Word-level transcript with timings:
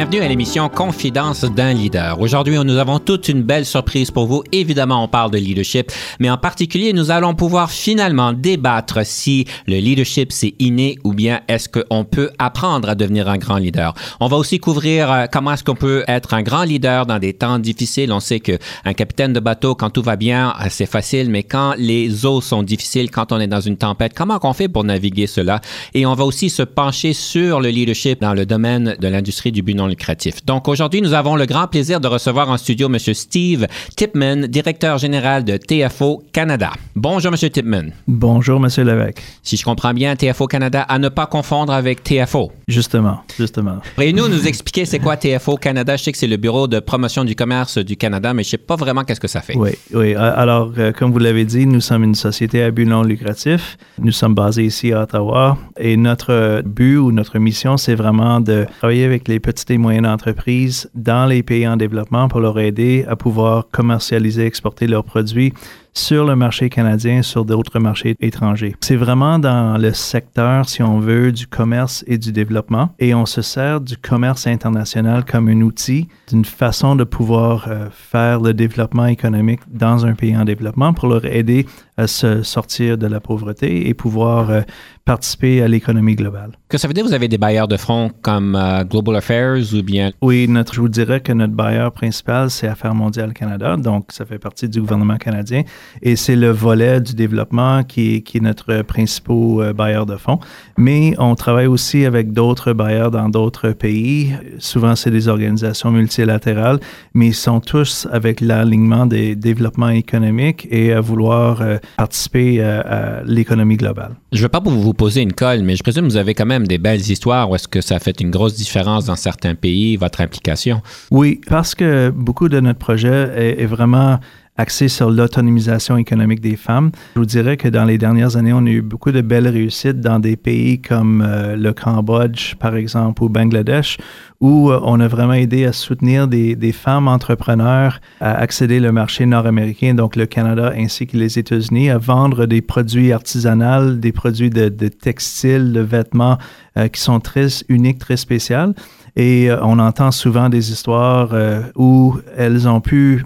Bienvenue 0.00 0.22
à 0.22 0.28
l'émission 0.28 0.70
Confidence 0.70 1.44
d'un 1.44 1.74
leader. 1.74 2.18
Aujourd'hui, 2.22 2.56
nous 2.64 2.78
avons 2.78 2.98
toute 2.98 3.28
une 3.28 3.42
belle 3.42 3.66
surprise 3.66 4.10
pour 4.10 4.26
vous. 4.26 4.42
Évidemment, 4.50 5.04
on 5.04 5.08
parle 5.08 5.30
de 5.30 5.36
leadership, 5.36 5.92
mais 6.18 6.30
en 6.30 6.38
particulier, 6.38 6.94
nous 6.94 7.10
allons 7.10 7.34
pouvoir 7.34 7.70
finalement 7.70 8.32
débattre 8.32 9.04
si 9.04 9.44
le 9.66 9.76
leadership 9.76 10.32
c'est 10.32 10.54
inné 10.58 10.96
ou 11.04 11.12
bien 11.12 11.42
est-ce 11.48 11.68
qu'on 11.68 12.04
peut 12.04 12.30
apprendre 12.38 12.88
à 12.88 12.94
devenir 12.94 13.28
un 13.28 13.36
grand 13.36 13.58
leader. 13.58 13.92
On 14.20 14.28
va 14.28 14.38
aussi 14.38 14.58
couvrir 14.58 15.12
euh, 15.12 15.26
comment 15.30 15.52
est-ce 15.52 15.64
qu'on 15.64 15.74
peut 15.74 16.02
être 16.08 16.32
un 16.32 16.40
grand 16.40 16.62
leader 16.62 17.04
dans 17.04 17.18
des 17.18 17.34
temps 17.34 17.58
difficiles. 17.58 18.10
On 18.10 18.20
sait 18.20 18.40
que 18.40 18.52
un 18.86 18.94
capitaine 18.94 19.34
de 19.34 19.40
bateau, 19.40 19.74
quand 19.74 19.90
tout 19.90 20.02
va 20.02 20.16
bien, 20.16 20.54
euh, 20.62 20.68
c'est 20.70 20.86
facile, 20.86 21.28
mais 21.28 21.42
quand 21.42 21.74
les 21.76 22.24
eaux 22.24 22.40
sont 22.40 22.62
difficiles, 22.62 23.10
quand 23.10 23.32
on 23.32 23.38
est 23.38 23.48
dans 23.48 23.60
une 23.60 23.76
tempête, 23.76 24.14
comment 24.16 24.38
on 24.44 24.54
fait 24.54 24.68
pour 24.68 24.84
naviguer 24.84 25.26
cela? 25.26 25.60
Et 25.92 26.06
on 26.06 26.14
va 26.14 26.24
aussi 26.24 26.48
se 26.48 26.62
pencher 26.62 27.12
sur 27.12 27.60
le 27.60 27.68
leadership 27.68 28.22
dans 28.22 28.32
le 28.32 28.46
domaine 28.46 28.96
de 28.98 29.08
l'industrie 29.08 29.52
du 29.52 29.60
but 29.60 29.74
non 29.74 29.89
lucratif. 29.90 30.44
Donc 30.46 30.68
aujourd'hui, 30.68 31.02
nous 31.02 31.12
avons 31.12 31.36
le 31.36 31.44
grand 31.44 31.66
plaisir 31.66 32.00
de 32.00 32.08
recevoir 32.08 32.48
en 32.48 32.56
studio 32.56 32.88
M. 32.88 32.98
Steve 32.98 33.66
Tipman, 33.96 34.46
directeur 34.48 34.96
général 34.98 35.44
de 35.44 35.56
TFO 35.58 36.22
Canada. 36.32 36.70
Bonjour 36.96 37.32
M. 37.32 37.50
Tipman. 37.50 37.90
Bonjour 38.08 38.56
M. 38.56 38.68
Lévesque. 38.86 39.22
Si 39.42 39.56
je 39.56 39.64
comprends 39.64 39.92
bien, 39.92 40.16
TFO 40.16 40.46
Canada, 40.46 40.82
à 40.82 40.98
ne 40.98 41.08
pas 41.08 41.26
confondre 41.26 41.72
avec 41.72 42.02
TFO. 42.02 42.50
Justement, 42.66 43.20
justement. 43.36 43.78
Et 44.00 44.12
nous 44.12 44.28
nous 44.34 44.46
expliquer 44.46 44.84
c'est 44.86 44.98
quoi 44.98 45.16
TFO 45.16 45.56
Canada? 45.56 45.96
Je 45.96 46.04
sais 46.04 46.12
que 46.12 46.18
c'est 46.18 46.26
le 46.26 46.36
Bureau 46.36 46.66
de 46.66 46.80
promotion 46.80 47.24
du 47.24 47.34
commerce 47.34 47.78
du 47.78 47.96
Canada, 47.96 48.32
mais 48.32 48.42
je 48.44 48.50
sais 48.50 48.58
pas 48.58 48.76
vraiment 48.76 49.04
qu'est-ce 49.04 49.20
que 49.20 49.28
ça 49.28 49.42
fait. 49.42 49.56
Oui, 49.56 49.70
oui. 49.92 50.14
Alors, 50.14 50.72
euh, 50.78 50.92
comme 50.92 51.12
vous 51.12 51.18
l'avez 51.18 51.44
dit, 51.44 51.66
nous 51.66 51.80
sommes 51.80 52.04
une 52.04 52.14
société 52.14 52.62
à 52.62 52.70
but 52.70 52.86
non 52.86 53.02
lucratif. 53.02 53.76
Nous 53.98 54.12
sommes 54.12 54.34
basés 54.34 54.64
ici 54.64 54.92
à 54.92 55.02
Ottawa 55.02 55.58
et 55.78 55.96
notre 55.96 56.62
but 56.64 56.96
ou 56.96 57.12
notre 57.12 57.38
mission, 57.38 57.76
c'est 57.76 57.94
vraiment 57.94 58.40
de 58.40 58.66
travailler 58.78 59.04
avec 59.04 59.28
les 59.28 59.40
petites 59.40 59.70
et 59.70 59.78
moyennes 59.80 60.06
entreprises 60.06 60.88
dans 60.94 61.26
les 61.26 61.42
pays 61.42 61.66
en 61.66 61.76
développement 61.76 62.28
pour 62.28 62.40
leur 62.40 62.58
aider 62.58 63.04
à 63.08 63.16
pouvoir 63.16 63.68
commercialiser, 63.70 64.46
exporter 64.46 64.86
leurs 64.86 65.04
produits 65.04 65.52
sur 65.94 66.24
le 66.24 66.36
marché 66.36 66.68
canadien, 66.68 67.22
sur 67.22 67.44
d'autres 67.44 67.78
marchés 67.78 68.16
étrangers. 68.20 68.74
C'est 68.80 68.96
vraiment 68.96 69.38
dans 69.38 69.78
le 69.78 69.92
secteur, 69.92 70.68
si 70.68 70.82
on 70.82 71.00
veut, 71.00 71.32
du 71.32 71.46
commerce 71.46 72.04
et 72.06 72.18
du 72.18 72.32
développement. 72.32 72.90
Et 72.98 73.14
on 73.14 73.26
se 73.26 73.42
sert 73.42 73.80
du 73.80 73.96
commerce 73.96 74.46
international 74.46 75.24
comme 75.24 75.48
un 75.48 75.60
outil, 75.60 76.08
d'une 76.28 76.44
façon 76.44 76.96
de 76.96 77.04
pouvoir 77.04 77.66
euh, 77.68 77.88
faire 77.90 78.40
le 78.40 78.54
développement 78.54 79.06
économique 79.06 79.60
dans 79.70 80.06
un 80.06 80.14
pays 80.14 80.36
en 80.36 80.44
développement 80.44 80.92
pour 80.92 81.08
leur 81.08 81.24
aider 81.24 81.66
à 81.96 82.06
se 82.06 82.42
sortir 82.42 82.96
de 82.96 83.06
la 83.06 83.20
pauvreté 83.20 83.88
et 83.88 83.94
pouvoir 83.94 84.50
euh, 84.50 84.62
participer 85.04 85.62
à 85.62 85.68
l'économie 85.68 86.14
globale. 86.14 86.52
Que 86.68 86.78
ça 86.78 86.88
veut 86.88 86.94
dire 86.94 87.04
vous 87.04 87.12
avez 87.12 87.28
des 87.28 87.36
bailleurs 87.36 87.68
de 87.68 87.76
fonds 87.76 88.10
comme 88.22 88.54
euh, 88.54 88.84
Global 88.84 89.16
Affairs 89.16 89.74
ou 89.74 89.82
bien? 89.82 90.12
Oui, 90.22 90.46
notre, 90.48 90.74
je 90.74 90.80
vous 90.80 90.88
dirais 90.88 91.20
que 91.20 91.32
notre 91.32 91.52
bailleur 91.52 91.92
principal, 91.92 92.50
c'est 92.50 92.68
Affaires 92.68 92.94
mondiales 92.94 93.32
Canada, 93.32 93.76
donc 93.76 94.06
ça 94.10 94.24
fait 94.24 94.38
partie 94.38 94.68
du 94.68 94.80
gouvernement 94.80 95.16
canadien 95.16 95.62
et 96.02 96.16
c'est 96.16 96.36
le 96.36 96.50
volet 96.50 97.00
du 97.00 97.14
développement 97.14 97.82
qui 97.82 98.16
est, 98.16 98.20
qui 98.22 98.38
est 98.38 98.40
notre 98.40 98.82
principal 98.82 99.36
euh, 99.36 99.72
bailleur 99.72 100.06
de 100.06 100.16
fonds. 100.16 100.38
Mais 100.76 101.14
on 101.18 101.34
travaille 101.34 101.66
aussi 101.66 102.04
avec 102.04 102.32
d'autres 102.32 102.72
bailleurs 102.72 103.10
dans 103.10 103.28
d'autres 103.28 103.70
pays. 103.70 104.34
Souvent, 104.58 104.96
c'est 104.96 105.10
des 105.10 105.28
organisations 105.28 105.90
multilatérales, 105.90 106.80
mais 107.14 107.28
ils 107.28 107.34
sont 107.34 107.60
tous 107.60 108.06
avec 108.12 108.40
l'alignement 108.40 109.06
des 109.06 109.36
développements 109.36 109.90
économiques 109.90 110.66
et 110.70 110.92
à 110.92 111.00
vouloir 111.00 111.60
euh, 111.60 111.78
participer 111.96 112.62
à, 112.62 112.80
à 112.80 113.22
l'économie 113.24 113.76
globale. 113.76 114.12
Je 114.32 114.38
ne 114.38 114.42
veux 114.42 114.48
pas 114.48 114.60
vous 114.64 114.94
poser 114.94 115.22
une 115.22 115.32
colle, 115.32 115.62
mais 115.62 115.76
je 115.76 115.82
présume 115.82 116.06
que 116.06 116.12
vous 116.12 116.16
avez 116.16 116.34
quand 116.34 116.46
même 116.46 116.66
des 116.66 116.78
belles 116.78 117.00
histoires 117.00 117.50
où 117.50 117.54
est-ce 117.54 117.68
que 117.68 117.80
ça 117.80 117.96
a 117.96 117.98
fait 117.98 118.20
une 118.20 118.30
grosse 118.30 118.54
différence 118.54 119.06
dans 119.06 119.16
certains 119.16 119.54
pays, 119.54 119.96
votre 119.96 120.20
implication? 120.20 120.82
Oui, 121.10 121.40
parce 121.48 121.74
que 121.74 122.10
beaucoup 122.10 122.48
de 122.48 122.60
notre 122.60 122.78
projet 122.78 123.30
est, 123.36 123.62
est 123.62 123.66
vraiment 123.66 124.18
axé 124.60 124.88
sur 124.88 125.10
l'autonomisation 125.10 125.96
économique 125.96 126.40
des 126.40 126.56
femmes. 126.56 126.90
Je 127.14 127.20
vous 127.20 127.26
dirais 127.26 127.56
que 127.56 127.66
dans 127.66 127.84
les 127.84 127.96
dernières 127.96 128.36
années, 128.36 128.52
on 128.52 128.66
a 128.66 128.70
eu 128.70 128.82
beaucoup 128.82 129.10
de 129.10 129.22
belles 129.22 129.48
réussites 129.48 130.00
dans 130.00 130.18
des 130.18 130.36
pays 130.36 130.82
comme 130.82 131.24
euh, 131.26 131.56
le 131.56 131.72
Cambodge, 131.72 132.56
par 132.56 132.76
exemple, 132.76 133.22
ou 133.24 133.30
Bangladesh, 133.30 133.96
où 134.40 134.70
euh, 134.70 134.78
on 134.82 135.00
a 135.00 135.08
vraiment 135.08 135.32
aidé 135.32 135.64
à 135.64 135.72
soutenir 135.72 136.28
des, 136.28 136.72
femmes 136.72 137.08
entrepreneurs 137.08 138.00
à 138.20 138.34
accéder 138.34 138.86
au 138.86 138.92
marché 138.92 139.26
nord-américain, 139.26 139.94
donc 139.94 140.14
le 140.14 140.26
Canada 140.26 140.72
ainsi 140.76 141.06
que 141.06 141.16
les 141.16 141.38
États-Unis, 141.38 141.90
à 141.90 141.98
vendre 141.98 142.46
des 142.46 142.60
produits 142.60 143.12
artisanaux, 143.12 143.94
des 143.94 144.12
produits 144.12 144.50
de, 144.50 144.68
textiles, 144.88 145.72
de 145.72 145.80
vêtements 145.80 146.36
euh, 146.76 146.88
qui 146.88 147.00
sont 147.00 147.18
très 147.18 147.48
uniques, 147.68 147.98
très 147.98 148.18
spéciaux. 148.18 148.74
Et 149.16 149.50
on 149.62 149.78
entend 149.80 150.12
souvent 150.12 150.48
des 150.48 150.70
histoires 150.70 151.34
où 151.74 152.16
elles 152.36 152.68
ont 152.68 152.80
pu 152.80 153.24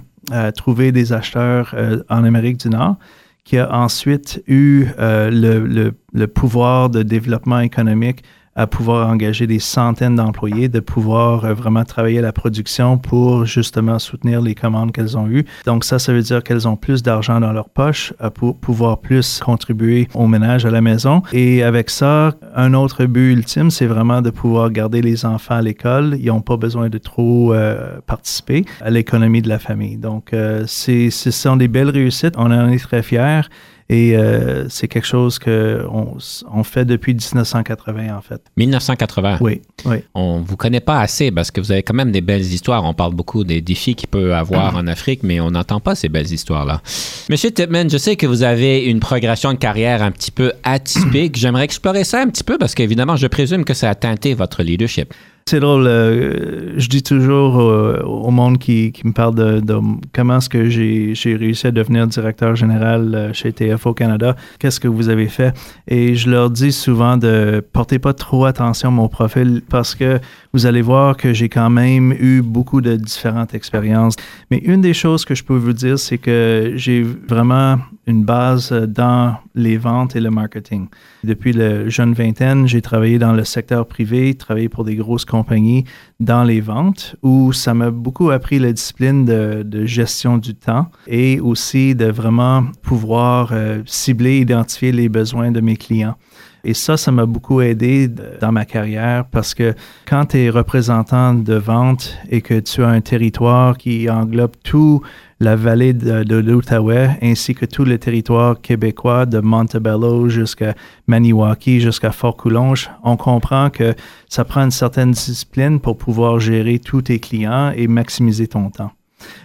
trouver 0.53 0.93
des 0.93 1.13
acheteurs 1.13 1.75
euh, 1.75 2.03
en 2.09 2.25
Amérique 2.25 2.59
du 2.59 2.69
Nord 2.69 2.97
qui 3.45 3.59
a 3.59 3.73
ensuite 3.75 4.43
eu 4.47 4.87
euh, 4.99 5.93
le, 6.13 6.27
pouvoir 6.27 6.89
de 6.89 7.03
développement 7.03 7.61
économique 7.61 8.25
à 8.57 8.67
pouvoir 8.67 9.09
engager 9.09 9.47
des 9.47 9.59
centaines 9.59 10.17
d'employés, 10.17 10.69
de 10.69 10.81
pouvoir 10.81 11.45
euh, 11.45 11.55
vraiment 11.55 11.85
travailler 11.85 12.21
la 12.21 12.33
production 12.33 12.99
pour 12.99 13.45
justement 13.45 13.99
soutenir 13.99 14.41
les 14.41 14.55
commandes 14.55 14.93
qu'elles 14.93 15.17
ont 15.19 15.29
eues. 15.29 15.45
Donc 15.67 15.85
ça, 15.85 15.99
ça 15.99 16.13
veut 16.13 16.23
dire 16.23 16.43
qu'elles 16.43 16.69
ont 16.69 16.77
plus 16.77 17.03
d'argent 17.03 17.41
dans 17.41 17.53
leur 17.53 17.69
poche 17.69 18.13
pour 18.35 18.57
pouvoir 18.57 18.99
plus 18.99 19.41
contribuer 19.41 20.09
au 20.15 20.27
ménage 20.27 20.67
à 20.67 20.71
la 20.71 20.81
maison. 20.81 21.23
Et 21.33 21.63
avec 21.63 21.91
ça, 21.91 22.35
un 22.55 22.75
autre 22.75 23.05
but 23.07 23.33
ultime, 23.33 23.71
c'est 23.71 23.87
vraiment 23.87 24.23
de 24.23 24.31
pouvoir 24.31 24.71
garder 24.71 25.03
les 25.03 25.25
enfants 25.25 25.57
à 25.57 25.63
l'école. 25.63 26.17
Ils 26.19 26.27
n'ont 26.27 26.41
pas 26.41 26.57
besoin 26.57 26.89
de 26.89 26.99
trop 26.99 27.53
euh, 27.53 27.99
participer 28.07 28.65
à 28.81 28.91
l'économie 28.91 29.43
de 29.43 29.49
la 29.49 29.59
famille. 29.59 29.97
Donc, 29.97 30.33
euh, 30.33 30.65
c'est, 30.67 31.11
ce 31.11 31.31
sont 31.31 31.57
des 31.57 31.69
belles 31.69 31.91
réussites. 31.91 32.35
On 32.37 32.51
en 32.51 32.69
est 32.69 32.79
très 32.79 33.03
fiers. 33.03 33.43
Et 33.91 34.17
euh, 34.17 34.67
c'est 34.71 34.89
quelque 34.89 35.07
chose 35.07 35.39
qu'on 35.39 36.17
on 36.51 36.65
fait 36.65 36.87
depuis 36.87 37.13
1980, 37.15 38.17
en 38.17 38.23
fait. 38.23 38.41
1980? 38.57 39.39
Oui, 39.43 39.61
oui. 39.85 39.97
On 40.15 40.41
vous 40.41 40.57
connaît 40.57 40.81
pas 40.81 41.01
assez 41.01 41.31
parce 41.31 41.51
que 41.51 41.61
vous 41.61 41.71
avez 41.71 41.83
quand 41.83 41.93
même 41.95 42.11
des 42.11 42.23
belles 42.23 42.41
histoires. 42.41 42.85
On 42.85 42.95
parle 42.95 43.15
beaucoup 43.15 43.45
des 43.45 43.61
défis 43.61 43.95
qu'il 43.95 44.09
peut 44.09 44.35
avoir 44.35 44.75
Ah. 44.75 44.79
en 44.79 44.87
Afrique, 44.87 45.23
mais 45.23 45.39
on 45.41 45.51
n'entend 45.51 45.81
pas 45.81 45.95
ces 45.95 46.09
belles 46.09 46.33
histoires-là. 46.33 46.81
Monsieur 47.29 47.51
Tipman, 47.51 47.89
je 47.91 47.99
sais 47.99 48.17
que 48.17 48.27
vous 48.27 48.43
avez 48.43 48.85
une 48.87 49.01
progression 49.01 49.53
de 49.53 49.59
carrière 49.59 50.03
un 50.03 50.11
petit 50.13 50.31
peu 50.31 50.53
atypique. 50.63 51.37
J'aimerais 51.39 51.65
explorer 51.65 52.05
ça 52.05 52.23
un 52.23 52.29
petit 52.29 52.45
peu 52.45 52.57
parce 52.57 52.75
qu'évidemment, 52.75 53.17
je 53.17 53.27
présume 53.27 53.65
que 53.65 53.75
ça 53.75 53.91
a 53.91 53.95
teinté 53.95 54.33
votre 54.33 54.63
leadership. 54.63 55.13
C'est 55.47 55.61
drôle, 55.61 55.87
euh, 55.87 56.73
je 56.79 56.89
dis 56.89 57.03
toujours 57.03 57.61
euh, 57.61 58.01
au 58.03 58.31
monde 58.31 58.57
qui, 58.57 58.93
qui 58.93 59.07
me 59.07 59.13
parle 59.13 59.35
de, 59.35 59.61
de 59.61 59.79
comment 60.15 60.39
est-ce 60.39 60.49
que 60.49 60.71
j'ai 60.71 61.37
réussi 61.37 61.67
à 61.67 61.71
devenir 61.71 62.07
directeur 62.07 62.57
général 62.57 63.15
euh, 63.15 63.33
chez 63.35 63.53
TFO 63.53 63.93
Canada, 63.93 64.37
qu'est-ce 64.59 64.81
que 64.81 64.89
vous 64.89 65.11
avez 65.11 65.29
fait? 65.29 65.55
Et 65.87 66.15
je 66.15 66.31
leur 66.31 66.49
dis 66.49 66.73
souvent 66.73 67.19
de 67.19 67.63
porter 67.75 67.99
pas 67.99 68.15
trop 68.15 68.47
attention 68.47 68.89
à 68.89 68.93
mon 68.93 69.09
profil 69.09 69.61
parce 69.69 69.95
que 69.95 70.19
vous 70.55 70.65
allez 70.65 70.81
voir 70.81 71.15
que 71.19 71.35
j'ai 71.35 71.51
quand 71.51 71.69
même 71.69 72.13
eu 72.13 72.41
beaucoup 72.41 72.81
de 72.81 72.97
différentes 72.97 73.53
expériences. 73.53 74.17
Mais 74.51 74.63
une 74.65 74.81
des 74.81 74.95
choses 74.95 75.27
que 75.27 75.35
je 75.35 75.45
peux 75.45 75.57
vous 75.57 75.75
dire, 75.75 75.99
c'est 75.99 76.17
que 76.17 76.73
j'ai 76.77 77.03
vraiment 77.03 77.77
une 78.07 78.25
base 78.25 78.73
euh, 78.73 78.87
dans 78.87 79.37
les 79.55 79.77
ventes 79.77 80.17
et 80.17 80.21
le 80.21 80.31
marketing. 80.31 80.89
Depuis 81.23 81.53
le 81.53 81.89
jeune 81.89 82.13
vingtaine, 82.13 82.67
j'ai 82.67 82.83
travaillé 82.83 83.19
dans 83.19 83.33
le 83.33 83.45
secteur 83.45 83.87
privé, 83.87 84.35
travaillé 84.35 84.69
pour 84.69 84.85
des 84.85 84.97
grosses 84.97 85.25
compagnies 85.25 85.85
dans 86.21 86.45
les 86.45 86.61
ventes, 86.61 87.17
où 87.23 87.53
ça 87.53 87.75
m'a 87.75 87.91
beaucoup 87.91 88.31
appris 88.31 88.59
la 88.59 88.73
discipline 88.73 89.25
de, 89.25 89.63
de, 89.65 89.85
gestion 89.85 90.39
du 90.39 90.55
temps 90.55 90.91
et 91.07 91.41
aussi 91.41 91.95
de 91.95 92.07
vraiment 92.07 92.65
pouvoir 92.83 93.51
euh, 93.53 93.83
cibler, 93.87 94.39
identifier 94.39 94.93
les 94.93 95.09
besoins 95.09 95.51
de 95.51 95.61
mes 95.61 95.77
clients. 95.77 96.17
Et 96.65 96.73
ça, 96.73 96.97
ça 96.97 97.13
m'a 97.13 97.27
beaucoup 97.27 97.61
aidé 97.61 98.09
dans 98.41 98.53
ma 98.53 98.65
carrière 98.65 99.27
parce 99.27 99.55
que 99.55 99.75
quand 100.09 100.27
tu 100.27 100.39
es 100.39 100.51
représentant 100.51 101.35
de 101.35 101.55
vente 101.55 102.17
et 102.31 102.41
que 102.41 102.59
tu 102.59 102.83
as 102.83 102.89
un 102.89 103.03
territoire 103.03 103.77
qui 103.77 104.09
englobe 104.09 104.53
tout 104.63 105.03
la 105.41 105.57
vallée 105.57 105.93
de, 105.93 106.37
l'Outaouais 106.37 107.11
ainsi 107.23 107.55
que 107.55 107.67
tout 107.67 107.85
le 107.85 107.99
territoire 107.99 108.61
québécois 108.63 109.27
de 109.27 109.41
Montebello 109.41 110.29
jusqu'à 110.31 110.75
Maniwaki, 111.07 111.81
jusqu'à 111.81 112.13
Fort-Coulonge, 112.13 112.91
on 113.03 113.17
comprend 113.17 113.69
que 113.69 113.95
ça 114.29 114.45
prend 114.45 114.63
une 114.63 114.71
certaine 114.71 115.11
discipline 115.11 115.81
pour 115.81 115.99
pouvoir 115.99 116.41
gérer 116.41 116.79
tous 116.79 117.03
tes 117.03 117.19
clients 117.19 117.73
et 117.77 117.89
maximiser 117.89 118.47
ton 118.47 118.71
temps. 118.71 118.93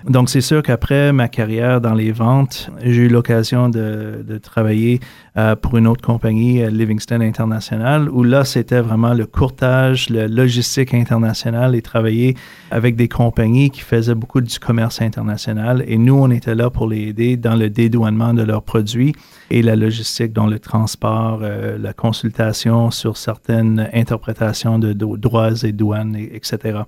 Donc, 0.08 0.30
c'est 0.30 0.42
sûr 0.42 0.64
qu'après 0.64 1.12
ma 1.12 1.28
carrière 1.28 1.81
dans 1.81 1.94
les 1.94 2.12
ventes, 2.12 2.70
j'ai 2.84 3.04
eu 3.04 3.08
l'occasion 3.10 3.70
de, 3.70 4.40
travailler 4.42 5.00
euh, 5.38 5.56
pour 5.56 5.78
une 5.78 5.88
autre 5.88 6.02
compagnie, 6.02 6.62
euh, 6.62 6.70
Livingston 6.70 7.22
International, 7.22 8.10
où 8.10 8.24
là, 8.24 8.46
c'était 8.46 8.80
vraiment 8.80 9.14
le 9.14 9.26
courtage, 9.26 10.10
la 10.10 10.28
logistique 10.28 10.94
internationale 10.94 11.76
et 11.76 11.81
travailler 11.81 12.36
avec 12.72 12.96
des 12.96 13.08
compagnies 13.08 13.70
qui 13.70 13.81
faisaient 13.81 14.16
beaucoup 14.16 14.42
du 14.42 14.60
commerce 14.60 15.02
international. 15.02 15.84
Et 15.88 15.98
nous, 15.98 16.16
on 16.16 16.32
était 16.32 16.56
là 16.56 16.70
pour 16.70 16.88
les 16.88 17.10
aider 17.10 17.38
dans 17.38 17.56
le 17.56 17.70
dédouanement 17.70 18.34
de 18.34 18.44
leurs 18.44 18.64
produits 18.64 19.14
et 19.52 19.62
la 19.62 19.75
logistique, 19.75 20.32
dont 20.32 20.48
le 20.48 20.60
transport, 20.60 21.40
euh, 21.42 21.78
la 21.78 21.94
consultation 21.94 22.92
sur 22.92 23.18
certaines 23.18 23.90
interprétations 23.94 24.80
de 24.80 24.94
droits 24.94 25.64
et 25.64 25.72
douanes, 25.72 26.16
etc. 26.16 26.80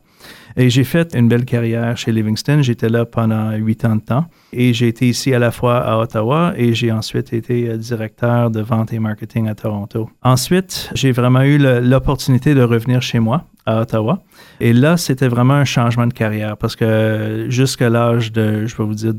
Et 0.57 0.69
j'ai 0.69 0.83
fait 0.83 1.15
une 1.15 1.27
belle 1.27 1.45
carrière 1.45 1.97
chez 1.97 2.11
Livingston. 2.11 2.61
J'étais 2.61 2.89
là 2.89 3.05
pendant 3.05 3.51
huit 3.53 3.85
ans 3.85 3.95
de 3.95 4.01
temps. 4.01 4.25
Et 4.53 4.73
j'ai 4.73 4.87
été 4.87 5.07
ici 5.07 5.33
à 5.33 5.39
la 5.39 5.51
fois 5.51 5.77
à 5.77 5.97
Ottawa 5.97 6.53
et 6.57 6.73
j'ai 6.73 6.91
ensuite 6.91 7.33
été 7.33 7.69
euh, 7.69 7.77
directeur 7.77 8.51
de 8.51 8.61
vente 8.61 8.93
et 8.93 8.99
marketing 8.99 9.47
à 9.47 9.55
Toronto. 9.55 10.09
Ensuite, 10.23 10.89
j'ai 10.93 11.11
vraiment 11.11 11.41
eu 11.41 11.57
l'opportunité 11.57 12.53
de 12.53 12.63
revenir 12.63 13.01
chez 13.01 13.19
moi 13.19 13.45
à 13.65 13.81
Ottawa. 13.81 14.23
Et 14.59 14.73
là, 14.73 14.97
c'était 14.97 15.27
vraiment 15.27 15.53
un 15.53 15.65
changement 15.65 16.07
de 16.07 16.13
carrière 16.13 16.57
parce 16.57 16.75
que 16.75 17.45
jusqu'à 17.49 17.89
l'âge 17.89 18.31
de, 18.31 18.65
je 18.65 18.75
vais 18.75 18.83
vous 18.83 18.95
dire, 18.95 19.13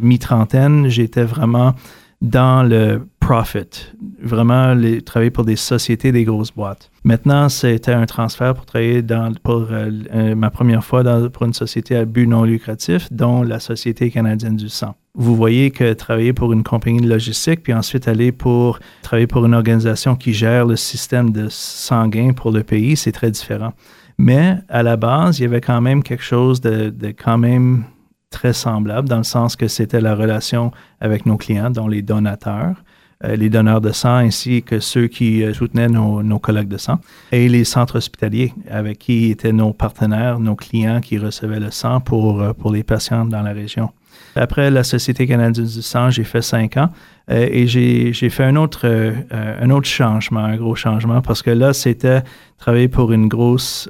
mi-trentaine, 0.00 0.88
j'étais 0.88 1.24
vraiment 1.24 1.74
dans 2.20 2.68
le 2.68 3.06
profit, 3.20 3.92
vraiment 4.22 4.74
travailler 5.04 5.30
pour 5.30 5.44
des 5.44 5.56
sociétés, 5.56 6.12
des 6.12 6.24
grosses 6.24 6.50
boîtes. 6.50 6.90
Maintenant, 7.04 7.48
c'était 7.48 7.92
un 7.92 8.06
transfert 8.06 8.54
pour 8.54 8.66
travailler 8.66 9.02
dans, 9.02 9.32
pour 9.42 9.66
euh, 9.70 9.90
euh, 10.14 10.34
ma 10.34 10.50
première 10.50 10.84
fois 10.84 11.04
pour 11.28 11.44
une 11.44 11.52
société 11.52 11.94
à 11.94 12.04
but 12.04 12.26
non 12.26 12.44
lucratif, 12.44 13.06
dont 13.12 13.42
la 13.42 13.60
Société 13.60 14.10
canadienne 14.10 14.56
du 14.56 14.68
sang. 14.68 14.94
Vous 15.14 15.36
voyez 15.36 15.70
que 15.70 15.92
travailler 15.92 16.32
pour 16.32 16.52
une 16.52 16.62
compagnie 16.64 17.00
de 17.00 17.08
logistique, 17.08 17.62
puis 17.62 17.74
ensuite 17.74 18.08
aller 18.08 18.32
pour 18.32 18.78
travailler 19.02 19.26
pour 19.26 19.44
une 19.44 19.54
organisation 19.54 20.16
qui 20.16 20.32
gère 20.32 20.64
le 20.64 20.76
système 20.76 21.30
de 21.30 21.48
sanguin 21.50 22.32
pour 22.32 22.50
le 22.50 22.62
pays, 22.62 22.96
c'est 22.96 23.12
très 23.12 23.30
différent. 23.30 23.74
Mais 24.16 24.56
à 24.68 24.82
la 24.82 24.96
base, 24.96 25.38
il 25.38 25.42
y 25.42 25.46
avait 25.46 25.60
quand 25.60 25.80
même 25.80 26.02
quelque 26.02 26.24
chose 26.24 26.60
de, 26.60 26.90
de 26.90 27.08
quand 27.08 27.38
même 27.38 27.84
très 28.30 28.52
semblable, 28.52 29.08
dans 29.08 29.18
le 29.18 29.22
sens 29.24 29.56
que 29.56 29.68
c'était 29.68 30.00
la 30.00 30.14
relation 30.14 30.70
avec 31.00 31.26
nos 31.26 31.36
clients, 31.36 31.70
dont 31.70 31.88
les 31.88 32.02
donateurs, 32.02 32.76
euh, 33.24 33.34
les 33.34 33.50
donneurs 33.50 33.80
de 33.80 33.90
sang, 33.90 34.14
ainsi 34.14 34.62
que 34.62 34.78
ceux 34.78 35.08
qui 35.08 35.42
euh, 35.42 35.52
soutenaient 35.52 35.88
nos, 35.88 36.22
nos, 36.22 36.38
collègues 36.38 36.68
de 36.68 36.76
sang, 36.76 37.00
et 37.32 37.48
les 37.48 37.64
centres 37.64 37.96
hospitaliers, 37.96 38.52
avec 38.70 38.98
qui 38.98 39.30
étaient 39.30 39.52
nos 39.52 39.72
partenaires, 39.72 40.38
nos 40.38 40.54
clients 40.54 41.00
qui 41.00 41.18
recevaient 41.18 41.58
le 41.58 41.72
sang 41.72 42.00
pour, 42.00 42.40
euh, 42.40 42.52
pour 42.52 42.70
les 42.72 42.84
patients 42.84 43.24
dans 43.24 43.42
la 43.42 43.52
région. 43.52 43.90
Après 44.36 44.70
la 44.70 44.84
Société 44.84 45.26
canadienne 45.26 45.64
du 45.64 45.82
sang, 45.82 46.10
j'ai 46.10 46.22
fait 46.22 46.42
cinq 46.42 46.76
ans 46.76 46.90
et 47.28 47.66
j'ai 47.66 48.12
fait 48.12 48.44
un 48.44 48.56
autre, 48.56 48.86
un 49.30 49.70
autre 49.70 49.88
changement, 49.88 50.44
un 50.44 50.56
gros 50.56 50.76
changement, 50.76 51.22
parce 51.22 51.42
que 51.42 51.50
là, 51.50 51.72
c'était 51.72 52.22
travailler 52.56 52.88
pour 52.88 53.12
une 53.12 53.26
grosse 53.26 53.88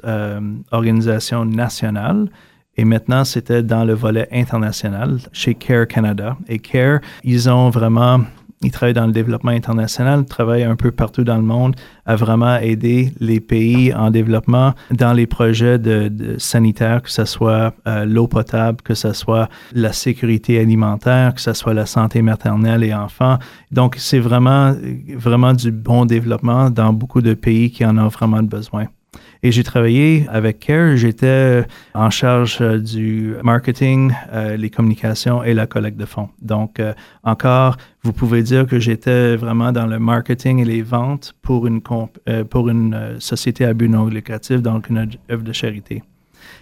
organisation 0.71 1.45
nationale 1.45 2.29
et 2.79 2.85
maintenant, 2.85 3.25
c'était 3.25 3.61
dans 3.61 3.83
le 3.83 3.93
volet 3.93 4.29
international 4.31 5.19
chez 5.33 5.53
Care 5.53 5.85
Canada. 5.85 6.37
Et 6.47 6.59
Care, 6.59 7.01
ils 7.25 7.49
ont 7.49 7.69
vraiment 7.69 8.21
ils 8.61 8.71
travaillent 8.71 8.93
dans 8.93 9.05
le 9.05 9.11
développement 9.11 9.51
international, 9.51 10.23
travaillent 10.23 10.63
un 10.63 10.77
peu 10.77 10.91
partout 10.91 11.25
dans 11.25 11.35
le 11.35 11.41
monde 11.43 11.75
à 12.05 12.15
vraiment 12.15 12.55
aider 12.55 13.11
les 13.19 13.41
pays 13.41 13.93
en 13.93 14.11
développement 14.11 14.75
dans 14.91 15.11
les 15.11 15.27
projets 15.27 15.77
de, 15.77 16.37
sanitaires, 16.37 17.01
que 17.01 17.11
ce 17.11 17.25
soit 17.25 17.73
euh, 17.85 18.05
l'eau 18.05 18.27
potable, 18.27 18.81
que 18.81 18.93
ce 18.93 19.11
soit 19.11 19.49
la 19.73 19.91
sécurité 19.91 20.57
alimentaire, 20.57 21.33
que 21.33 21.41
ce 21.41 21.51
soit 21.51 21.73
la 21.73 21.85
santé 21.85 22.21
maternelle 22.21 22.85
et 22.85 22.93
enfants. 22.93 23.39
Donc, 23.73 23.95
c'est 23.97 24.19
vraiment, 24.19 24.73
vraiment 25.17 25.51
du 25.51 25.73
bon 25.73 26.05
développement 26.05 26.69
dans 26.69 26.93
beaucoup 26.93 27.21
de 27.21 27.33
pays 27.33 27.71
qui 27.71 27.85
en 27.85 27.97
ont 27.97 28.07
vraiment 28.07 28.43
besoin. 28.43 28.87
Et 29.41 29.51
j'ai 29.51 29.63
travaillé 29.63 30.25
avec 30.29 30.59
CARE. 30.59 30.97
J'étais 30.97 31.63
en 31.93 32.09
charge 32.09 32.57
euh, 32.61 32.77
du 32.77 33.35
marketing, 33.41 34.11
euh, 34.33 34.57
les 34.57 34.69
communications 34.69 35.43
et 35.43 35.53
la 35.53 35.65
collecte 35.65 35.97
de 35.97 36.05
fonds. 36.05 36.29
Donc, 36.41 36.79
euh, 36.79 36.93
encore, 37.23 37.77
vous 38.03 38.11
pouvez 38.11 38.43
dire 38.43 38.65
que 38.67 38.79
j'étais 38.79 39.37
vraiment 39.37 39.71
dans 39.71 39.87
le 39.87 39.97
marketing 39.97 40.59
et 40.59 40.65
les 40.65 40.81
ventes 40.81 41.33
pour 41.41 41.67
une, 41.67 41.81
pour 41.81 42.69
une 42.69 43.15
société 43.19 43.65
à 43.65 43.73
but 43.73 43.89
non 43.89 44.07
lucratif, 44.07 44.61
donc 44.61 44.89
une 44.89 45.09
œuvre 45.29 45.43
de 45.43 45.53
charité. 45.53 46.03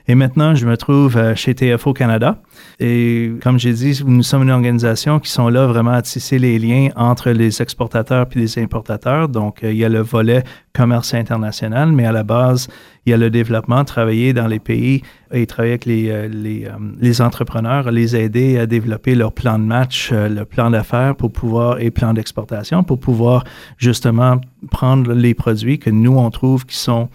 Et 0.09 0.15
maintenant, 0.15 0.55
je 0.55 0.65
me 0.65 0.77
trouve 0.77 1.17
euh, 1.17 1.35
chez 1.35 1.53
TFO 1.53 1.91
Canada. 1.91 2.39
Et 2.79 3.33
comme 3.43 3.59
j'ai 3.59 3.73
dit, 3.73 4.01
nous 4.05 4.23
sommes 4.23 4.43
une 4.43 4.51
organisation 4.51 5.19
qui 5.19 5.29
sont 5.29 5.49
là 5.49 5.67
vraiment 5.67 5.91
à 5.91 6.01
tisser 6.01 6.39
les 6.39 6.57
liens 6.59 6.89
entre 6.95 7.31
les 7.31 7.61
exportateurs 7.61 8.25
et 8.33 8.39
les 8.39 8.57
importateurs. 8.57 9.27
Donc, 9.27 9.63
euh, 9.63 9.71
il 9.71 9.77
y 9.77 9.83
a 9.83 9.89
le 9.89 9.99
volet 9.99 10.43
commerce 10.73 11.13
international, 11.13 11.91
mais 11.91 12.05
à 12.05 12.13
la 12.13 12.23
base, 12.23 12.69
il 13.05 13.09
y 13.09 13.13
a 13.13 13.17
le 13.17 13.29
développement, 13.29 13.83
travailler 13.83 14.31
dans 14.31 14.47
les 14.47 14.59
pays 14.59 15.01
et 15.33 15.45
travailler 15.45 15.73
avec 15.73 15.85
les, 15.85 16.09
euh, 16.09 16.69
les 17.01 17.21
entrepreneurs, 17.21 17.91
les 17.91 18.15
aider 18.15 18.57
à 18.59 18.65
développer 18.65 19.13
leur 19.13 19.33
plan 19.33 19.59
de 19.59 19.65
match, 19.65 20.11
le 20.13 20.45
plan 20.45 20.69
d'affaires 20.69 21.15
pour 21.15 21.33
pouvoir 21.33 21.81
et 21.81 21.91
plan 21.91 22.13
d'exportation 22.13 22.83
pour 22.83 22.99
pouvoir 22.99 23.43
justement 23.77 24.39
prendre 24.71 25.13
les 25.13 25.33
produits 25.33 25.79
que 25.79 25.89
nous, 25.89 26.17
on 26.17 26.29
trouve 26.29 26.65
qui 26.65 26.77
sont 26.77 27.09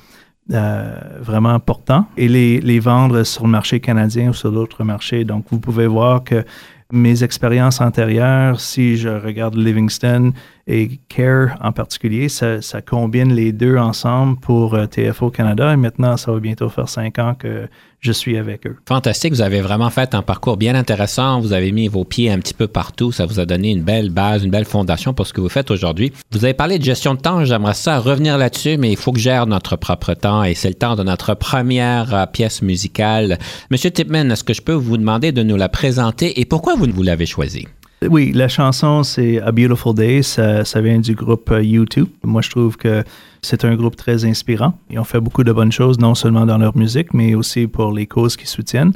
euh, 0.50 0.94
vraiment 1.20 1.50
important 1.50 2.06
et 2.16 2.26
les, 2.26 2.60
les, 2.60 2.80
vendre 2.80 3.22
sur 3.22 3.44
le 3.44 3.50
marché 3.50 3.78
canadien 3.78 4.30
ou 4.30 4.34
sur 4.34 4.50
d'autres 4.50 4.82
marchés. 4.82 5.24
Donc, 5.24 5.44
vous 5.50 5.60
pouvez 5.60 5.86
voir 5.86 6.24
que 6.24 6.44
mes 6.92 7.22
expériences 7.22 7.80
antérieures, 7.80 8.60
si 8.60 8.96
je 8.96 9.08
regarde 9.08 9.56
Livingston 9.56 10.32
et 10.66 11.00
Care 11.08 11.56
en 11.60 11.72
particulier, 11.72 12.28
ça, 12.28 12.60
combine 12.86 13.34
les 13.34 13.52
deux 13.52 13.76
ensemble 13.76 14.38
pour 14.38 14.74
euh, 14.74 14.86
TFO 14.86 15.30
Canada 15.30 15.72
et 15.72 15.76
maintenant, 15.76 16.16
ça 16.16 16.32
va 16.32 16.38
bientôt 16.38 16.68
faire 16.68 16.88
cinq 16.88 17.18
ans 17.18 17.34
que 17.34 17.68
je 18.00 18.12
suis 18.12 18.36
avec 18.36 18.66
eux. 18.66 18.76
Fantastique. 18.86 19.32
Vous 19.32 19.42
avez 19.42 19.60
vraiment 19.60 19.90
fait 19.90 20.14
un 20.14 20.22
parcours 20.22 20.56
bien 20.56 20.74
intéressant. 20.74 21.40
Vous 21.40 21.52
avez 21.52 21.72
mis 21.72 21.88
vos 21.88 22.04
pieds 22.04 22.30
un 22.30 22.38
petit 22.38 22.54
peu 22.54 22.66
partout. 22.66 23.12
Ça 23.12 23.26
vous 23.26 23.40
a 23.40 23.46
donné 23.46 23.70
une 23.70 23.82
belle 23.82 24.10
base, 24.10 24.44
une 24.44 24.50
belle 24.50 24.64
fondation 24.64 25.14
pour 25.14 25.26
ce 25.26 25.32
que 25.32 25.40
vous 25.40 25.48
faites 25.48 25.70
aujourd'hui. 25.70 26.12
Vous 26.32 26.44
avez 26.44 26.54
parlé 26.54 26.78
de 26.78 26.84
gestion 26.84 27.14
de 27.14 27.20
temps. 27.20 27.44
J'aimerais 27.44 27.74
ça 27.74 27.98
revenir 27.98 28.38
là-dessus, 28.38 28.76
mais 28.76 28.90
il 28.90 28.96
faut 28.96 29.12
que 29.12 29.20
gère 29.20 29.46
notre 29.46 29.76
propre 29.76 30.14
temps 30.14 30.42
et 30.42 30.54
c'est 30.54 30.68
le 30.68 30.74
temps 30.74 30.96
de 30.96 31.02
notre 31.02 31.34
première 31.34 32.14
euh, 32.14 32.26
pièce 32.26 32.62
musicale. 32.62 33.38
Monsieur 33.70 33.90
Tipman, 33.90 34.30
est-ce 34.30 34.44
que 34.44 34.54
je 34.54 34.62
peux 34.62 34.72
vous 34.72 34.96
demander 34.96 35.32
de 35.32 35.42
nous 35.42 35.56
la 35.56 35.68
présenter 35.68 36.40
et 36.40 36.44
pourquoi 36.44 36.74
vous, 36.74 36.86
vous 36.92 37.02
l'avez 37.02 37.26
choisie? 37.26 37.66
Oui, 38.10 38.32
la 38.32 38.48
chanson, 38.48 39.02
c'est 39.02 39.40
A 39.40 39.52
Beautiful 39.52 39.94
Day. 39.94 40.22
Ça, 40.22 40.80
vient 40.80 40.98
du 40.98 41.14
groupe 41.14 41.50
U2. 41.50 42.00
Euh, 42.00 42.04
Moi, 42.24 42.42
je 42.42 42.50
trouve 42.50 42.76
que 42.76 43.04
c'est 43.42 43.64
un 43.64 43.74
groupe 43.76 43.96
très 43.96 44.24
inspirant. 44.24 44.74
Ils 44.90 44.98
ont 44.98 45.04
fait 45.04 45.20
beaucoup 45.20 45.44
de 45.44 45.52
bonnes 45.52 45.72
choses, 45.72 45.98
non 45.98 46.14
seulement 46.14 46.46
dans 46.46 46.58
leur 46.58 46.76
musique, 46.76 47.14
mais 47.14 47.34
aussi 47.34 47.66
pour 47.66 47.92
les 47.92 48.06
causes 48.06 48.36
qu'ils 48.36 48.48
soutiennent. 48.48 48.92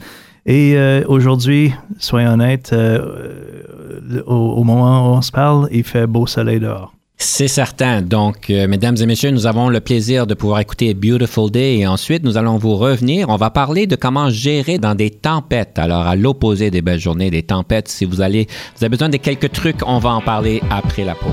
Et 0.47 0.77
euh, 0.77 1.03
aujourd'hui, 1.09 1.73
soyons 1.99 2.33
honnêtes, 2.33 2.71
euh, 2.73 4.23
au, 4.27 4.35
au, 4.35 4.65
moment 4.65 5.11
où 5.13 5.17
on 5.17 5.23
se 5.23 5.33
parle, 5.33 5.69
il 5.73 5.85
fait 5.85 6.07
beau 6.07 6.27
soleil 6.27 6.61
dehors. 6.61 6.96
C'est 7.18 7.49
certain. 7.49 8.02
Donc, 8.02 8.50
euh, 8.50 8.68
mesdames 8.68 8.96
et 9.00 9.06
messieurs, 9.06 9.30
nous 9.30 9.46
avons 9.46 9.70
le 9.70 9.80
plaisir 9.80 10.26
de 10.26 10.35
pouvoir 10.35 10.61
écouter 10.61 10.92
Beautiful 10.92 11.50
Day 11.50 11.78
et 11.78 11.87
ensuite 11.87 12.23
nous 12.25 12.37
allons 12.37 12.58
vous 12.58 12.76
revenir. 12.76 13.30
On 13.30 13.37
va 13.37 13.49
parler 13.49 13.87
de 13.87 13.96
comment 13.96 14.28
gérer 14.28 14.78
dans 14.78 14.94
des 14.94 15.11
tempêtes. 15.11 15.78
Alors, 15.78 16.06
à 16.06 16.14
l'opposé 16.14 16.70
des 16.70 16.82
belles 16.82 17.00
journées, 17.00 17.30
des 17.30 17.42
tempêtes, 17.42 17.88
si 17.88 18.04
vous 18.04 18.20
allez, 18.20 18.46
vous 18.76 18.85
avez 18.85 18.90
besoin 18.90 19.08
de 19.08 19.16
quelques 19.16 19.50
trucs, 19.52 19.87
on 19.87 19.99
va 19.99 20.11
en 20.11 20.20
parler 20.20 20.61
après 20.70 21.04
la 21.04 21.14
pause. 21.14 21.32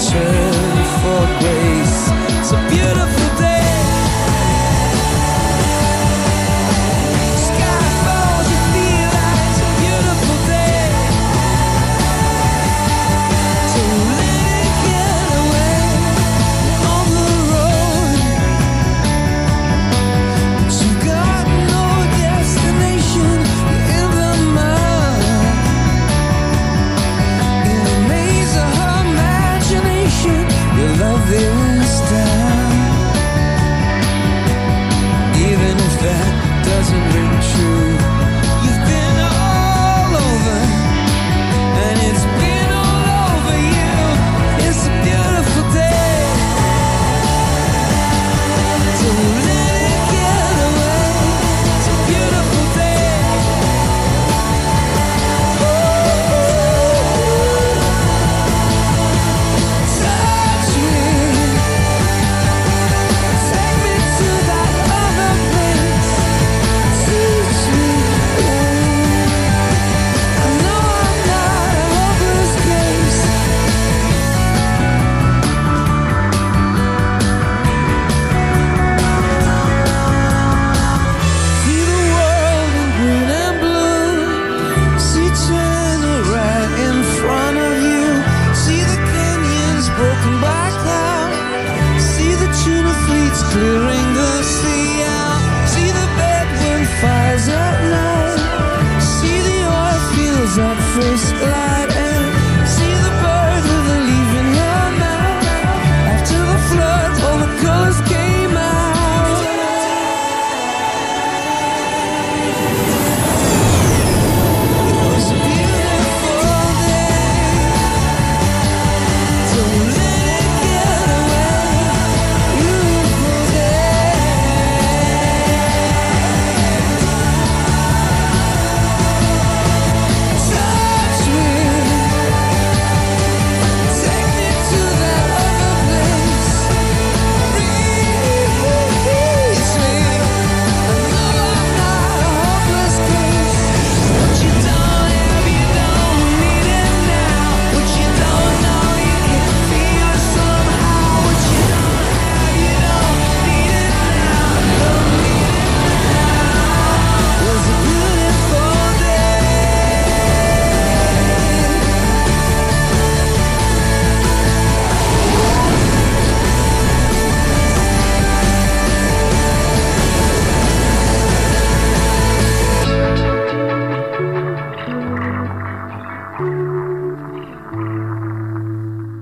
Return 0.00 0.52
for 1.02 1.26
grace. 1.40 2.08
A 2.52 2.68
beautiful 2.70 3.19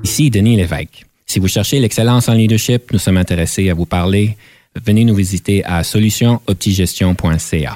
Ici 0.02 0.30
Denis 0.30 0.56
Lévesque. 0.56 1.04
Si 1.26 1.38
vous 1.38 1.48
cherchez 1.48 1.78
l'excellence 1.78 2.28
en 2.28 2.34
leadership, 2.34 2.92
nous 2.92 2.98
sommes 2.98 3.16
intéressés 3.16 3.68
à 3.70 3.74
vous 3.74 3.86
parler. 3.86 4.36
Venez 4.84 5.04
nous 5.04 5.14
visiter 5.14 5.64
à 5.64 5.82
solutionoptigestion.ca. 5.84 7.74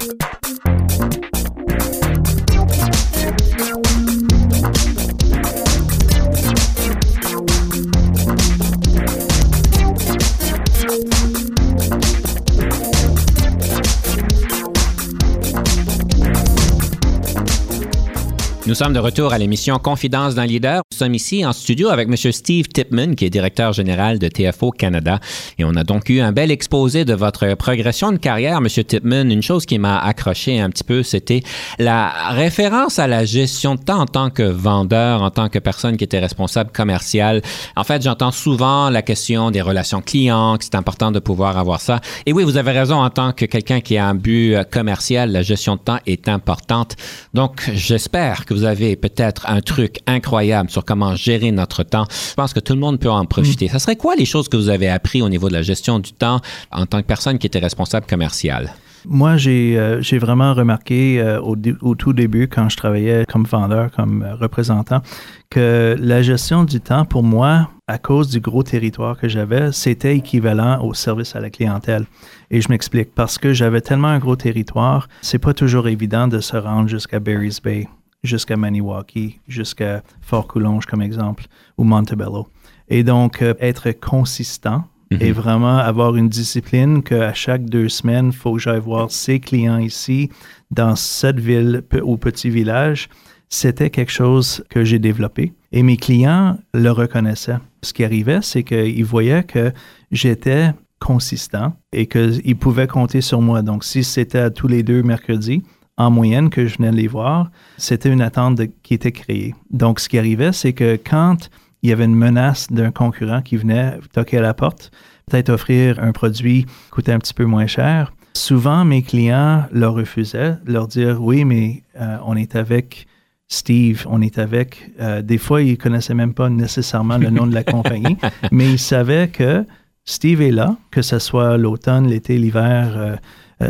Nous 18.64 18.76
sommes 18.76 18.93
de 18.95 19.00
retour 19.00 19.35
à 19.35 19.38
l'émission 19.38 19.79
Confidence 19.79 20.35
d'un 20.35 20.47
leader. 20.47 20.83
Nous 20.92 20.99
sommes 20.99 21.14
ici 21.14 21.42
en 21.46 21.54
studio 21.54 21.88
avec 21.88 22.06
M. 22.06 22.16
Steve 22.32 22.68
Tipman, 22.68 23.14
qui 23.14 23.25
est 23.25 23.30
directeur 23.30 23.72
général 23.72 24.18
de 24.18 24.28
TFO 24.28 24.72
Canada. 24.72 25.20
Et 25.58 25.64
on 25.64 25.75
a 25.75 25.84
donc 25.84 26.11
eu 26.11 26.20
un 26.20 26.32
bel 26.32 26.50
exposé 26.50 27.06
de 27.06 27.14
votre 27.14 27.54
progression 27.54 28.12
de 28.12 28.18
carrière, 28.18 28.58
M. 28.58 28.66
Tipman. 28.66 29.30
Une 29.30 29.40
chose 29.40 29.64
qui 29.64 29.78
m'a 29.78 29.99
accroché 29.99 30.61
un 30.61 30.68
petit 30.68 30.84
peu, 30.84 31.02
c'était 31.02 31.42
la 31.78 32.11
référence 32.32 32.99
à 32.99 33.06
la 33.06 33.25
gestion 33.25 33.75
de 33.75 33.80
temps 33.80 34.00
en 34.00 34.06
tant 34.06 34.28
que 34.28 34.42
vendeur, 34.42 35.22
en 35.22 35.30
tant 35.30 35.49
que 35.49 35.58
personne 35.58 35.96
qui 35.96 36.04
était 36.04 36.18
responsable 36.18 36.70
commercial. 36.72 37.40
En 37.75 37.84
fait, 37.84 38.02
j'entends 38.02 38.30
souvent 38.30 38.90
la 38.90 39.00
question 39.00 39.50
des 39.50 39.62
relations 39.62 40.02
clients, 40.02 40.58
que 40.58 40.64
c'est 40.64 40.75
important 40.75 41.11
de 41.11 41.20
pouvoir 41.20 41.56
avoir 41.56 41.80
ça. 41.80 42.02
Et 42.26 42.34
oui, 42.34 42.44
vous 42.44 42.58
avez 42.58 42.72
raison, 42.72 42.96
en 42.96 43.08
tant 43.08 43.32
que 43.32 43.46
quelqu'un 43.46 43.80
qui 43.80 43.96
a 43.96 44.06
un 44.06 44.14
but 44.14 44.56
euh, 44.56 44.64
commercial, 44.64 45.32
la 45.32 45.40
gestion 45.40 45.76
de 45.76 45.80
temps 45.80 46.00
est 46.04 46.28
importante. 46.28 46.96
Donc, 47.32 47.62
j'espère 47.72 48.44
que 48.44 48.52
vous 48.52 48.64
avez 48.64 48.94
peut-être 48.96 49.49
un 49.49 49.62
truc 49.62 50.00
incroyable 50.06 50.68
sur 50.68 50.82
comment 50.85 51.15
gérer 51.15 51.51
notre 51.53 51.83
temps. 51.83 52.07
Je 52.11 52.35
pense 52.35 52.53
que 52.53 52.61
tout 52.61 52.75
le 52.75 52.81
monde 52.81 52.99
peut 52.99 53.11
en 53.11 53.25
profiter. 53.25 53.69
Ça 53.69 53.79
serait 53.79 53.97
quoi 53.97 54.15
les 54.17 54.25
choses 54.25 54.49
que 54.49 54.57
vous 54.57 54.69
avez 54.69 54.89
appris 54.89 55.23
au 55.23 55.29
niveau 55.29 55.49
de 55.49 55.55
la 55.55 55.62
gestion 55.62 55.99
du 55.99 56.12
temps 56.12 56.41
en 56.71 56.87
tant 56.87 57.01
que 57.01 57.07
personne 57.07 57.39
qui 57.39 57.47
était 57.47 57.59
responsable 57.59 58.07
commercial? 58.07 58.73
Moi, 59.05 59.37
j'ai 59.37 59.79
euh, 59.79 60.01
j'ai 60.01 60.19
vraiment 60.19 60.55
remarqué 60.55 61.21
euh, 61.21 61.41
au 61.41 61.95
tout 61.95 62.12
début, 62.12 62.47
quand 62.47 62.69
je 62.69 62.77
travaillais 62.77 63.25
comme 63.29 63.45
vendeur, 63.45 63.91
comme 63.91 64.23
euh, 64.23 64.37
représentant, 64.37 65.03
que 65.51 65.97
la 65.99 66.23
gestion 66.23 66.65
du 66.65 66.81
temps, 66.81 67.05
pour 67.05 67.25
moi, 67.25 67.69
à 67.89 67.99
cause 67.99 68.29
du 68.29 68.41
gros 68.41 68.62
territoire 68.62 69.19
que 69.19 69.29
j'avais, 69.29 69.73
c'était 69.73 70.17
équivalent 70.17 70.85
au 70.85 70.95
service 70.95 71.35
à 71.35 71.41
la 71.41 71.51
clientèle. 71.51 72.05
Et 72.51 72.61
je 72.61 72.69
m'explique, 72.69 73.12
parce 73.15 73.39
que 73.39 73.53
j'avais 73.53 73.81
tellement 73.81 74.09
un 74.09 74.19
gros 74.19 74.37
territoire, 74.37 75.09
c'est 75.21 75.39
pas 75.39 75.53
toujours 75.53 75.89
évident 75.89 76.29
de 76.29 76.41
se 76.41 76.57
rendre 76.57 76.89
jusqu'à 76.89 77.19
Barry's 77.19 77.61
Bay, 77.61 77.89
jusqu'à 78.23 78.57
Maniwaki, 78.57 79.41
jusqu'à 79.49 80.02
Fort 80.21 80.47
Coulonge, 80.47 80.87
comme 80.87 81.02
exemple, 81.02 81.45
ou 81.76 81.85
Montebello. 81.85 82.49
Et 82.88 83.02
donc, 83.02 83.43
euh, 83.43 83.55
être 83.61 83.91
consistant 83.93 84.85
et 85.21 85.33
vraiment 85.33 85.76
avoir 85.76 86.17
une 86.17 86.29
discipline 86.29 87.02
qu'à 87.02 87.35
chaque 87.35 87.67
deux 87.67 87.88
semaines, 87.88 88.29
il 88.29 88.37
faut 88.37 88.55
que 88.55 88.59
j'aille 88.59 88.81
voir 88.81 89.11
ces 89.11 89.41
clients 89.41 89.79
ici, 89.79 90.31
dans 90.71 90.97
cette 90.97 91.38
ville 91.38 91.83
ou 92.02 92.17
petit 92.17 92.50
village, 92.50 93.09
c'était 93.49 93.91
quelque 93.91 94.12
chose 94.12 94.64
que 94.71 94.85
j'ai 94.85 94.99
développé. 94.99 95.52
Et 95.73 95.83
mes 95.83 95.97
clients 95.97 96.59
le 96.73 96.91
reconnaissaient. 96.91 97.59
Ce 97.83 97.93
qui 97.93 98.05
arrivait, 98.05 98.41
c'est 98.41 98.62
qu'ils 98.62 99.05
voyaient 99.05 99.45
que 99.45 99.73
j'étais 100.11 100.73
consistant 100.99 101.75
et 101.93 102.07
qu'ils 102.07 102.57
pouvaient 102.57 102.87
compter 102.87 103.21
sur 103.21 103.43
moi. 103.43 103.61
Donc, 103.62 103.85
si 103.85 104.05
c'était 104.05 104.50
tous 104.50 104.69
les 104.69 104.83
deux 104.83 105.02
mercredis, 105.02 105.62
en 105.99 106.11
moyenne, 106.11 106.49
que 106.50 106.66
je 106.66 106.78
venais 106.78 106.90
les 106.92 107.06
voir, 107.06 107.50
c'était 107.76 108.11
une 108.12 108.22
attente 108.22 108.56
de- 108.56 108.70
qui 108.82 108.94
était 108.94 109.12
créée. 109.12 109.54
Donc, 109.70 110.00
ce 110.00 110.08
qui 110.08 110.18
arrivait, 110.18 110.52
c'est 110.52 110.72
que 110.72 110.96
quand 110.96 111.50
il 111.82 111.90
y 111.90 111.92
avait 111.92 112.04
une 112.06 112.14
menace 112.14 112.68
d'un 112.70 112.90
concurrent 112.90 113.42
qui 113.42 113.56
venait 113.56 113.99
toquer 114.12 114.38
à 114.38 114.42
la 114.42 114.54
porte, 114.54 114.90
peut-être 115.30 115.50
offrir 115.50 115.99
un 116.02 116.12
produit 116.12 116.64
qui 116.64 116.90
coûtait 116.90 117.12
un 117.12 117.18
petit 117.18 117.34
peu 117.34 117.44
moins 117.44 117.66
cher, 117.66 118.12
souvent 118.34 118.84
mes 118.84 119.02
clients 119.02 119.64
leur 119.72 119.94
refusaient, 119.94 120.56
leur 120.64 120.88
dire 120.88 121.22
oui, 121.22 121.44
mais 121.44 121.82
euh, 122.00 122.16
on 122.25 122.37
est 122.37 122.56
avec 122.56 123.06
Steve, 123.49 124.06
on 124.08 124.22
est 124.22 124.38
avec. 124.38 124.90
euh, 125.00 125.20
des 125.20 125.37
fois, 125.38 125.61
ils 125.61 125.76
connaissaient 125.76 126.14
même 126.14 126.32
pas 126.32 126.49
nécessairement 126.49 127.18
le 127.18 127.28
nom 127.28 127.46
de 127.46 127.52
la 127.54 127.64
compagnie, 127.64 128.16
mais 128.50 128.70
ils 128.72 128.78
savaient 128.78 129.28
que 129.28 129.66
Steve 130.04 130.40
est 130.40 130.50
là, 130.52 130.76
que 130.90 131.02
ce 131.02 131.18
soit 131.18 131.58
l'automne, 131.58 132.06
l'été, 132.08 132.38
l'hiver. 132.38 132.94
euh, 132.96 133.16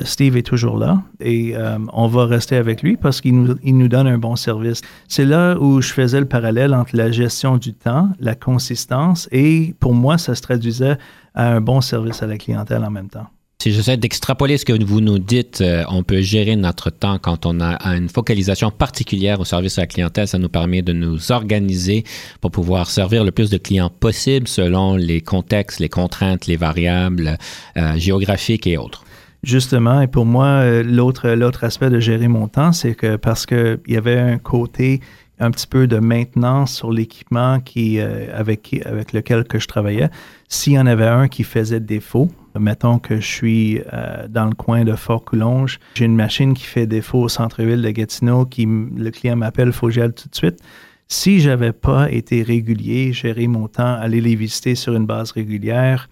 Steve 0.04 0.37
est 0.37 0.46
toujours 0.46 0.78
là 0.78 1.02
et 1.20 1.56
euh, 1.56 1.78
on 1.92 2.06
va 2.06 2.26
rester 2.26 2.56
avec 2.56 2.82
lui 2.82 2.96
parce 2.96 3.20
qu'il 3.20 3.40
nous, 3.40 3.56
il 3.62 3.76
nous 3.76 3.88
donne 3.88 4.06
un 4.06 4.18
bon 4.18 4.37
service. 4.37 4.80
C'est 5.08 5.25
là 5.25 5.56
où 5.58 5.80
je 5.80 5.92
faisais 5.92 6.20
le 6.20 6.26
parallèle 6.26 6.75
entre 6.75 6.96
la 6.96 7.11
gestion 7.11 7.56
du 7.56 7.75
temps, 7.75 8.08
la 8.18 8.34
consistance 8.34 9.28
et 9.32 9.75
pour 9.80 9.94
moi, 9.94 10.18
ça 10.18 10.34
se 10.34 10.42
traduisait 10.42 10.99
à 11.34 11.52
un 11.52 11.61
bon 11.61 11.80
service 11.80 12.22
à 12.22 12.26
la 12.26 12.38
clientèle 12.38 12.84
en 12.84 12.90
même 12.90 13.08
temps. 13.08 13.26
Si 13.62 13.70
j'essaie 13.70 13.96
d'extrapoler 13.96 14.58
ce 14.58 14.64
que 14.64 14.72
vous 14.84 15.00
nous 15.00 15.20
dites, 15.20 15.61
euh, 15.61 15.84
on 15.88 16.02
peut 16.02 16.20
gérer 16.20 16.56
notre 16.56 16.90
temps 16.90 17.20
quand 17.20 17.46
on 17.46 17.61
a 17.61 17.78
une 17.94 18.08
focalisation 18.08 18.72
particulière 18.72 19.38
au 19.38 19.44
service 19.44 19.78
à 19.78 19.82
la 19.82 19.87
clientèle. 19.87 20.26
Ça 20.26 20.38
nous 20.38 20.49
permet 20.49 20.82
de 20.82 20.92
nous 20.92 21.30
organiser 21.30 22.02
pour 22.40 22.50
pouvoir 22.50 22.90
servir 22.90 23.22
le 23.22 23.30
plus 23.30 23.50
de 23.50 23.58
clients 23.58 23.88
possible 23.88 24.49
selon 24.49 24.96
les 24.96 25.20
contextes, 25.20 25.78
les 25.78 25.88
contraintes, 25.88 26.49
les 26.49 26.56
variables 26.56 27.38
euh, 27.76 27.96
géographiques 27.99 28.66
et 28.66 28.78
autres. 28.78 29.04
Justement, 29.42 30.00
et 30.00 30.06
pour 30.06 30.25
moi, 30.25 30.46
euh, 30.46 30.84
l'autre, 30.84 31.30
l'autre 31.30 31.64
aspect 31.64 31.90
de 31.90 31.99
gérer 31.99 32.28
mon 32.28 32.46
temps, 32.46 32.70
c'est 32.70 32.94
que 32.94 33.16
parce 33.16 33.44
qu'il 33.44 33.80
y 33.88 33.96
avait 33.96 34.18
un 34.18 34.38
côté 34.38 35.00
un 35.40 35.50
petit 35.50 35.66
peu 35.66 35.88
de 35.88 35.99
maintenance 35.99 36.72
sur 36.72 36.92
l'équipement 36.92 37.58
qui, 37.58 37.99
euh, 37.99 38.26
avec, 38.32 38.80
avec 38.87 39.12
lequel 39.12 39.42
que 39.42 39.58
je 39.58 39.66
travaillais, 39.66 40.11
s'il 40.49 40.75
y 40.75 40.78
en 40.78 40.87
avait 40.87 41.08
un 41.08 41.26
qui 41.26 41.42
faisait 41.42 41.80
défaut, 41.80 42.30
mettons 42.56 43.00
que 43.00 43.16
je 43.16 43.26
suis 43.26 43.80
euh, 43.92 44.28
dans 44.28 44.44
le 44.44 44.54
coin 44.54 44.84
de 44.84 44.94
Fort-Coulonge, 44.94 45.80
j'ai 45.94 46.04
une 46.04 46.14
machine 46.14 46.54
qui 46.54 46.64
fait 46.64 46.87
défaut 46.87 47.22
au 47.22 47.28
centre-ville 47.28 47.82
de 47.82 47.90
Gatineau, 47.90 48.46
qui, 48.46 48.64
le 48.64 49.11
client 49.11 49.34
m'appelle, 49.34 49.68
il 49.68 49.72
faut 49.72 49.90
tout 49.90 50.28
de 50.28 50.34
suite. 50.34 50.61
Si 51.08 51.40
j'avais 51.40 51.72
pas 51.72 52.08
été 52.12 52.44
régulier, 52.44 53.12
gérer 53.12 53.49
mon 53.49 53.66
temps, 53.66 53.94
aller 53.94 54.20
les 54.20 54.37
visiter 54.37 54.76
sur 54.76 54.94
une 54.94 55.06
base 55.06 55.32
régulière, 55.32 56.08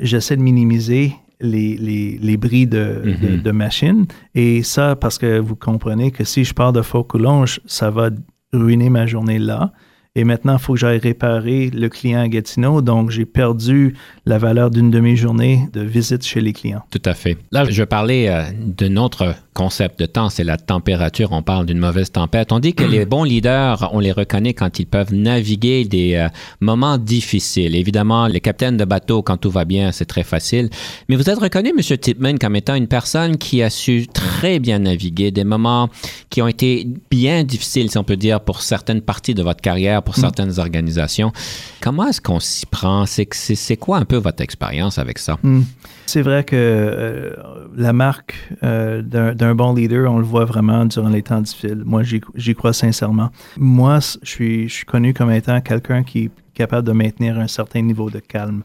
j'essaie 0.00 0.36
de 0.36 0.42
minimiser 0.42 1.12
les, 1.40 1.76
les, 1.76 2.18
les 2.20 2.36
bris 2.36 2.66
de, 2.66 3.02
Mhm. 3.04 3.42
de 3.42 3.50
machine. 3.50 4.06
Et 4.34 4.62
ça, 4.62 4.96
parce 4.96 5.18
que 5.18 5.38
vous 5.38 5.56
comprenez 5.56 6.10
que 6.10 6.24
si 6.24 6.44
je 6.44 6.52
pars 6.54 6.72
de 6.72 6.82
Fort-Coulonge, 6.82 7.60
ça 7.66 7.90
va 7.90 8.10
ruiner 8.52 8.90
ma 8.90 9.06
journée 9.06 9.38
là. 9.38 9.72
Et 10.14 10.24
maintenant, 10.24 10.54
il 10.54 10.58
faut 10.58 10.72
que 10.72 10.80
j'aille 10.80 10.98
réparer 10.98 11.70
le 11.70 11.88
client 11.88 12.20
à 12.20 12.28
Gatineau. 12.28 12.82
Donc, 12.82 13.10
j'ai 13.10 13.24
perdu 13.26 13.94
la 14.26 14.38
valeur 14.38 14.70
d'une 14.70 14.90
demi-journée 14.90 15.68
de 15.72 15.80
visite 15.82 16.24
chez 16.26 16.40
les 16.40 16.52
clients. 16.52 16.82
Tout 16.90 17.02
à 17.04 17.14
fait. 17.14 17.36
Là, 17.52 17.64
je 17.70 17.84
parlais 17.84 18.28
euh, 18.28 18.42
d'un 18.58 18.96
autre 18.96 19.36
concept 19.58 19.98
de 19.98 20.06
temps, 20.06 20.30
c'est 20.30 20.44
la 20.44 20.56
température. 20.56 21.32
On 21.32 21.42
parle 21.42 21.66
d'une 21.66 21.80
mauvaise 21.80 22.12
tempête. 22.12 22.52
On 22.52 22.60
dit 22.60 22.74
que 22.74 22.84
les 22.84 23.04
bons 23.04 23.24
leaders, 23.24 23.90
on 23.92 23.98
les 23.98 24.12
reconnaît 24.12 24.54
quand 24.54 24.78
ils 24.78 24.86
peuvent 24.86 25.12
naviguer 25.12 25.84
des 25.84 26.14
euh, 26.14 26.28
moments 26.60 26.96
difficiles. 26.96 27.74
Évidemment, 27.74 28.28
les 28.28 28.40
capitaines 28.40 28.76
de 28.76 28.84
bateau, 28.84 29.20
quand 29.20 29.36
tout 29.36 29.50
va 29.50 29.64
bien, 29.64 29.90
c'est 29.90 30.04
très 30.04 30.22
facile. 30.22 30.70
Mais 31.08 31.16
vous 31.16 31.28
êtes 31.28 31.40
reconnu, 31.40 31.70
M. 31.70 31.98
Tipman, 31.98 32.38
comme 32.38 32.54
étant 32.54 32.76
une 32.76 32.86
personne 32.86 33.36
qui 33.36 33.60
a 33.60 33.68
su 33.68 34.06
très 34.06 34.60
bien 34.60 34.78
naviguer 34.78 35.32
des 35.32 35.42
moments 35.42 35.90
qui 36.30 36.40
ont 36.40 36.46
été 36.46 36.86
bien 37.10 37.42
difficiles, 37.42 37.90
si 37.90 37.98
on 37.98 38.04
peut 38.04 38.16
dire, 38.16 38.40
pour 38.40 38.62
certaines 38.62 39.02
parties 39.02 39.34
de 39.34 39.42
votre 39.42 39.60
carrière, 39.60 40.04
pour 40.04 40.14
certaines 40.14 40.60
organisations. 40.60 41.32
Comment 41.80 42.06
est-ce 42.06 42.20
qu'on 42.20 42.38
s'y 42.38 42.64
prend? 42.64 43.06
C'est 43.06 43.76
quoi 43.76 43.98
un 43.98 44.04
peu 44.04 44.18
votre 44.18 44.40
expérience 44.40 44.98
avec 44.98 45.18
ça? 45.18 45.36
Hmm. 45.42 45.62
C'est 46.08 46.22
vrai 46.22 46.42
que 46.42 46.56
euh, 46.56 47.34
la 47.76 47.92
marque 47.92 48.34
euh, 48.62 49.02
d'un 49.02 49.54
bon 49.54 49.74
leader, 49.74 50.10
on 50.10 50.16
le 50.16 50.24
voit 50.24 50.46
vraiment 50.46 50.86
durant 50.86 51.10
les 51.10 51.22
temps 51.22 51.42
difficiles. 51.42 51.82
Moi, 51.84 52.02
j'y 52.02 52.54
crois 52.54 52.72
sincèrement. 52.72 53.28
Moi, 53.58 53.98
je 54.22 54.26
suis, 54.26 54.68
je 54.70 54.74
suis 54.74 54.84
connu 54.86 55.12
comme 55.12 55.30
étant 55.30 55.60
quelqu'un 55.60 56.04
qui 56.04 56.24
est 56.24 56.30
capable 56.54 56.86
de 56.86 56.92
maintenir 56.92 57.38
un 57.38 57.46
certain 57.46 57.82
niveau 57.82 58.08
de 58.08 58.20
calme. 58.20 58.62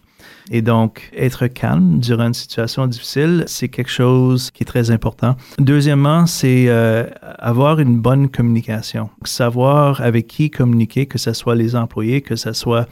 Et 0.51 0.61
donc, 0.61 1.11
être 1.13 1.47
calme 1.47 1.99
durant 1.99 2.27
une 2.27 2.33
situation 2.33 2.87
difficile, 2.87 3.43
c'est 3.47 3.67
quelque 3.67 3.91
chose 3.91 4.49
qui 4.49 4.63
est 4.63 4.65
très 4.65 4.89
important. 4.89 5.35
Deuxièmement, 5.59 6.25
c'est 6.25 6.69
euh, 6.69 7.05
avoir 7.39 7.81
une 7.81 7.99
bonne 7.99 8.29
communication. 8.29 9.09
Savoir 9.25 9.99
avec 9.99 10.27
qui 10.27 10.49
communiquer, 10.49 11.07
que 11.07 11.17
ce 11.17 11.33
soit 11.33 11.55
les 11.55 11.75
employés, 11.75 12.21
que 12.21 12.37
ce 12.37 12.53
soit 12.53 12.87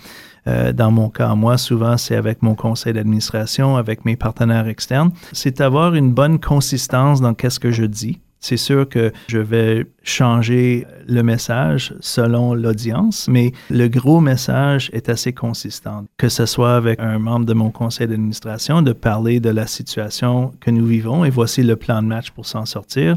euh, 0.48 0.74
dans 0.74 0.92
mon 0.92 1.10
cas, 1.10 1.36
moi, 1.36 1.58
souvent, 1.58 1.98
c'est 1.98 2.16
avec 2.16 2.42
mon 2.42 2.56
conseil 2.56 2.94
d'administration, 2.94 3.78
avec 3.78 4.06
mes 4.06 4.16
partenaires 4.16 4.68
externes. 4.68 5.12
C'est 5.34 5.62
avoir 5.62 5.96
une 5.96 6.12
bonne 6.12 6.40
consistance 6.40 7.22
dans 7.22 7.34
qu'est-ce 7.34 7.60
que 7.60 7.72
je 7.72 7.86
dis. 7.86 8.20
C'est 8.44 8.58
sûr 8.58 8.90
que 8.90 9.14
je 9.28 9.38
vais 9.38 9.86
changer 10.02 10.88
le 11.08 11.22
message 11.22 11.94
selon 12.00 12.56
l'audience, 12.56 13.28
mais 13.30 13.52
le 13.70 13.88
gros 13.88 14.20
message 14.20 14.90
est 14.94 15.10
assez 15.10 15.32
consistant. 15.32 16.06
Que 16.18 16.28
ce 16.28 16.48
soit 16.48 16.76
avec 16.76 17.00
un 17.00 17.20
membre 17.20 17.46
de 17.46 17.54
mon 17.54 17.70
conseil 17.70 18.08
d'administration, 18.08 18.82
de 18.82 18.94
parler 18.94 19.40
de 19.40 19.52
la 19.52 19.68
situation 19.68 20.54
que 20.60 20.72
nous 20.72 20.88
vivons 20.88 21.24
et 21.24 21.30
voici 21.30 21.62
le 21.62 21.76
plan 21.76 22.02
de 22.02 22.08
match 22.08 22.32
pour 22.32 22.48
s'en 22.48 22.66
sortir 22.66 23.16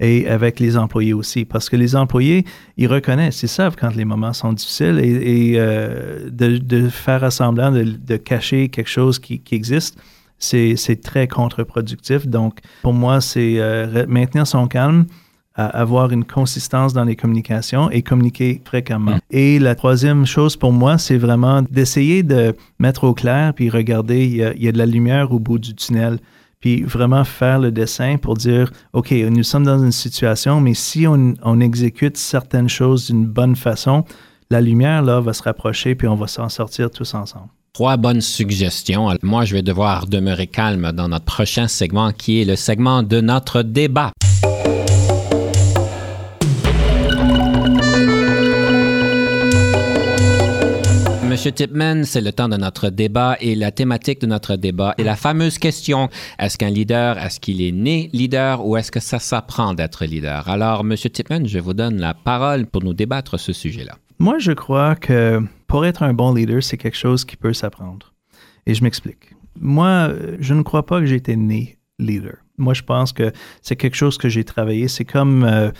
et 0.00 0.28
avec 0.28 0.60
les 0.60 0.76
employés 0.76 1.14
aussi. 1.14 1.44
Parce 1.44 1.68
que 1.68 1.76
les 1.76 1.96
employés, 1.96 2.44
ils 2.76 2.86
reconnaissent, 2.86 3.42
ils 3.42 3.48
savent 3.48 3.76
quand 3.78 3.94
les 3.94 4.04
moments 4.04 4.32
sont 4.32 4.52
difficiles 4.52 4.98
et, 5.02 5.52
et, 5.52 5.54
euh, 5.56 6.28
de, 6.30 6.58
de 6.58 6.88
faire 6.88 7.30
semblant 7.32 7.70
de, 7.70 7.84
de 7.84 8.16
cacher 8.16 8.68
quelque 8.68 8.90
chose 8.90 9.18
qui, 9.18 9.40
qui 9.40 9.54
existe, 9.54 9.98
c'est 10.38 11.00
très 11.02 11.26
contre-productif. 11.28 12.26
Donc, 12.26 12.58
pour 12.82 12.92
moi, 12.92 13.20
c'est 13.20 13.54
euh, 13.58 14.04
maintenir 14.08 14.46
son 14.46 14.66
calme, 14.66 15.06
à 15.56 15.66
avoir 15.66 16.10
une 16.10 16.24
consistance 16.24 16.92
dans 16.92 17.04
les 17.04 17.14
communications 17.14 17.88
et 17.90 18.02
communiquer 18.02 18.60
fréquemment. 18.64 19.18
Et 19.30 19.60
la 19.60 19.76
troisième 19.76 20.26
chose 20.26 20.56
pour 20.56 20.72
moi, 20.72 20.98
c'est 20.98 21.16
vraiment 21.16 21.62
d'essayer 21.62 22.24
de 22.24 22.56
mettre 22.80 23.04
au 23.04 23.14
clair 23.14 23.54
puis 23.54 23.70
regarder, 23.70 24.24
il 24.24 24.36
y, 24.36 24.44
a, 24.44 24.52
il 24.54 24.62
y 24.64 24.68
a 24.68 24.72
de 24.72 24.78
la 24.78 24.86
lumière 24.86 25.30
au 25.32 25.38
bout 25.38 25.60
du 25.60 25.74
tunnel 25.74 26.18
puis 26.64 26.82
vraiment 26.82 27.24
faire 27.24 27.58
le 27.58 27.70
dessin 27.70 28.16
pour 28.16 28.38
dire, 28.38 28.70
OK, 28.94 29.10
nous 29.10 29.42
sommes 29.42 29.66
dans 29.66 29.84
une 29.84 29.92
situation, 29.92 30.62
mais 30.62 30.72
si 30.72 31.06
on, 31.06 31.60
exécute 31.60 32.16
certaines 32.16 32.70
choses 32.70 33.08
d'une 33.08 33.26
bonne 33.26 33.54
façon, 33.54 34.06
la 34.48 34.62
lumière, 34.62 35.02
là, 35.02 35.20
va 35.20 35.34
se 35.34 35.42
rapprocher, 35.42 35.94
puis 35.94 36.08
on 36.08 36.14
va 36.14 36.26
s'en 36.26 36.48
sortir 36.48 36.90
tous 36.90 37.12
ensemble. 37.12 37.48
Trois 37.74 37.98
bonnes 37.98 38.22
suggestions. 38.22 39.10
Moi, 39.22 39.44
je 39.44 39.56
vais 39.56 39.62
devoir 39.62 40.06
demeurer 40.06 40.46
calme 40.46 40.90
dans 40.92 41.10
notre 41.10 41.26
prochain 41.26 41.68
segment 41.68 42.12
qui 42.12 42.40
est 42.40 42.46
le 42.46 42.56
segment 42.56 43.02
de 43.02 43.20
notre 43.20 43.60
débat. 43.60 44.12
Monsieur 51.44 51.66
Tipman, 51.66 52.04
c'est 52.04 52.22
le 52.22 52.32
temps 52.32 52.48
de 52.48 52.56
notre 52.56 52.88
débat 52.88 53.36
et 53.38 53.54
la 53.54 53.70
thématique 53.70 54.18
de 54.22 54.26
notre 54.26 54.56
débat 54.56 54.94
est 54.96 55.02
la 55.02 55.14
fameuse 55.14 55.58
question 55.58 56.08
est-ce 56.38 56.56
qu'un 56.56 56.70
leader, 56.70 57.18
est-ce 57.18 57.38
qu'il 57.38 57.60
est 57.60 57.70
né 57.70 58.08
leader 58.14 58.66
ou 58.66 58.78
est-ce 58.78 58.90
que 58.90 58.98
ça 58.98 59.18
s'apprend 59.18 59.74
d'être 59.74 60.06
leader? 60.06 60.48
Alors, 60.48 60.84
Monsieur 60.84 61.10
Tipman, 61.10 61.44
je 61.44 61.58
vous 61.58 61.74
donne 61.74 62.00
la 62.00 62.14
parole 62.14 62.64
pour 62.64 62.82
nous 62.82 62.94
débattre 62.94 63.38
ce 63.38 63.52
sujet-là. 63.52 63.98
Moi, 64.18 64.38
je 64.38 64.52
crois 64.52 64.96
que 64.96 65.42
pour 65.66 65.84
être 65.84 66.02
un 66.02 66.14
bon 66.14 66.32
leader, 66.32 66.62
c'est 66.62 66.78
quelque 66.78 66.96
chose 66.96 67.26
qui 67.26 67.36
peut 67.36 67.52
s'apprendre. 67.52 68.14
Et 68.64 68.72
je 68.72 68.82
m'explique. 68.82 69.34
Moi, 69.60 70.14
je 70.40 70.54
ne 70.54 70.62
crois 70.62 70.86
pas 70.86 71.00
que 71.00 71.04
j'ai 71.04 71.16
été 71.16 71.36
né 71.36 71.76
leader. 71.98 72.36
Moi, 72.56 72.72
je 72.72 72.84
pense 72.84 73.12
que 73.12 73.32
c'est 73.60 73.76
quelque 73.76 73.96
chose 73.96 74.16
que 74.16 74.30
j'ai 74.30 74.44
travaillé. 74.44 74.88
C'est 74.88 75.04
comme 75.04 75.44
euh, 75.44 75.70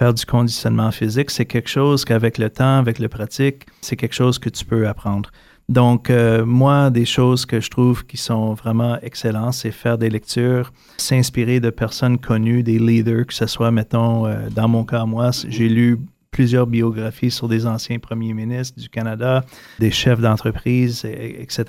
faire 0.00 0.14
du 0.14 0.24
conditionnement 0.24 0.90
physique. 0.90 1.30
C'est 1.30 1.44
quelque 1.44 1.68
chose 1.68 2.06
qu'avec 2.06 2.38
le 2.38 2.48
temps, 2.48 2.78
avec 2.78 2.98
le 2.98 3.08
pratique, 3.10 3.66
c'est 3.82 3.96
quelque 3.96 4.14
chose 4.14 4.38
que 4.38 4.48
tu 4.48 4.64
peux 4.64 4.88
apprendre. 4.88 5.30
Donc, 5.68 6.08
euh, 6.08 6.46
moi, 6.46 6.88
des 6.88 7.04
choses 7.04 7.44
que 7.44 7.60
je 7.60 7.68
trouve 7.68 8.06
qui 8.06 8.16
sont 8.16 8.54
vraiment 8.54 8.96
excellentes, 9.02 9.52
c'est 9.52 9.70
faire 9.70 9.98
des 9.98 10.08
lectures, 10.08 10.72
s'inspirer 10.96 11.60
de 11.60 11.68
personnes 11.68 12.16
connues, 12.18 12.62
des 12.62 12.78
leaders, 12.78 13.26
que 13.26 13.34
ce 13.34 13.46
soit, 13.46 13.70
mettons, 13.70 14.26
euh, 14.26 14.48
dans 14.50 14.68
mon 14.68 14.84
cas, 14.84 15.04
moi, 15.04 15.32
j'ai 15.48 15.68
lu 15.68 15.98
plusieurs 16.30 16.66
biographies 16.66 17.30
sur 17.30 17.46
des 17.46 17.66
anciens 17.66 17.98
premiers 17.98 18.32
ministres 18.32 18.80
du 18.80 18.88
Canada, 18.88 19.44
des 19.80 19.90
chefs 19.90 20.20
d'entreprise, 20.22 21.04
et- 21.04 21.42
etc. 21.42 21.62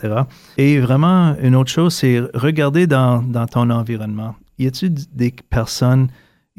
Et 0.58 0.80
vraiment, 0.80 1.36
une 1.42 1.56
autre 1.58 1.70
chose, 1.72 1.94
c'est 1.96 2.22
regarder 2.34 2.88
dans 2.88 3.22
ton 3.52 3.70
environnement. 3.70 4.36
Y 4.58 4.68
a-t-il 4.68 4.94
des 5.14 5.34
personnes 5.50 6.08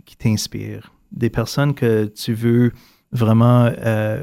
qui 0.04 0.16
t'inspirent? 0.16 0.91
Des 1.12 1.31
personnes 1.31 1.75
que 1.75 2.07
tu 2.07 2.33
veux 2.35 2.72
vraiment 3.12 3.70
euh, 3.85 4.22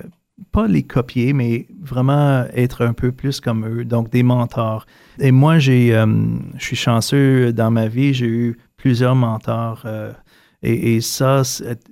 pas 0.52 0.67
les 0.67 0.84
copier, 0.84 1.34
mais 1.34 1.67
vraiment 1.82 2.45
être 2.54 2.84
un 2.84 2.93
peu 2.93 3.12
plus 3.12 3.39
comme 3.41 3.65
eux, 3.67 3.86
donc 3.86 4.10
des 4.10 4.23
mentors. 4.23 4.86
Et 5.19 5.32
moi, 5.32 5.60
j'ai, 5.60 5.95
euh, 5.95 6.06
je 6.58 6.63
suis 6.63 6.75
chanceux 6.75 7.54
dans 7.54 7.71
ma 7.71 7.88
vie, 7.88 8.13
j'ai 8.13 8.28
eu 8.28 8.58
plusieurs 8.78 9.15
mentors. 9.15 9.84
euh, 9.86 10.12
et, 10.62 10.95
et 10.95 11.02
ça, 11.02 11.43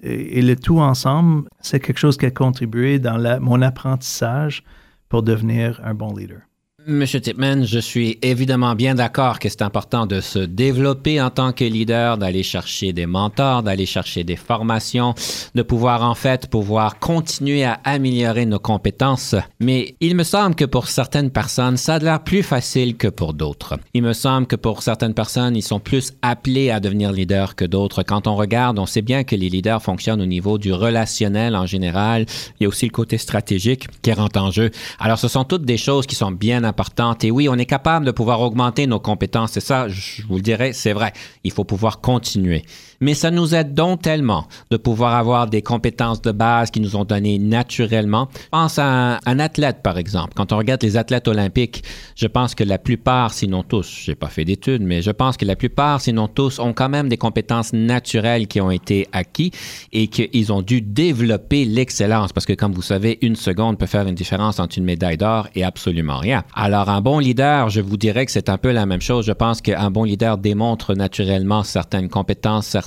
et, 0.04 0.40
et 0.40 0.42
le 0.42 0.56
tout 0.56 0.80
ensemble, 0.80 1.48
c'est 1.62 1.80
quelque 1.80 2.00
chose 2.00 2.18
qui 2.18 2.26
a 2.26 2.32
contribué 2.32 3.00
dans 3.00 3.16
la- 3.18 3.40
mon 3.40 3.62
apprentissage 3.62 4.64
pour 5.08 5.24
devenir 5.24 5.80
un 5.86 5.94
bon 5.94 6.14
leader. 6.14 6.42
Monsieur 6.89 7.19
Tipman, 7.19 7.65
je 7.65 7.80
suis 7.80 8.17
évidemment 8.21 8.73
bien 8.73 8.95
d'accord 8.95 9.39
que 9.39 9.50
c'est 9.50 9.62
important 9.62 10.06
de 10.06 10.21
se 10.21 10.39
développer 10.39 11.19
en 11.19 11.30
tant 11.30 11.52
que 11.52 11.65
leader, 11.65 12.17
d'aller 12.17 12.43
chercher 12.43 12.93
des 12.93 13.06
mentors, 13.06 13.62
d'aller 13.62 13.86
chercher 13.86 14.23
des 14.23 14.38
formations, 14.38 15.13
de 15.54 15.63
pouvoir 15.63 16.02
en 16.04 16.15
fait 16.15 16.50
pouvoir 16.50 16.97
continuer 16.97 17.65
à 17.65 17.82
améliorer 17.84 18.45
nos 18.45 18.60
compétences. 18.60 19.36
Mais 19.60 19.95
il 20.00 20.15
me 20.15 20.23
semble 20.23 20.56
que 20.56 20.63
pour 20.63 20.88
certaines 20.88 21.30
personnes, 21.30 21.76
ça 21.76 21.95
a 21.95 22.00
l'air 22.00 22.23
plus 22.23 22.41
facile 22.41 22.95
que 22.95 23.10
pour 23.10 23.34
d'autres. 23.34 23.78
Il 23.93 24.04
me 24.04 24.13
semble 24.13 24.47
que 24.47 24.56
pour 24.56 24.82
certaines 24.82 25.13
personnes, 25.13 25.58
ils 25.58 25.63
sont 25.63 25.82
plus 25.82 26.13
appelés 26.21 26.69
à 26.69 26.80
devenir 26.80 27.12
leaders 27.12 27.58
que 27.58 27.65
d'autres. 27.65 28.02
Quand 28.04 28.28
on 28.28 28.38
regarde, 28.38 28.80
on 28.80 28.86
sait 28.86 29.02
bien 29.02 29.26
que 29.26 29.36
les 29.36 29.50
leaders 29.50 29.84
fonctionnent 29.84 30.21
au 30.21 30.26
niveau 30.26 30.58
du 30.58 30.71
relationnel 30.71 31.54
en 31.58 31.65
général. 31.65 32.26
Il 32.62 32.63
y 32.63 32.65
a 32.65 32.69
aussi 32.69 32.86
le 32.86 32.91
côté 32.91 33.17
stratégique 33.17 33.88
qui 34.02 34.13
rentre 34.13 34.39
en 34.39 34.52
jeu. 34.52 34.71
Alors, 35.00 35.19
ce 35.19 35.28
sont 35.28 35.43
toutes 35.43 35.65
des 35.65 35.78
choses 35.78 36.08
qui 36.08 36.15
sont 36.15 36.32
bien 36.32 36.63
importantes. 36.63 36.77
Et 37.24 37.32
oui, 37.32 37.50
on 37.50 37.56
est 37.56 37.66
capable 37.66 38.06
de 38.06 38.12
pouvoir 38.12 38.42
augmenter 38.42 38.88
nos 38.88 39.00
compétences. 39.00 39.58
Et 39.58 39.62
ça, 39.62 39.88
je 39.88 40.22
vous 40.28 40.36
le 40.36 40.42
dirais, 40.42 40.74
c'est 40.74 40.94
vrai. 40.94 41.13
Il 41.44 41.52
faut 41.52 41.63
pouvoir 41.63 42.02
continuer. 42.02 42.63
Mais 43.00 43.14
ça 43.14 43.32
nous 43.32 43.54
aide 43.54 43.74
donc 43.74 44.02
tellement 44.02 44.48
de 44.72 44.78
pouvoir 44.78 45.16
avoir 45.16 45.48
des 45.48 45.62
compétences 45.62 46.22
de 46.22 46.32
base 46.32 46.72
qui 46.72 46.80
nous 46.80 46.96
ont 46.96 47.06
données 47.06 47.38
naturellement. 47.38 48.28
Je 48.34 48.50
pense 48.50 48.80
à 48.80 49.20
un, 49.26 49.40
athlète, 49.40 49.84
par 49.84 49.98
exemple. 49.98 50.34
Quand 50.36 50.52
on 50.52 50.58
regarde 50.58 50.82
les 50.82 50.98
athlètes 50.98 51.28
olympiques, 51.28 51.84
je 52.16 52.28
pense 52.28 52.56
que 52.56 52.64
la 52.64 52.80
plupart, 52.80 53.34
sinon 53.34 53.64
tous, 53.64 54.02
j'ai 54.06 54.16
pas 54.16 54.28
fait 54.28 54.46
d'études, 54.46 54.82
mais 54.82 55.02
je 55.02 55.12
pense 55.12 55.38
que 55.38 55.46
la 55.46 55.56
plupart, 55.56 56.02
sinon 56.02 56.28
tous, 56.28 56.60
ont 56.60 56.74
quand 56.74 56.90
même 56.90 57.08
des 57.08 57.18
compétences 57.18 57.72
naturelles 57.74 58.48
qui 58.48 58.62
ont 58.62 58.72
été 58.72 59.08
acquis 59.12 59.52
et 59.94 60.08
qu'ils 60.08 60.52
ont 60.52 60.64
dû 60.64 60.82
développer 60.82 61.66
l'excellence. 61.66 62.34
Parce 62.34 62.46
que, 62.46 62.54
comme 62.54 62.74
vous 62.74 62.82
savez, 62.82 63.20
une 63.22 63.36
seconde 63.36 63.78
peut 63.78 63.86
faire 63.86 64.08
une 64.08 64.16
différence 64.16 64.60
entre 64.60 64.78
une 64.78 64.86
médaille 64.86 65.18
d'or 65.18 65.48
et 65.54 65.64
absolument 65.64 66.18
rien. 66.18 66.44
Alors, 66.56 66.90
un 66.90 67.02
bon 67.02 67.20
leader, 67.20 67.70
je 67.70 67.82
vous 67.82 67.98
dirais 67.98 68.26
que 68.26 68.32
c'est 68.32 68.50
un 68.50 68.58
peu 68.58 68.72
la 68.72 68.86
même 68.86 69.02
chose. 69.02 69.26
Je 69.26 69.34
pense 69.34 69.62
qu'un 69.62 69.92
bon 69.92 70.04
leader 70.04 70.38
démontre 70.38 70.96
naturellement 70.96 71.64
certaines 71.64 72.10
compétences, 72.10 72.66
certaines 72.66 72.87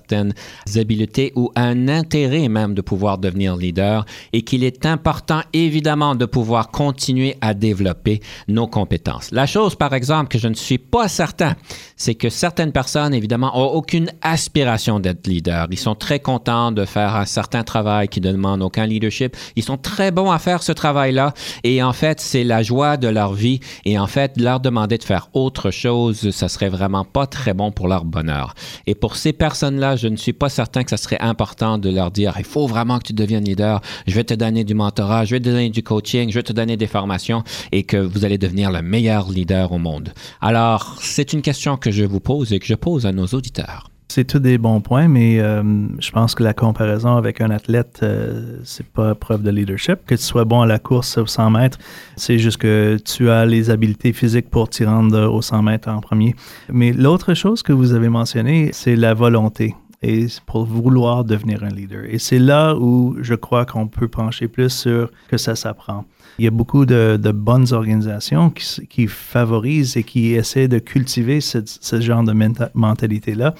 habiletés 0.77 1.33
ou 1.37 1.51
un 1.57 1.89
intérêt 1.89 2.49
même 2.49 2.75
de 2.75 2.81
pouvoir 2.81 3.19
devenir 3.19 3.57
leader 3.57 4.05
et 4.33 4.43
qu'il 4.43 4.65
est 4.65 4.87
important, 4.87 5.41
évidemment, 5.53 6.15
de 6.15 6.27
pouvoir 6.27 6.71
continuer 6.71 7.37
à 7.41 7.55
développer 7.55 8.21
nos 8.49 8.67
compétences. 8.67 9.31
La 9.33 9.47
chose, 9.47 9.75
par 9.75 9.95
exemple, 9.95 10.29
que 10.29 10.39
je 10.39 10.49
ne 10.49 10.55
suis 10.55 10.79
pas 10.79 11.09
certain, 11.09 11.55
c'est 11.97 12.15
que 12.15 12.29
certaines 12.29 12.73
personnes, 12.73 13.15
évidemment, 13.15 13.53
ont 13.55 13.73
aucune 13.73 14.11
aspiration 14.23 15.01
d'être 15.01 15.27
leader. 15.27 15.67
Ils 15.71 15.79
sont 15.79 15.95
très 15.95 16.21
contents 16.21 16.73
de 16.73 16.85
faire 16.85 17.15
un 17.17 17.27
certain 17.27 17.63
travail 17.63 18.09
qui 18.09 18.21
ne 18.21 18.33
demande 18.33 18.63
aucun 18.63 18.87
leadership. 18.87 19.37
Ils 19.57 19.63
sont 19.63 19.77
très 19.77 20.11
bons 20.11 20.31
à 20.31 20.39
faire 20.39 20.63
ce 20.63 20.73
travail-là 20.73 21.35
et 21.65 21.83
en 21.83 21.93
fait, 21.93 22.21
c'est 22.21 22.45
la 22.45 22.63
joie 22.63 22.97
de 22.97 23.09
leur 23.09 23.33
vie 23.33 23.61
et 23.85 23.99
en 23.99 24.07
fait, 24.07 24.39
leur 24.41 24.61
demander 24.61 24.99
de 24.99 25.05
faire 25.05 25.29
autre 25.33 25.71
chose, 25.71 26.31
ça 26.31 26.49
serait 26.49 26.69
vraiment 26.69 27.05
pas 27.05 27.27
très 27.27 27.55
bon 27.55 27.71
pour 27.71 27.89
leur 27.89 28.05
bonheur. 28.05 28.55
Et 28.87 28.95
pour 28.95 29.17
ces 29.17 29.33
personnes-là, 29.33 29.90
je 29.97 30.09
ne 30.09 30.17
suis 30.17 30.33
pas 30.33 30.49
certain 30.49 30.85
que 30.85 30.91
ça 30.91 30.97
serait 30.97 31.21
important 31.21 31.79
de 31.79 31.91
leur 31.91 32.11
dire, 32.11 32.35
il 32.39 32.45
faut 32.45 32.67
vraiment 32.67 32.99
que 32.99 33.05
tu 33.09 33.13
deviennes 33.13 33.45
leader, 33.45 33.81
je 34.07 34.15
vais 34.15 34.25
te 34.25 34.35
donner 34.35 34.65
du 34.65 34.75
mentorat, 34.75 35.25
je 35.25 35.35
vais 35.35 35.41
te 35.41 35.45
donner 35.45 35.71
du 35.71 35.83
coaching, 35.83 36.31
je 36.31 36.35
vais 36.35 36.43
te 36.43 36.53
donner 36.53 36.77
des 36.77 36.87
formations 36.87 37.43
et 37.73 37.83
que 37.83 37.97
vous 37.97 38.25
allez 38.25 38.39
devenir 38.39 38.71
le 38.71 38.83
meilleur 38.83 39.31
leader 39.31 39.73
au 39.73 39.79
monde. 39.79 40.13
Alors, 40.41 40.97
c'est 41.01 41.33
une 41.33 41.43
question 41.43 41.77
que 41.77 41.91
je 41.91 42.05
vous 42.05 42.21
pose 42.21 42.53
et 42.53 42.59
que 42.59 42.67
je 42.67 42.75
pose 42.75 43.07
à 43.07 43.13
nos 43.13 43.27
auditeurs. 43.27 43.91
C'est 44.11 44.25
tous 44.25 44.41
des 44.41 44.59
bons 44.59 44.81
points, 44.81 45.07
mais 45.07 45.39
euh, 45.39 45.63
je 46.01 46.11
pense 46.11 46.35
que 46.35 46.43
la 46.43 46.53
comparaison 46.53 47.17
avec 47.17 47.41
un 47.41 47.51
athlète, 47.51 48.01
euh, 48.03 48.59
c'est 48.65 48.87
pas 48.87 49.15
preuve 49.15 49.45
de 49.45 49.51
leadership. 49.51 50.01
Que 50.05 50.17
tu 50.17 50.23
sois 50.23 50.45
bon 50.45 50.63
à 50.63 50.67
la 50.67 50.81
course 50.81 51.17
au 51.17 51.27
100 51.27 51.51
mètres, 51.51 51.79
c'est 52.17 52.41
juste 52.41 52.57
que 52.57 52.99
tu 53.05 53.31
as 53.31 53.47
les 53.47 53.71
habiletés 53.71 54.13
physiques 54.13 54.51
pour 54.51 54.69
t'y 54.69 54.85
rendre 54.85 55.33
au 55.33 55.43
100 55.43 55.63
mètres 55.63 55.89
en 55.89 56.01
premier. 56.01 56.35
Mais 56.73 56.93
l'autre 56.93 57.35
chose 57.35 57.63
que 57.63 57.73
vous 57.73 57.93
avez 57.93 58.09
mentionné, 58.09 58.71
c'est 58.73 58.97
la 58.97 59.15
volonté 59.15 59.77
et 60.03 60.27
pour 60.47 60.65
vouloir 60.65 61.25
devenir 61.25 61.63
un 61.63 61.69
leader. 61.69 62.05
Et 62.09 62.19
c'est 62.19 62.39
là 62.39 62.75
où 62.75 63.17
je 63.21 63.35
crois 63.35 63.67
qu'on 63.67 63.87
peut 63.87 64.09
pencher 64.09 64.49
plus 64.49 64.71
sur 64.71 65.11
que 65.29 65.37
ça 65.37 65.55
s'apprend. 65.55 66.05
Il 66.39 66.45
y 66.45 66.49
a 66.49 66.51
beaucoup 66.51 66.87
de, 66.87 67.19
bonnes 67.33 67.73
organisations 67.73 68.51
qui, 68.51 69.07
favorisent 69.07 69.97
et 69.97 70.05
qui 70.05 70.33
essaient 70.33 70.69
de 70.69 70.79
cultiver 70.79 71.41
ce, 71.41 72.01
genre 72.01 72.23
de 72.23 72.33
menta- 72.33 72.71
mentalité-là, 72.75 73.55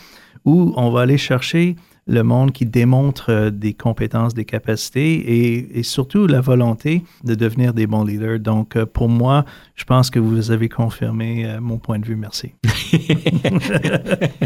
où 0.45 0.73
on 0.77 0.91
va 0.91 1.03
aller 1.03 1.19
chercher 1.19 1.77
le 2.07 2.23
monde 2.23 2.53
qui 2.53 2.67
démontre 2.67 3.31
euh, 3.31 3.51
des 3.51 3.75
compétences, 3.75 4.35
des 4.35 4.47
capacités 4.47 5.15
et, 5.15 5.79
et 5.79 5.83
surtout 5.83 6.27
la 6.27 6.41
volonté 6.41 7.05
de 7.25 7.35
devenir 7.35 7.73
des 7.75 7.87
bons 7.87 8.03
leaders. 8.05 8.41
Donc, 8.41 8.75
euh, 8.75 8.87
pour 8.87 9.09
moi, 9.09 9.45
je 9.81 9.87
pense 9.87 10.11
que 10.11 10.19
vous 10.19 10.51
avez 10.51 10.69
confirmé 10.69 11.47
euh, 11.47 11.59
mon 11.59 11.79
point 11.79 11.99
de 11.99 12.05
vue. 12.05 12.17
Merci. 12.17 12.53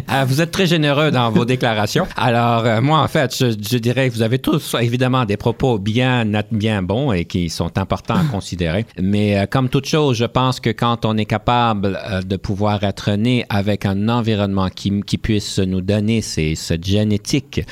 Ah, 0.06 0.24
vous 0.24 0.40
êtes 0.40 0.50
très 0.52 0.66
généreux 0.66 1.10
dans 1.10 1.30
vos 1.30 1.44
déclarations. 1.44 2.06
Alors, 2.16 2.64
euh, 2.66 2.80
moi, 2.80 3.00
en 3.00 3.08
fait, 3.08 3.34
je, 3.36 3.78
dirais 3.78 4.08
que 4.08 4.14
vous 4.14 4.22
avez 4.22 4.38
tous, 4.38 4.76
évidemment, 4.80 5.24
des 5.24 5.36
propos 5.36 5.78
bien, 5.78 6.24
bien 6.52 6.82
bons 6.82 7.12
et 7.12 7.24
qui 7.24 7.50
sont 7.50 7.78
importants 7.78 8.14
à 8.14 8.24
considérer. 8.30 8.86
Mais 9.00 9.36
euh, 9.38 9.46
comme 9.46 9.68
toute 9.68 9.86
chose, 9.86 10.16
je 10.16 10.26
pense 10.26 10.60
que 10.60 10.70
quand 10.70 11.04
on 11.04 11.16
est 11.16 11.24
capable 11.24 11.98
de 12.24 12.36
pouvoir 12.36 12.84
être 12.84 13.10
né 13.12 13.44
avec 13.48 13.86
un 13.86 14.08
environnement 14.08 14.68
qui, 14.68 15.02
puisse 15.18 15.58
nous 15.58 15.80
donner 15.80 16.20
ces, 16.20 16.54
cette 16.54 16.84
génétique 16.84 17.62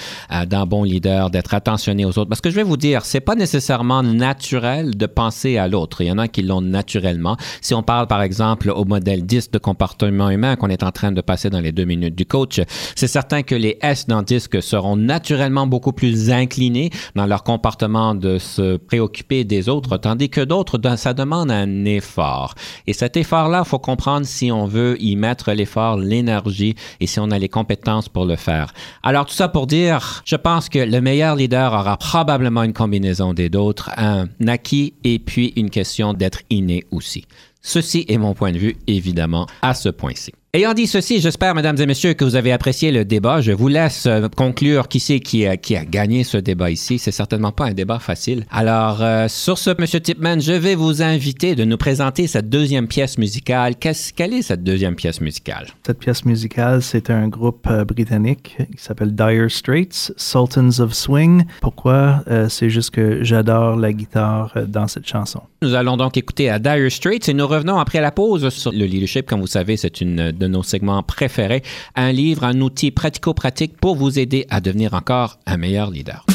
d'un 0.47 0.67
bon 0.67 0.83
leader, 0.83 1.31
d'être 1.31 1.55
attentionné 1.55 2.05
aux 2.07 2.19
autres. 2.19 2.29
Parce 2.29 2.41
que 2.41 2.51
je 2.51 2.57
vais 2.57 2.63
vous 2.63 2.79
dire, 2.79 3.05
c'est 3.05 3.21
pas 3.21 3.37
nécessairement 3.37 4.03
naturel 4.03 4.97
de 4.97 5.07
penser 5.07 5.59
à 5.59 5.69
l'autre. 5.69 6.01
Il 6.01 6.09
y 6.09 6.13
en 6.13 6.19
a 6.19 6.29
qui 6.29 6.43
l'ont 6.43 6.63
naturellement. 6.63 7.37
Si 7.61 7.75
on 7.75 7.83
parle, 7.83 8.07
par 8.07 8.23
exemple, 8.23 8.71
au 8.71 8.85
modèle 8.85 9.25
10 9.25 9.51
de 9.51 9.59
comportement 9.59 10.31
humain 10.31 10.57
qu'on 10.57 10.69
est 10.69 10.83
en 10.83 10.93
train 10.93 11.13
de 11.13 11.21
passer 11.21 11.51
dans 11.51 11.61
les 11.61 11.73
deux 11.73 11.85
minutes 11.85 12.15
du 12.15 12.27
coach, 12.27 12.61
c'est 12.95 13.07
certain 13.07 13.43
que 13.43 13.55
les 13.55 13.79
S 13.83 14.07
dans 14.07 14.23
DISC 14.23 14.63
seront 14.63 14.97
naturellement 14.97 15.67
beaucoup 15.67 15.93
plus 15.93 16.31
inclinés 16.31 16.91
dans 17.15 17.27
leur 17.27 17.43
comportement 17.43 18.15
de 18.15 18.39
se 18.39 18.77
préoccuper 18.77 19.45
des 19.45 19.69
autres, 19.69 19.97
tandis 19.97 20.31
que 20.31 20.41
d'autres, 20.41 20.79
ça 20.97 21.15
demande 21.15 21.51
un 21.51 21.85
effort. 21.85 22.55
Et 22.87 22.93
cet 22.93 23.17
effort-là, 23.17 23.65
faut 23.65 23.79
comprendre 23.79 24.27
si 24.27 24.51
on 24.53 24.67
veut 24.67 24.97
y 25.01 25.17
mettre 25.17 25.53
l'effort, 25.53 25.97
l'énergie 25.97 26.75
et 27.01 27.07
si 27.07 27.21
on 27.21 27.31
a 27.31 27.39
les 27.39 27.49
compétences 27.49 28.09
pour 28.09 28.25
le 28.25 28.37
faire. 28.37 28.73
Alors, 29.03 29.27
tout 29.27 29.35
ça 29.35 29.49
pour 29.49 29.67
dire, 29.67 30.23
je 30.25 30.37
pense 30.37 30.69
que 30.69 30.79
le 30.79 31.01
meilleur 31.01 31.37
leader 31.37 31.73
aura 31.73 31.97
probablement 31.97 32.63
une 32.63 32.73
combinaison 32.73 33.33
des 33.35 33.49
d'autres, 33.49 33.91
un 33.97 34.29
acquis 34.47 34.95
et 35.05 35.19
puis 35.19 35.53
une 35.57 35.71
question 35.71 36.15
d'être 36.15 36.41
inné 36.51 36.85
aussi. 36.91 37.25
Ceci 37.63 38.05
est 38.09 38.19
mon 38.19 38.35
point 38.35 38.53
de 38.53 38.59
vue, 38.59 38.77
évidemment, 38.87 39.47
à 39.63 39.73
ce 39.75 39.89
point-ci. 39.89 40.33
Ayant 40.55 40.75
dit 40.75 40.87
ceci, 40.87 41.19
j'espère, 41.19 41.55
mesdames 41.55 41.81
et 41.81 41.87
messieurs, 41.87 42.13
que 42.13 42.27
vous 42.27 42.37
avez 42.37 42.53
apprécié 42.53 42.93
le 42.93 43.07
débat. 43.07 43.41
Je 43.41 43.53
vous 43.53 43.69
laisse 43.69 44.05
euh, 44.05 44.29
conclure 44.29 44.87
qui 44.87 45.01
c'est 45.01 45.19
qui 45.19 45.47
a, 45.47 45.57
qui 45.57 45.77
a 45.77 45.87
gagné 45.87 46.25
ce 46.25 46.37
débat 46.37 46.71
ici. 46.71 46.99
C'est 46.99 47.11
certainement 47.11 47.53
pas 47.53 47.65
un 47.65 47.73
débat 47.73 47.99
facile. 47.99 48.45
Alors, 48.51 49.03
euh, 49.03 49.29
sur 49.29 49.57
ce, 49.57 49.71
monsieur 49.81 50.01
Tipman, 50.01 50.41
je 50.41 50.53
vais 50.53 50.75
vous 50.75 51.01
inviter 51.01 51.55
de 51.55 51.65
nous 51.65 51.79
présenter 51.79 52.27
cette 52.27 52.51
deuxième 52.51 52.87
pièce 52.87 53.17
musicale. 53.17 53.77
Qu'est-ce, 53.77 54.13
quelle 54.13 54.35
est 54.35 54.43
cette 54.43 54.63
deuxième 54.63 54.95
pièce 54.95 55.23
musicale? 55.23 55.69
Cette 55.87 55.99
pièce 56.01 56.27
musicale, 56.27 56.83
c'est 56.83 57.09
un 57.09 57.29
groupe 57.29 57.67
euh, 57.71 57.87
britannique 57.87 58.59
qui 58.77 58.85
s'appelle 58.85 59.15
Dire 59.15 59.51
Straits, 59.51 60.13
Sultans 60.19 60.81
of 60.81 60.93
Swing. 60.93 61.47
Pourquoi? 61.63 62.25
Euh, 62.29 62.51
c'est 62.51 62.69
juste 62.69 62.91
que 62.91 63.25
j'adore 63.25 63.77
la 63.77 63.95
guitare 63.95 64.53
euh, 64.57 64.67
dans 64.67 64.87
cette 64.87 65.07
chanson. 65.07 65.41
Nous 65.63 65.73
allons 65.75 65.97
donc 65.97 66.19
écouter 66.19 66.51
à 66.51 66.59
Dire 66.59 66.93
Straits 66.93 67.27
et 67.27 67.33
nous 67.33 67.47
revenons 67.47 67.79
après 67.79 68.03
la 68.03 68.11
pause 68.11 68.51
sur 68.51 68.71
le 68.71 68.85
leadership. 68.85 69.25
Comme 69.25 69.41
vous 69.41 69.47
savez, 69.47 69.79
c'est 69.79 70.03
une 70.03 70.42
de 70.43 70.49
nos 70.49 70.63
segments 70.63 71.03
préférés. 71.03 71.63
Un 71.95 72.13
livre, 72.13 72.45
un 72.45 72.61
outil 72.61 72.91
pratico-pratique 72.91 73.77
pour 73.77 73.95
vous 73.95 74.19
aider 74.19 74.47
à 74.51 74.61
devenir 74.61 74.95
encore 74.95 75.39
un 75.47 75.57
meilleur 75.57 75.91
leader. 75.91 76.27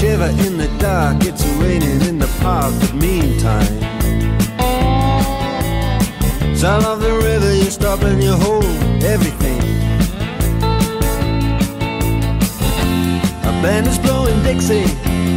Shiver 0.00 0.30
in 0.46 0.58
the 0.58 0.68
dark, 0.80 1.22
it's 1.24 1.46
raining 1.60 2.00
in 2.08 2.18
the 2.18 2.28
park, 2.42 2.72
but 2.80 2.94
meantime. 2.94 3.80
Sound 6.56 6.84
of 6.84 7.00
the 7.00 7.12
river, 7.22 7.54
you 7.54 7.70
stop 7.70 8.02
and 8.02 8.22
you 8.22 8.34
everything. 9.06 9.63
Band 13.64 13.86
is 13.86 13.98
blowing 13.98 14.42
Dixie, 14.42 14.84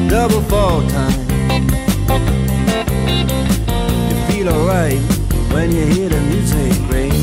double 0.09 0.41
fall 0.41 0.81
time. 0.89 1.17
You 4.09 4.17
feel 4.27 4.49
alright 4.49 4.99
when 5.53 5.71
you 5.71 5.85
hear 5.85 6.09
the 6.09 6.19
music 6.31 6.73
ring. 6.91 7.13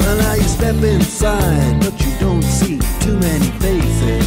Well, 0.00 0.16
now 0.16 0.32
you 0.32 0.48
step 0.48 0.76
inside, 0.76 1.78
but 1.80 2.00
you 2.00 2.12
don't 2.18 2.42
see 2.42 2.78
too 3.00 3.18
many 3.18 3.50
faces. 3.60 4.26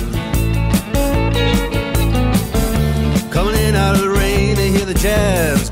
Coming 3.31 3.55
in 3.55 3.75
out 3.75 3.95
of 3.95 4.01
the 4.01 4.09
rain 4.09 4.55
to 4.55 4.61
hear 4.61 4.85
the 4.85 4.93
jazz 4.93 5.71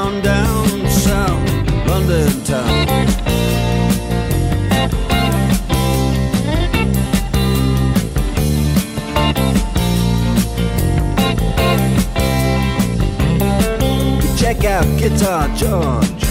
Guitar 14.71 15.49
George. 15.53 16.23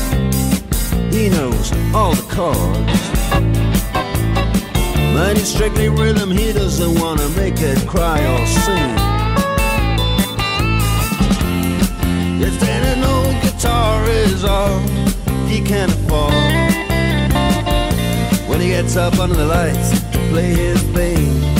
He 1.13 1.29
knows 1.29 1.73
all 1.95 2.15
the 2.15 2.25
chords. 2.31 3.01
But 5.13 5.37
he's 5.37 5.53
strictly 5.53 5.91
rhythm, 5.91 6.31
he 6.31 6.51
doesn't 6.51 6.99
wanna 6.99 7.29
make 7.37 7.61
it 7.61 7.87
cry 7.87 8.19
or 8.19 8.47
sing. 8.47 8.95
If 12.41 12.63
an 12.63 13.05
old 13.05 13.43
guitar 13.43 14.09
is 14.09 14.43
all 14.43 14.79
he 15.47 15.61
can 15.61 15.91
afford. 15.91 16.33
When 18.49 18.59
he 18.59 18.69
gets 18.69 18.97
up 18.97 19.19
under 19.19 19.37
the 19.37 19.47
lights 19.47 19.91
to 20.13 20.19
play 20.31 20.55
his 20.55 20.81
thing. 20.95 21.60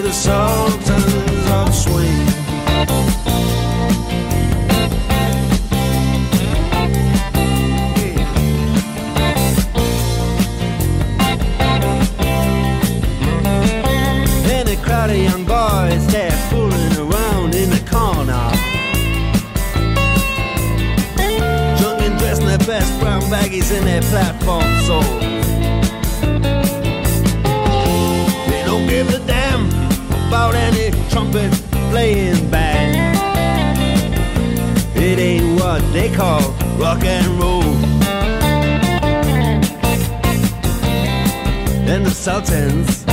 The 0.00 0.12
Sultans 0.12 1.50
of 1.50 1.74
Swing. 1.74 2.06
And 14.46 14.68
a 14.68 14.76
crowd 14.76 15.10
of 15.10 15.16
young 15.16 15.44
boys, 15.44 16.06
they're 16.06 16.30
fooling 16.48 16.96
around 16.96 17.56
in 17.56 17.68
the 17.70 17.82
corner. 17.90 18.52
Drunk 21.76 22.02
and 22.02 22.18
dressed 22.20 22.42
in 22.42 22.46
their 22.46 22.58
best 22.58 23.00
brown 23.00 23.22
baggies 23.22 23.76
in 23.76 23.84
their 23.84 24.02
platform 24.02 24.62
soles. 24.86 25.37
Trumpet 31.10 31.52
playing 31.90 32.50
band. 32.50 33.16
It 34.96 35.18
ain't 35.18 35.60
what 35.60 35.80
they 35.92 36.12
call 36.14 36.40
rock 36.76 37.04
and 37.04 37.26
roll. 37.40 37.62
And 41.88 42.04
the 42.04 42.10
Sultans, 42.10 43.04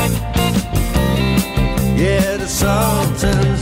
yeah, 1.97 2.37
the 2.37 2.47
Sultans 2.47 3.54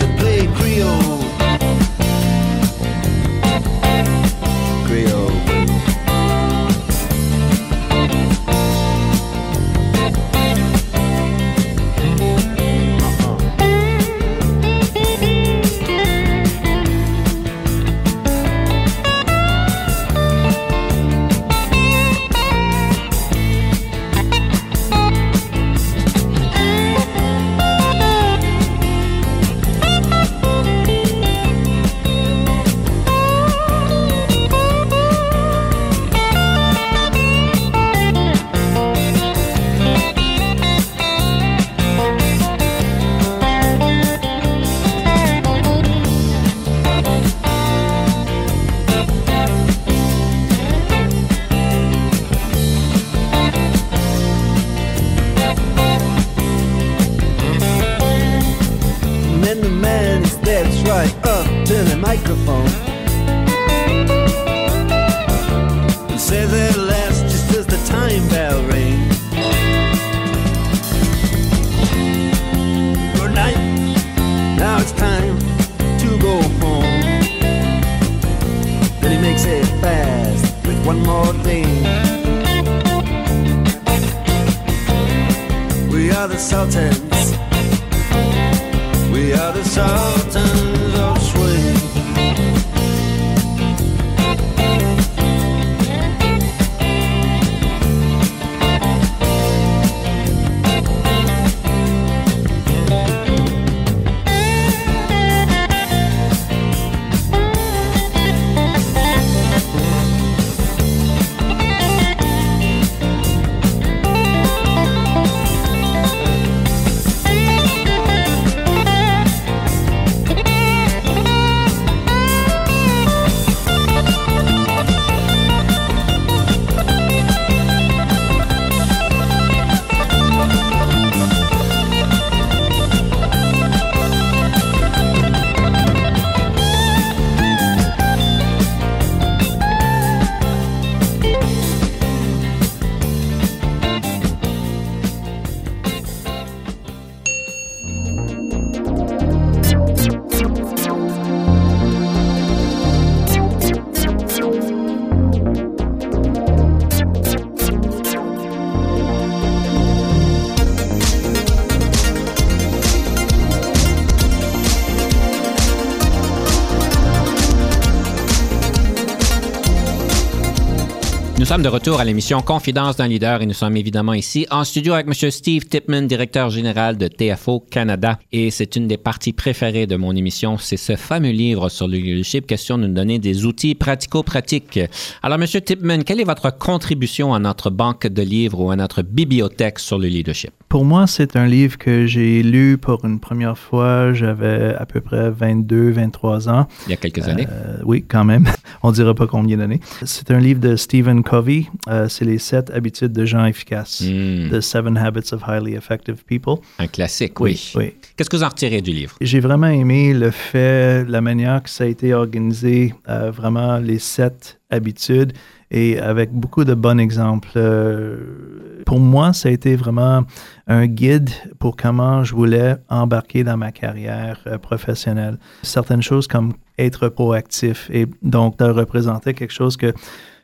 sommes 171.53 171.61
de 171.61 171.69
retour 171.69 171.99
à 171.99 172.03
l'émission 172.03 172.41
Confidence 172.41 172.95
d'un 172.95 173.07
leader 173.07 173.43
et 173.43 173.45
nous 173.45 173.53
sommes 173.53 173.77
évidemment 173.77 174.13
ici 174.13 174.47
en 174.49 174.63
studio 174.63 174.93
avec 174.93 175.05
M. 175.05 175.29
Steve 175.29 175.65
Tipman, 175.67 176.07
directeur 176.07 176.49
général 176.49 176.97
de 176.97 177.07
TFO 177.07 177.59
Canada. 177.59 178.17
Et 178.31 178.49
c'est 178.49 178.75
une 178.75 178.87
des 178.87 178.97
parties 178.97 179.33
préférées 179.33 179.85
de 179.85 179.95
mon 179.95 180.15
émission, 180.15 180.57
c'est 180.57 180.77
ce 180.77 180.95
fameux 180.95 181.29
livre 181.29 181.69
sur 181.69 181.87
le 181.87 181.97
leadership, 181.97 182.47
question 182.47 182.79
de 182.79 182.87
nous 182.87 182.93
donner 182.95 183.19
des 183.19 183.45
outils 183.45 183.75
pratico-pratiques. 183.75 184.79
Alors, 185.21 185.39
M. 185.39 185.45
Tipman, 185.45 186.01
quelle 186.03 186.21
est 186.21 186.23
votre 186.23 186.57
contribution 186.57 187.35
à 187.35 187.39
notre 187.39 187.69
banque 187.69 188.07
de 188.07 188.23
livres 188.23 188.59
ou 188.59 188.71
à 188.71 188.75
notre 188.75 189.03
bibliothèque 189.03 189.77
sur 189.77 189.99
le 189.99 190.07
leadership? 190.07 190.49
Pour 190.69 190.85
moi, 190.85 191.05
c'est 191.05 191.35
un 191.35 191.45
livre 191.45 191.77
que 191.77 192.07
j'ai 192.07 192.41
lu 192.41 192.79
pour 192.79 193.05
une 193.05 193.19
première 193.19 193.59
fois. 193.59 194.11
J'avais 194.13 194.73
à 194.73 194.87
peu 194.87 195.01
près 195.01 195.29
22, 195.29 195.91
23 195.91 196.49
ans. 196.49 196.67
Il 196.87 196.89
y 196.89 196.93
a 196.93 196.97
quelques 196.97 197.27
années. 197.27 197.47
Euh, 197.47 197.77
oui, 197.85 198.03
quand 198.07 198.23
même. 198.23 198.47
On 198.81 198.89
ne 198.89 198.95
dira 198.95 199.13
pas 199.13 199.27
combien 199.27 199.57
d'années. 199.57 199.81
C'est 200.03 200.31
un 200.31 200.39
livre 200.39 200.59
de 200.59 200.75
Stephen 200.75 201.21
Covey. 201.21 201.42
Euh, 201.87 202.07
c'est 202.09 202.25
les 202.25 202.37
sept 202.37 202.69
habitudes 202.71 203.13
de 203.13 203.25
gens 203.25 203.45
efficaces. 203.45 204.01
Hmm. 204.01 204.49
The 204.49 204.61
Seven 204.61 204.97
Habits 204.97 205.33
of 205.33 205.43
Highly 205.47 205.75
Effective 205.75 206.23
People. 206.25 206.55
Un 206.79 206.87
classique, 206.87 207.39
oui. 207.39 207.71
Oui. 207.75 207.93
Qu'est-ce 208.15 208.29
que 208.29 208.37
vous 208.37 208.43
en 208.43 208.49
retirez 208.49 208.81
du 208.81 208.91
livre? 208.91 209.15
J'ai 209.21 209.39
vraiment 209.39 209.67
aimé 209.67 210.13
le 210.13 210.31
fait, 210.31 211.05
la 211.05 211.21
manière 211.21 211.63
que 211.63 211.69
ça 211.69 211.83
a 211.83 211.87
été 211.87 212.13
organisé, 212.13 212.93
euh, 213.09 213.31
vraiment 213.31 213.77
les 213.77 213.99
sept 213.99 214.59
habitudes 214.69 215.33
et 215.73 215.99
avec 215.99 216.31
beaucoup 216.31 216.63
de 216.63 216.73
bons 216.75 216.99
exemples. 216.99 217.49
Euh, 217.55 218.83
pour 218.85 218.99
moi, 218.99 219.33
ça 219.33 219.49
a 219.49 219.51
été 219.51 219.75
vraiment 219.75 220.23
un 220.67 220.85
guide 220.85 221.31
pour 221.59 221.75
comment 221.75 222.23
je 222.23 222.35
voulais 222.35 222.75
embarquer 222.89 223.43
dans 223.43 223.57
ma 223.57 223.71
carrière 223.71 224.39
euh, 224.45 224.57
professionnelle. 224.57 225.37
Certaines 225.63 226.03
choses 226.03 226.27
comme 226.27 226.53
être 226.77 227.09
proactif 227.09 227.89
et 227.91 228.05
donc 228.21 228.57
de 228.59 228.65
représenter 228.65 229.33
quelque 229.33 229.53
chose 229.53 229.77
que 229.77 229.93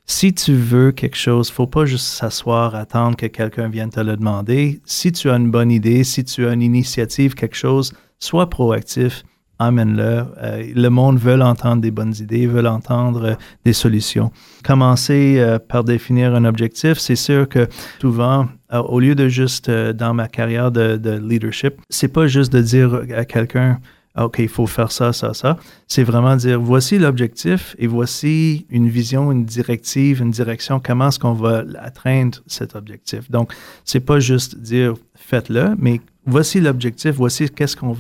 si 0.10 0.34
tu 0.34 0.54
veux 0.56 0.92
quelque 0.92 1.16
chose, 1.16 1.52
faut 1.52 1.68
pas 1.68 1.86
juste 1.86 2.08
s'asseoir, 2.08 2.74
attendre 2.74 3.16
que 3.16 3.28
quelqu'un 3.28 3.70
vienne 3.70 3.92
te 3.92 4.00
le 4.00 4.18
demander. 4.18 4.82
Si 4.84 5.12
tu 5.12 5.30
as 5.30 5.36
une 5.36 5.52
bonne 5.52 5.72
idée, 5.72 6.04
si 6.04 6.24
tu 6.24 6.48
as 6.48 6.54
une 6.54 6.64
initiative, 6.64 7.36
quelque 7.36 7.56
chose, 7.56 7.94
sois 8.18 8.50
proactif, 8.50 9.24
amène-le. 9.60 10.26
Euh, 10.42 10.74
le 10.76 10.90
monde 10.90 11.20
veut 11.20 11.40
entendre 11.40 11.84
des 11.84 11.92
bonnes 11.92 12.16
idées, 12.20 12.48
veut 12.48 12.66
entendre 12.66 13.24
euh, 13.24 13.36
des 13.66 13.74
solutions. 13.74 14.32
Commencer 14.64 15.36
euh, 15.38 15.60
par 15.60 15.84
définir 15.84 16.34
un 16.34 16.44
objectif, 16.44 16.98
c'est 16.98 17.16
sûr 17.16 17.48
que 17.48 17.68
souvent, 18.02 18.48
au 18.74 19.00
lieu 19.00 19.14
de 19.14 19.28
juste 19.28 19.70
dans 19.70 20.16
ma 20.16 20.28
carrière 20.28 20.72
de, 20.72 20.98
de 20.98 21.12
leadership, 21.12 21.76
c'est 21.90 22.08
pas 22.08 22.26
juste 22.26 22.52
de 22.52 22.62
dire 22.62 23.02
à 23.16 23.26
quelqu'un 23.26 23.80
OK, 24.18 24.40
il 24.40 24.48
faut 24.48 24.66
faire 24.66 24.92
ça, 24.92 25.14
ça, 25.14 25.34
ça. 25.34 25.58
C'est 25.88 26.04
vraiment 26.04 26.36
dire 26.36 26.60
voici 26.60 26.98
l'objectif 26.98 27.76
et 27.78 27.88
voici 27.88 28.66
une 28.70 28.90
vision, 28.90 29.32
une 29.32 29.46
directive, 29.46 30.22
une 30.22 30.32
direction, 30.32 30.82
comment 30.84 31.10
est-ce 31.10 31.20
qu'on 31.20 31.34
va 31.34 31.64
atteindre 31.80 32.40
cet 32.48 32.76
objectif? 32.76 33.30
Donc, 33.30 33.54
c'est 33.86 34.00
pas 34.00 34.20
juste 34.20 34.58
dire 34.58 34.96
faites-le, 35.16 35.76
mais 35.78 36.02
voici 36.26 36.60
l'objectif, 36.60 37.12
voici 37.16 37.50
qu'est-ce 37.50 37.76
qu'on 37.76 37.96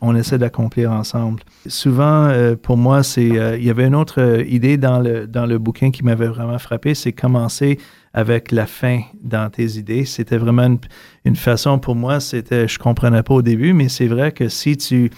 on 0.00 0.16
essaie 0.16 0.38
d'accomplir 0.38 0.92
ensemble. 0.92 1.42
Souvent, 1.66 2.26
euh, 2.26 2.56
pour 2.56 2.76
moi, 2.76 3.02
c'est 3.02 3.38
euh, 3.38 3.56
il 3.56 3.64
y 3.64 3.70
avait 3.70 3.86
une 3.86 3.94
autre 3.94 4.20
euh, 4.20 4.44
idée 4.44 4.76
dans 4.76 5.00
le, 5.00 5.26
dans 5.26 5.46
le 5.46 5.58
bouquin 5.58 5.90
qui 5.90 6.04
m'avait 6.04 6.28
vraiment 6.28 6.58
frappé, 6.58 6.94
c'est 6.94 7.12
commencer 7.12 7.78
avec 8.14 8.52
la 8.52 8.66
fin 8.66 9.02
dans 9.22 9.50
tes 9.50 9.76
idées. 9.78 10.04
C'était 10.04 10.38
vraiment 10.38 10.64
une, 10.64 10.78
une 11.24 11.36
façon 11.36 11.78
pour 11.78 11.94
moi, 11.94 12.20
c'était, 12.20 12.66
je 12.66 12.78
comprenais 12.78 13.22
pas 13.22 13.34
au 13.34 13.42
début, 13.42 13.72
mais 13.72 13.88
c'est 13.88 14.08
vrai 14.08 14.32
que 14.32 14.48
si 14.48 14.76
tu, 14.76 15.10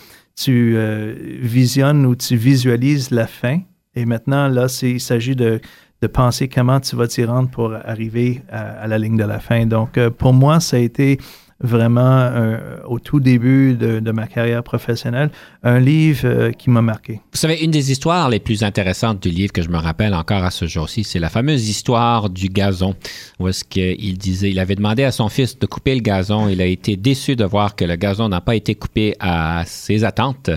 tu 0.42 0.74
euh, 0.76 1.14
visionnes 1.40 2.06
ou 2.06 2.14
tu 2.16 2.36
visualises 2.36 3.10
la 3.10 3.26
fin, 3.26 3.58
et 3.94 4.04
maintenant, 4.06 4.48
là, 4.48 4.66
il 4.82 5.00
s'agit 5.00 5.36
de, 5.36 5.60
de 6.02 6.06
penser 6.06 6.48
comment 6.48 6.80
tu 6.80 6.96
vas 6.96 7.08
t'y 7.08 7.24
rendre 7.24 7.50
pour 7.50 7.74
arriver 7.74 8.42
à, 8.50 8.82
à 8.82 8.86
la 8.86 8.98
ligne 8.98 9.16
de 9.16 9.24
la 9.24 9.40
fin. 9.40 9.66
Donc, 9.66 9.98
euh, 9.98 10.10
pour 10.10 10.32
moi, 10.32 10.60
ça 10.60 10.76
a 10.76 10.80
été 10.80 11.18
vraiment 11.60 12.00
euh, 12.20 12.58
au 12.86 12.98
tout 12.98 13.20
début 13.20 13.74
de, 13.74 14.00
de 14.00 14.10
ma 14.12 14.26
carrière 14.26 14.62
professionnelle, 14.62 15.30
un 15.62 15.78
livre 15.78 16.20
euh, 16.24 16.52
qui 16.52 16.70
m'a 16.70 16.80
marqué. 16.82 17.20
Vous 17.32 17.38
savez, 17.38 17.62
une 17.62 17.70
des 17.70 17.92
histoires 17.92 18.28
les 18.30 18.38
plus 18.40 18.62
intéressantes 18.62 19.22
du 19.22 19.28
livre 19.30 19.52
que 19.52 19.62
je 19.62 19.68
me 19.68 19.76
rappelle 19.76 20.14
encore 20.14 20.42
à 20.44 20.50
ce 20.50 20.66
jour-ci, 20.66 21.04
c'est 21.04 21.18
la 21.18 21.28
fameuse 21.28 21.68
histoire 21.68 22.30
du 22.30 22.48
gazon, 22.48 22.94
où 23.38 23.48
est-ce 23.48 23.64
qu'il 23.64 24.16
disait, 24.16 24.50
il 24.50 24.58
avait 24.58 24.74
demandé 24.74 25.04
à 25.04 25.12
son 25.12 25.28
fils 25.28 25.58
de 25.58 25.66
couper 25.66 25.94
le 25.94 26.00
gazon. 26.00 26.48
Il 26.48 26.60
a 26.62 26.66
été 26.66 26.96
déçu 26.96 27.36
de 27.36 27.44
voir 27.44 27.76
que 27.76 27.84
le 27.84 27.96
gazon 27.96 28.28
n'a 28.28 28.40
pas 28.40 28.56
été 28.56 28.74
coupé 28.74 29.14
à 29.20 29.62
ses 29.66 30.04
attentes 30.04 30.50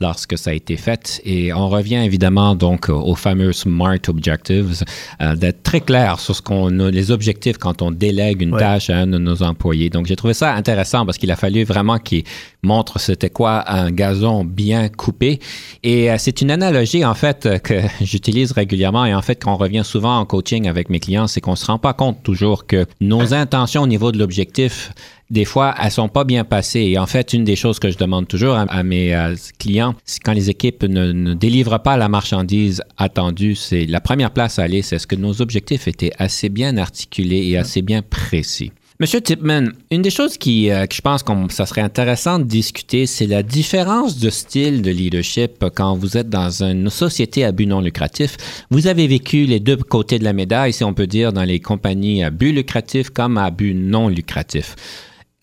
lorsque 0.00 0.36
ça 0.36 0.50
a 0.50 0.52
été 0.54 0.76
fait. 0.76 1.20
Et 1.24 1.52
on 1.52 1.68
revient 1.68 1.96
évidemment 2.04 2.54
donc 2.54 2.88
aux 2.90 3.14
fameux 3.14 3.52
SMART 3.52 4.08
Objectives, 4.08 4.84
euh, 5.22 5.34
d'être 5.36 5.62
très 5.62 5.80
clair 5.80 6.20
sur 6.20 6.34
ce 6.36 6.42
qu'on 6.42 6.68
les 6.68 7.10
objectifs 7.10 7.56
quand 7.58 7.82
on 7.82 7.90
délègue 7.90 8.42
une 8.42 8.50
Ouais. 8.54 8.58
tâche 8.60 8.90
à 8.90 8.96
un 8.98 9.06
de 9.06 9.18
nos 9.18 9.42
employés. 9.42 9.90
Donc 9.90 10.06
j'ai 10.06 10.16
trouvé 10.16 10.34
ça 10.34 10.49
intéressant 10.54 11.04
parce 11.06 11.18
qu'il 11.18 11.30
a 11.30 11.36
fallu 11.36 11.64
vraiment 11.64 11.98
qu'il 11.98 12.24
montre 12.62 12.98
c'était 12.98 13.30
quoi 13.30 13.70
un 13.70 13.90
gazon 13.90 14.44
bien 14.44 14.88
coupé. 14.88 15.40
Et 15.82 16.10
euh, 16.10 16.16
c'est 16.18 16.40
une 16.40 16.50
analogie 16.50 17.04
en 17.04 17.14
fait 17.14 17.46
euh, 17.46 17.58
que 17.58 17.80
j'utilise 18.00 18.52
régulièrement 18.52 19.04
et 19.06 19.14
en 19.14 19.22
fait 19.22 19.42
qu'on 19.42 19.56
revient 19.56 19.82
souvent 19.84 20.18
en 20.18 20.24
coaching 20.24 20.68
avec 20.68 20.90
mes 20.90 21.00
clients, 21.00 21.26
c'est 21.26 21.40
qu'on 21.40 21.56
se 21.56 21.66
rend 21.66 21.78
pas 21.78 21.92
compte 21.92 22.22
toujours 22.22 22.66
que 22.66 22.86
nos 23.00 23.34
intentions 23.34 23.82
au 23.82 23.86
niveau 23.86 24.12
de 24.12 24.18
l'objectif 24.18 24.92
des 25.30 25.44
fois, 25.44 25.74
elles 25.80 25.92
sont 25.92 26.08
pas 26.08 26.24
bien 26.24 26.44
passées. 26.44 26.80
Et 26.80 26.98
en 26.98 27.06
fait, 27.06 27.32
une 27.32 27.44
des 27.44 27.56
choses 27.56 27.78
que 27.78 27.90
je 27.90 27.96
demande 27.96 28.26
toujours 28.26 28.56
à, 28.56 28.62
à 28.62 28.82
mes 28.82 29.14
euh, 29.14 29.34
clients, 29.58 29.94
c'est 30.04 30.20
quand 30.20 30.32
les 30.32 30.50
équipes 30.50 30.82
ne, 30.82 31.12
ne 31.12 31.34
délivrent 31.34 31.80
pas 31.80 31.96
la 31.96 32.08
marchandise 32.08 32.82
attendue, 32.98 33.54
c'est 33.54 33.86
la 33.86 34.00
première 34.00 34.32
place 34.32 34.58
à 34.58 34.64
aller, 34.64 34.82
c'est 34.82 34.96
est-ce 34.96 35.06
que 35.06 35.16
nos 35.16 35.40
objectifs 35.40 35.86
étaient 35.86 36.12
assez 36.18 36.48
bien 36.48 36.76
articulés 36.76 37.46
et 37.46 37.56
assez 37.56 37.82
bien 37.82 38.02
précis. 38.02 38.72
Monsieur 39.00 39.22
Tipman, 39.22 39.70
une 39.90 40.02
des 40.02 40.10
choses 40.10 40.36
qui, 40.36 40.70
euh, 40.70 40.84
que 40.84 40.94
je 40.94 41.00
pense 41.00 41.22
que 41.22 41.32
ça 41.48 41.64
serait 41.64 41.80
intéressant 41.80 42.38
de 42.38 42.44
discuter, 42.44 43.06
c'est 43.06 43.26
la 43.26 43.42
différence 43.42 44.18
de 44.18 44.28
style 44.28 44.82
de 44.82 44.90
leadership 44.90 45.64
quand 45.74 45.96
vous 45.96 46.18
êtes 46.18 46.28
dans 46.28 46.62
une 46.62 46.90
société 46.90 47.42
à 47.42 47.50
but 47.50 47.64
non 47.64 47.80
lucratif. 47.80 48.36
Vous 48.70 48.88
avez 48.88 49.06
vécu 49.06 49.46
les 49.46 49.58
deux 49.58 49.78
côtés 49.78 50.18
de 50.18 50.24
la 50.24 50.34
médaille, 50.34 50.74
si 50.74 50.84
on 50.84 50.92
peut 50.92 51.06
dire, 51.06 51.32
dans 51.32 51.44
les 51.44 51.60
compagnies 51.60 52.22
à 52.22 52.28
but 52.28 52.52
lucratif 52.52 53.08
comme 53.08 53.38
à 53.38 53.50
but 53.50 53.72
non 53.72 54.08
lucratif. 54.08 54.76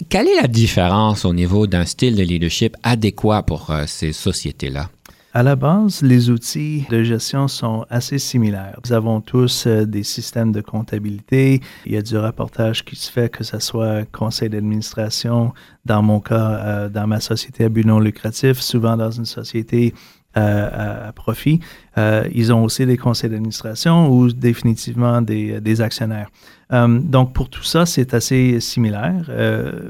Quelle 0.08 0.28
est 0.28 0.39
la 0.39 0.48
différence 0.48 1.26
au 1.26 1.34
niveau 1.34 1.65
d'un 1.65 1.86
style 1.86 2.15
de 2.15 2.22
leadership 2.22 2.76
adéquat 2.84 3.41
pour 3.41 3.72
euh, 3.72 3.86
ces 3.88 4.13
sociétés-là? 4.13 4.91
À 5.34 5.44
la 5.44 5.56
base, 5.56 6.02
les 6.02 6.30
outils 6.30 6.86
de 6.90 7.04
gestion 7.04 7.48
sont 7.48 7.86
assez 7.90 8.18
similaires. 8.18 8.80
Nous 8.86 8.94
avons 8.94 9.20
tous 9.20 9.68
euh, 9.68 9.86
des 9.86 10.04
systèmes 10.04 10.54
de 10.54 10.62
comptabilité. 10.62 11.62
Il 11.86 11.92
y 11.92 11.98
a 11.98 12.02
du 12.02 12.18
rapportage 12.18 12.86
qui 12.86 12.96
se 12.96 13.12
fait, 13.12 13.30
que 13.30 13.44
ce 13.44 13.60
soit 13.60 14.10
conseil 14.12 14.50
d'administration, 14.50 15.54
dans 15.86 16.02
mon 16.02 16.22
cas, 16.22 16.50
euh, 16.50 16.90
dans 16.90 17.08
ma 17.08 17.20
société 17.20 17.66
à 17.66 17.70
but 17.70 17.86
non 17.86 18.00
lucratif, 18.00 18.62
souvent 18.62 18.96
dans 18.96 19.12
une 19.12 19.26
société 19.26 19.94
euh, 20.38 21.08
à, 21.10 21.12
profit. 21.12 21.60
Ils 21.98 22.54
ont 22.54 22.63
aussi 22.63 22.86
des 22.86 22.98
conseils 22.98 23.30
d'administration 23.30 24.10
ou 24.10 24.32
définitivement 24.32 25.22
des, 25.22 25.82
actionnaires. 25.82 26.30
Donc, 26.72 27.34
pour 27.34 27.49
tout 27.49 27.64
ça, 27.64 27.86
c'est 27.86 28.14
assez 28.14 28.60
similaire. 28.60 29.30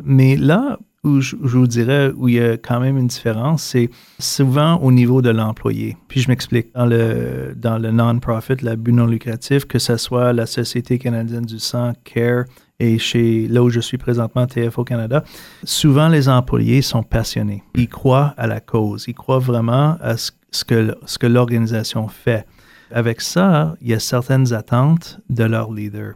Mais 0.05 0.37
là, 0.37 0.79
où 1.03 1.21
je, 1.21 1.35
vous 1.39 1.67
dirais 1.67 2.11
où 2.15 2.27
il 2.27 2.35
y 2.35 2.39
a 2.39 2.57
quand 2.57 2.79
même 2.79 2.97
une 2.97 3.07
différence, 3.07 3.63
c'est 3.63 3.89
souvent 4.19 4.75
au 4.77 4.91
niveau 4.91 5.21
de 5.21 5.29
l'employé. 5.29 5.97
Puis 6.07 6.21
je 6.21 6.29
m'explique. 6.29 6.73
Dans 6.73 6.85
le, 6.85 7.53
dans 7.55 7.77
le 7.77 7.91
non-profit, 7.91 8.55
la 8.61 8.75
but 8.75 8.91
non 8.91 9.05
lucratif, 9.05 9.65
que 9.65 9.79
ce 9.79 9.97
soit 9.97 10.33
la 10.33 10.45
Société 10.45 10.97
canadienne 10.97 11.45
du 11.45 11.59
sang, 11.59 11.93
CARE, 12.03 12.45
et 12.79 12.99
chez 12.99 13.47
là 13.47 13.63
où 13.63 13.69
je 13.69 13.79
suis 13.79 13.97
présentement, 13.97 14.45
TFO 14.45 14.83
Canada, 14.83 15.23
souvent 15.63 16.09
les 16.09 16.29
employés 16.29 16.81
sont 16.81 17.03
passionnés. 17.03 17.63
Ils 17.75 17.89
croient 17.89 18.33
à 18.37 18.45
la 18.45 18.59
cause. 18.59 19.05
Ils 19.07 19.15
croient 19.15 19.39
vraiment 19.39 19.97
à 20.01 20.17
ce, 20.17 20.31
ce 20.51 20.63
que, 20.63 20.95
ce 21.05 21.17
que 21.17 21.27
l'organisation 21.27 22.07
fait. 22.07 22.45
Avec 22.91 23.21
ça, 23.21 23.75
il 23.81 23.89
y 23.89 23.93
a 23.93 23.99
certaines 23.99 24.53
attentes 24.53 25.19
de 25.29 25.43
leur 25.43 25.73
leader. 25.73 26.13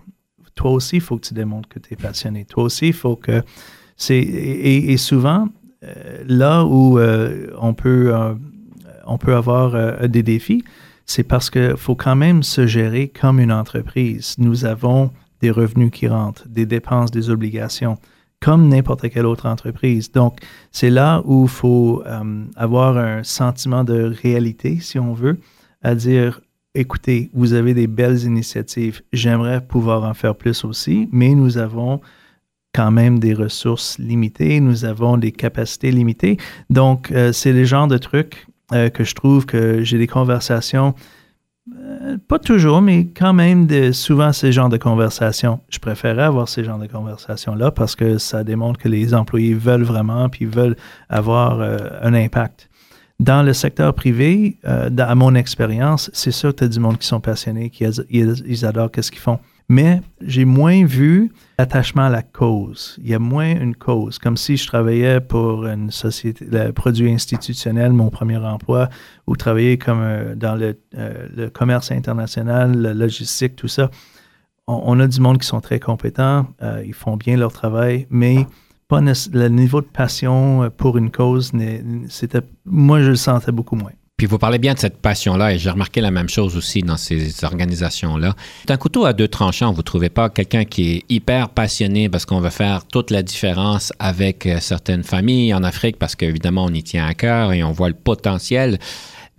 Toi 0.55 0.71
aussi, 0.71 0.97
il 0.97 1.01
faut 1.01 1.17
que 1.17 1.27
tu 1.27 1.33
démontres 1.33 1.69
que 1.69 1.79
tu 1.79 1.93
es 1.93 1.97
passionné. 1.97 2.45
Toi 2.45 2.63
aussi, 2.65 2.87
il 2.87 2.93
faut 2.93 3.15
que 3.15 3.41
c'est 4.01 4.17
et, 4.17 4.97
souvent 4.97 5.47
euh, 5.83 6.23
là 6.27 6.65
où 6.65 6.97
euh, 6.97 7.47
on 7.59 7.75
peut 7.75 8.15
euh, 8.15 8.33
on 9.05 9.17
peut 9.17 9.35
avoir 9.35 10.07
des 10.07 10.23
défis, 10.23 10.63
c'est 11.05 11.23
parce 11.23 11.49
que 11.49 11.75
faut 11.75 11.95
quand 11.95 12.15
même 12.15 12.43
se 12.43 12.65
gérer 12.65 13.09
comme 13.09 13.39
une 13.39 13.51
entreprise. 13.51 14.35
Nous 14.37 14.65
avons 14.65 15.11
des 15.41 15.51
revenus 15.51 15.91
qui 15.91 16.07
rentrent, 16.07 16.47
des 16.47 16.65
dépenses, 16.65 17.11
des 17.11 17.29
obligations, 17.29 17.97
comme 18.39 18.69
n'importe 18.69 19.09
quelle 19.09 19.25
autre 19.25 19.47
entreprise. 19.47 20.11
Donc, 20.11 20.37
c'est 20.71 20.91
là 20.91 21.21
où 21.25 21.43
il 21.43 21.49
faut 21.49 22.03
avoir 22.55 22.97
un 22.97 23.23
sentiment 23.23 23.83
de 23.83 24.13
réalité, 24.21 24.79
si 24.79 24.99
on 24.99 25.13
veut, 25.13 25.39
à 25.81 25.95
dire, 25.95 26.41
écoutez, 26.75 27.31
vous 27.33 27.53
avez 27.53 27.73
des 27.73 27.87
belles 27.87 28.23
initiatives, 28.23 29.01
j'aimerais 29.11 29.61
pouvoir 29.61 30.03
en 30.03 30.13
faire 30.13 30.35
plus 30.35 30.63
aussi, 30.63 31.09
mais 31.11 31.33
nous 31.33 31.57
avons 31.57 32.01
quand 32.73 32.91
même 32.91 33.19
des 33.19 33.33
ressources 33.33 33.97
limitées, 33.99 34.59
nous 34.59 34.85
avons 34.85 35.17
des 35.17 35.31
capacités 35.31 35.91
limitées. 35.91 36.37
Donc, 36.69 37.11
euh, 37.11 37.33
c'est 37.33 37.53
le 37.53 37.63
genre 37.63 37.87
de 37.87 37.97
trucs 37.97 38.47
euh, 38.73 38.89
que 38.89 39.03
je 39.03 39.13
trouve 39.13 39.45
que 39.45 39.83
j'ai 39.83 39.97
des 39.97 40.07
conversations 40.07 40.95
Euh, 41.77 42.17
pas 42.27 42.39
toujours, 42.39 42.81
mais 42.81 43.07
quand 43.07 43.33
même, 43.33 43.67
souvent, 43.93 44.33
ces 44.33 44.51
genres 44.51 44.69
de 44.69 44.77
conversations. 44.77 45.59
Je 45.69 45.79
préférais 45.79 46.23
avoir 46.23 46.49
ces 46.49 46.63
genres 46.63 46.79
de 46.79 46.87
conversations-là 46.87 47.71
parce 47.71 47.95
que 47.95 48.17
ça 48.17 48.43
démontre 48.43 48.79
que 48.79 48.89
les 48.89 49.13
employés 49.13 49.53
veulent 49.53 49.83
vraiment, 49.83 50.27
puis 50.27 50.45
veulent 50.45 50.75
avoir 51.07 51.59
euh, 51.59 51.77
un 52.01 52.13
impact. 52.13 52.69
Dans 53.19 53.43
le 53.43 53.53
secteur 53.53 53.93
privé, 53.93 54.57
à 54.63 55.13
mon 55.13 55.35
expérience, 55.35 56.09
c'est 56.11 56.31
sûr 56.31 56.49
que 56.49 56.55
tu 56.55 56.63
as 56.63 56.67
du 56.67 56.79
monde 56.79 56.97
qui 56.97 57.05
sont 57.05 57.19
passionnés, 57.19 57.69
qui 57.69 57.85
ils, 58.09 58.65
adorent 58.65 58.89
qu'est-ce 58.89 59.11
qu'ils 59.11 59.21
font. 59.21 59.37
Mais 59.69 60.01
j'ai 60.25 60.43
moins 60.43 60.83
vu 60.85 61.31
l'attachement 61.61 62.05
à 62.05 62.09
la 62.09 62.23
cause. 62.23 62.97
Il 63.03 63.09
y 63.09 63.13
a 63.13 63.19
moins 63.19 63.51
une 63.55 63.75
cause. 63.75 64.17
Comme 64.17 64.35
si 64.35 64.57
je 64.57 64.65
travaillais 64.65 65.19
pour 65.19 65.67
une 65.67 65.91
société, 65.91 66.43
le 66.49 66.71
produit 66.71 67.11
institutionnel, 67.11 67.93
mon 67.93 68.09
premier 68.09 68.37
emploi, 68.37 68.89
ou 69.27 69.35
travailler 69.35 69.77
comme 69.77 70.01
euh, 70.01 70.33
dans 70.33 70.55
le, 70.55 70.79
euh, 70.97 71.27
le 71.35 71.49
commerce 71.51 71.91
international, 71.91 72.75
la 72.81 72.93
logistique, 72.95 73.55
tout 73.55 73.67
ça. 73.67 73.91
On, 74.65 74.99
a 74.99 75.07
du 75.07 75.19
monde 75.19 75.37
qui 75.37 75.47
sont 75.47 75.61
très 75.61 75.79
compétents, 75.79 76.47
euh, 76.63 76.83
ils 76.85 76.93
font 76.93 77.17
bien 77.17 77.35
leur 77.35 77.51
travail, 77.51 78.07
mais 78.09 78.47
pas 78.87 79.01
le 79.01 79.47
niveau 79.49 79.81
de 79.81 79.87
passion 79.87 80.69
pour 80.77 80.97
une 80.97 81.11
cause, 81.11 81.51
c'était, 82.09 82.41
moi, 82.65 83.01
je 83.01 83.09
le 83.09 83.15
sentais 83.15 83.51
beaucoup 83.51 83.75
moins. 83.75 83.91
Puis 84.21 84.27
vous 84.27 84.37
parlez 84.37 84.59
bien 84.59 84.75
de 84.75 84.77
cette 84.77 84.97
passion-là 84.97 85.51
et 85.51 85.57
j'ai 85.57 85.71
remarqué 85.71 85.99
la 85.99 86.11
même 86.11 86.29
chose 86.29 86.55
aussi 86.55 86.83
dans 86.83 86.95
ces 86.95 87.43
organisations-là. 87.43 88.35
C'est 88.61 88.69
un 88.69 88.77
couteau 88.77 89.05
à 89.05 89.13
deux 89.13 89.27
tranchants, 89.27 89.73
vous 89.73 89.81
trouvez 89.81 90.11
pas 90.11 90.29
quelqu'un 90.29 90.63
qui 90.63 90.91
est 90.91 91.05
hyper 91.09 91.49
passionné 91.49 92.07
parce 92.07 92.27
qu'on 92.27 92.39
veut 92.39 92.51
faire 92.51 92.85
toute 92.85 93.09
la 93.09 93.23
différence 93.23 93.91
avec 93.97 94.45
euh, 94.45 94.59
certaines 94.59 95.03
familles 95.03 95.55
en 95.55 95.63
Afrique 95.63 95.97
parce 95.97 96.15
qu'évidemment 96.15 96.65
on 96.65 96.69
y 96.71 96.83
tient 96.83 97.07
à 97.07 97.15
cœur 97.15 97.51
et 97.51 97.63
on 97.63 97.71
voit 97.71 97.87
le 97.87 97.95
potentiel? 97.95 98.77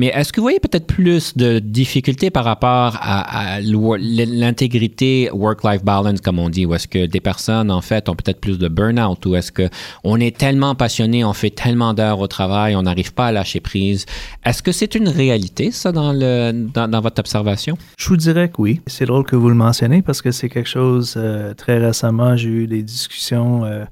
Mais 0.02 0.08
est-ce 0.08 0.32
que 0.32 0.40
vous 0.40 0.46
voyez 0.46 0.58
peut-être 0.58 0.88
plus 0.88 1.36
de 1.36 1.60
difficultés 1.60 2.30
par 2.30 2.42
rapport 2.42 2.98
à, 3.00 3.60
l'intégrité 3.60 5.30
work-life 5.32 5.84
balance, 5.84 6.20
comme 6.20 6.40
on 6.40 6.50
dit, 6.50 6.66
ou 6.66 6.74
est-ce 6.74 6.88
que 6.88 7.06
des 7.06 7.20
personnes, 7.20 7.70
en 7.70 7.80
fait, 7.82 8.08
ont 8.08 8.16
peut-être 8.16 8.40
plus 8.40 8.58
de 8.58 8.66
burn-out, 8.66 9.24
ou 9.26 9.36
est-ce 9.36 9.52
que 9.52 9.68
on 10.02 10.18
est 10.18 10.36
tellement 10.36 10.74
passionné, 10.74 11.24
on 11.24 11.32
fait 11.32 11.50
tellement 11.50 11.94
d'heures 11.94 12.18
au 12.18 12.26
travail, 12.26 12.74
on 12.74 12.82
n'arrive 12.82 13.14
pas 13.14 13.26
à 13.26 13.30
lâcher 13.30 13.60
prise? 13.60 14.04
Est-ce 14.44 14.60
que 14.60 14.72
c'est 14.72 14.96
une 14.96 15.08
réalité, 15.08 15.70
ça, 15.70 15.92
dans, 15.92 16.12
le, 16.12 16.50
dans 16.74 17.00
votre 17.00 17.20
observation? 17.20 17.78
Je 17.96 18.08
vous 18.08 18.16
dirais 18.16 18.48
que 18.48 18.60
oui. 18.60 18.80
C'est 18.88 19.06
drôle 19.06 19.24
que 19.24 19.36
vous 19.36 19.50
le 19.50 19.54
mentionnez 19.54 20.02
parce 20.02 20.20
que 20.20 20.32
c'est 20.32 20.48
quelque 20.48 20.68
chose, 20.68 21.14
euh, 21.16 21.54
très 21.54 21.78
récemment, 21.78 22.36
j'ai 22.36 22.48
eu 22.48 22.66
des 22.66 22.82
discussions 22.82 23.64
euh, 23.64 23.84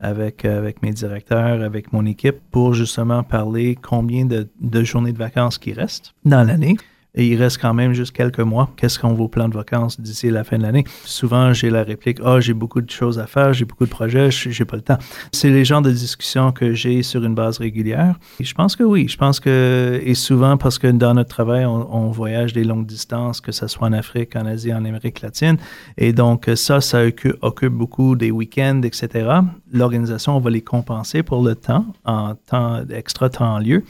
avec, 0.00 0.44
euh, 0.44 0.58
avec 0.58 0.82
mes 0.82 0.92
directeurs, 0.92 1.62
avec 1.62 1.92
mon 1.92 2.06
équipe, 2.06 2.36
pour 2.50 2.74
justement 2.74 3.22
parler 3.22 3.76
combien 3.80 4.24
de, 4.24 4.48
de 4.60 4.84
journées 4.84 5.12
de 5.12 5.18
vacances 5.18 5.58
qui 5.58 5.72
restent 5.72 6.14
dans 6.24 6.46
l'année. 6.46 6.76
Et 7.14 7.26
il 7.26 7.36
reste 7.42 7.58
quand 7.60 7.74
même 7.74 7.94
juste 7.94 8.12
quelques 8.12 8.38
mois. 8.40 8.70
Qu'est-ce 8.76 8.98
qu'on 8.98 9.14
vos 9.14 9.28
plans 9.28 9.48
de 9.48 9.54
vacances 9.54 10.00
d'ici 10.00 10.30
la 10.30 10.44
fin 10.44 10.58
de 10.58 10.62
l'année? 10.62 10.84
Souvent, 11.04 11.52
j'ai 11.52 11.70
la 11.70 11.82
réplique 11.82 12.18
Ah, 12.24 12.38
j'ai 12.38 12.52
beaucoup 12.52 12.80
de 12.80 12.90
choses 12.90 13.18
à 13.18 13.26
faire, 13.26 13.52
j'ai 13.54 13.64
beaucoup 13.64 13.86
de 13.86 13.90
projets, 13.90 14.30
je- 14.30 14.50
j'ai 14.50 14.64
pas 14.64 14.76
le 14.76 14.82
temps. 14.82 14.98
C'est 15.32 15.50
les 15.50 15.64
genres 15.64 15.82
de 15.82 15.90
discussions 15.90 16.52
que 16.52 16.74
j'ai 16.74 17.02
sur 17.02 17.24
une 17.24 17.34
base 17.34 17.58
régulière. 17.58 18.14
Et 18.38 18.44
je 18.44 18.54
pense 18.54 18.76
que 18.76 18.82
oui. 18.84 19.08
Je 19.08 19.16
pense 19.16 19.40
que, 19.40 20.00
et 20.04 20.14
souvent 20.14 20.56
parce 20.58 20.78
que 20.78 20.86
dans 20.86 21.14
notre 21.14 21.30
travail, 21.30 21.64
on, 21.66 22.08
voyage 22.10 22.52
des 22.52 22.64
longues 22.64 22.86
distances, 22.86 23.40
que 23.40 23.52
ce 23.52 23.66
soit 23.68 23.88
en 23.88 23.92
Afrique, 23.92 24.34
en 24.36 24.46
Asie, 24.46 24.72
en 24.72 24.84
Amérique 24.84 25.20
latine. 25.20 25.56
Et 25.96 26.12
donc, 26.12 26.48
ça, 26.56 26.80
ça 26.80 27.04
occu- 27.04 27.34
occupe 27.42 27.72
beaucoup 27.72 28.16
des 28.16 28.30
week-ends, 28.30 28.80
etc. 28.82 29.28
L'organisation, 29.72 30.36
on 30.36 30.40
va 30.40 30.50
les 30.50 30.62
compenser 30.62 31.22
pour 31.22 31.42
le 31.42 31.54
temps, 31.54 31.86
en 32.04 32.34
temps, 32.34 32.82
extra 32.90 33.28
temps 33.28 33.54
en 33.54 33.58
lieu. 33.58 33.82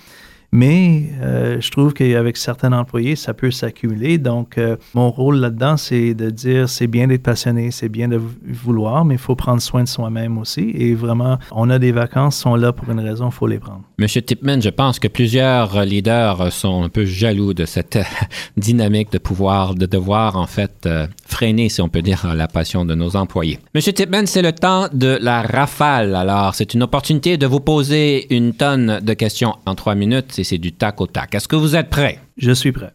Mais 0.50 1.02
euh, 1.22 1.60
je 1.60 1.70
trouve 1.70 1.92
qu'avec 1.92 2.38
certains 2.38 2.72
employés, 2.72 3.16
ça 3.16 3.34
peut 3.34 3.50
s'accumuler. 3.50 4.16
Donc, 4.16 4.56
euh, 4.56 4.76
mon 4.94 5.10
rôle 5.10 5.36
là-dedans, 5.36 5.76
c'est 5.76 6.14
de 6.14 6.30
dire 6.30 6.68
c'est 6.70 6.86
bien 6.86 7.06
d'être 7.06 7.22
passionné, 7.22 7.70
c'est 7.70 7.90
bien 7.90 8.08
de 8.08 8.16
vou- 8.16 8.30
vouloir, 8.46 9.04
mais 9.04 9.16
il 9.16 9.20
faut 9.20 9.36
prendre 9.36 9.60
soin 9.60 9.82
de 9.84 9.88
soi-même 9.88 10.38
aussi. 10.38 10.70
Et 10.74 10.94
vraiment, 10.94 11.38
on 11.52 11.68
a 11.68 11.78
des 11.78 11.92
vacances, 11.92 12.36
sont 12.38 12.54
là 12.56 12.72
pour 12.72 12.88
une 12.90 13.00
raison, 13.00 13.26
il 13.28 13.32
faut 13.32 13.46
les 13.46 13.58
prendre. 13.58 13.82
Monsieur 13.98 14.22
Tipman, 14.22 14.60
je 14.62 14.70
pense 14.70 14.98
que 14.98 15.08
plusieurs 15.08 15.84
leaders 15.84 16.50
sont 16.50 16.82
un 16.82 16.88
peu 16.88 17.04
jaloux 17.04 17.52
de 17.52 17.66
cette 17.66 17.96
euh, 17.96 18.02
dynamique 18.56 19.12
de 19.12 19.18
pouvoir, 19.18 19.74
de 19.74 19.84
devoir 19.84 20.36
en 20.36 20.46
fait 20.46 20.88
freiner, 21.26 21.68
si 21.68 21.82
on 21.82 21.88
peut 21.90 22.00
dire, 22.02 22.34
la 22.34 22.48
passion 22.48 22.84
de 22.86 22.94
nos 22.94 23.16
employés. 23.16 23.58
Monsieur 23.74 23.92
Tipman, 23.92 24.24
c'est 24.24 24.42
le 24.42 24.52
temps 24.52 24.88
de 24.92 25.18
la 25.20 25.42
rafale. 25.42 26.14
Alors, 26.14 26.54
c'est 26.54 26.72
une 26.72 26.82
opportunité 26.82 27.36
de 27.36 27.46
vous 27.46 27.60
poser 27.60 28.34
une 28.34 28.54
tonne 28.54 29.00
de 29.02 29.12
questions 29.12 29.54
en 29.66 29.74
trois 29.74 29.94
minutes 29.94 30.37
c'est 30.44 30.58
du 30.58 30.72
tac 30.72 31.00
au 31.00 31.06
tac. 31.06 31.34
Est-ce 31.34 31.48
que 31.48 31.56
vous 31.56 31.76
êtes 31.76 31.90
prêt? 31.90 32.20
Je 32.36 32.52
suis 32.52 32.72
prêt. 32.72 32.92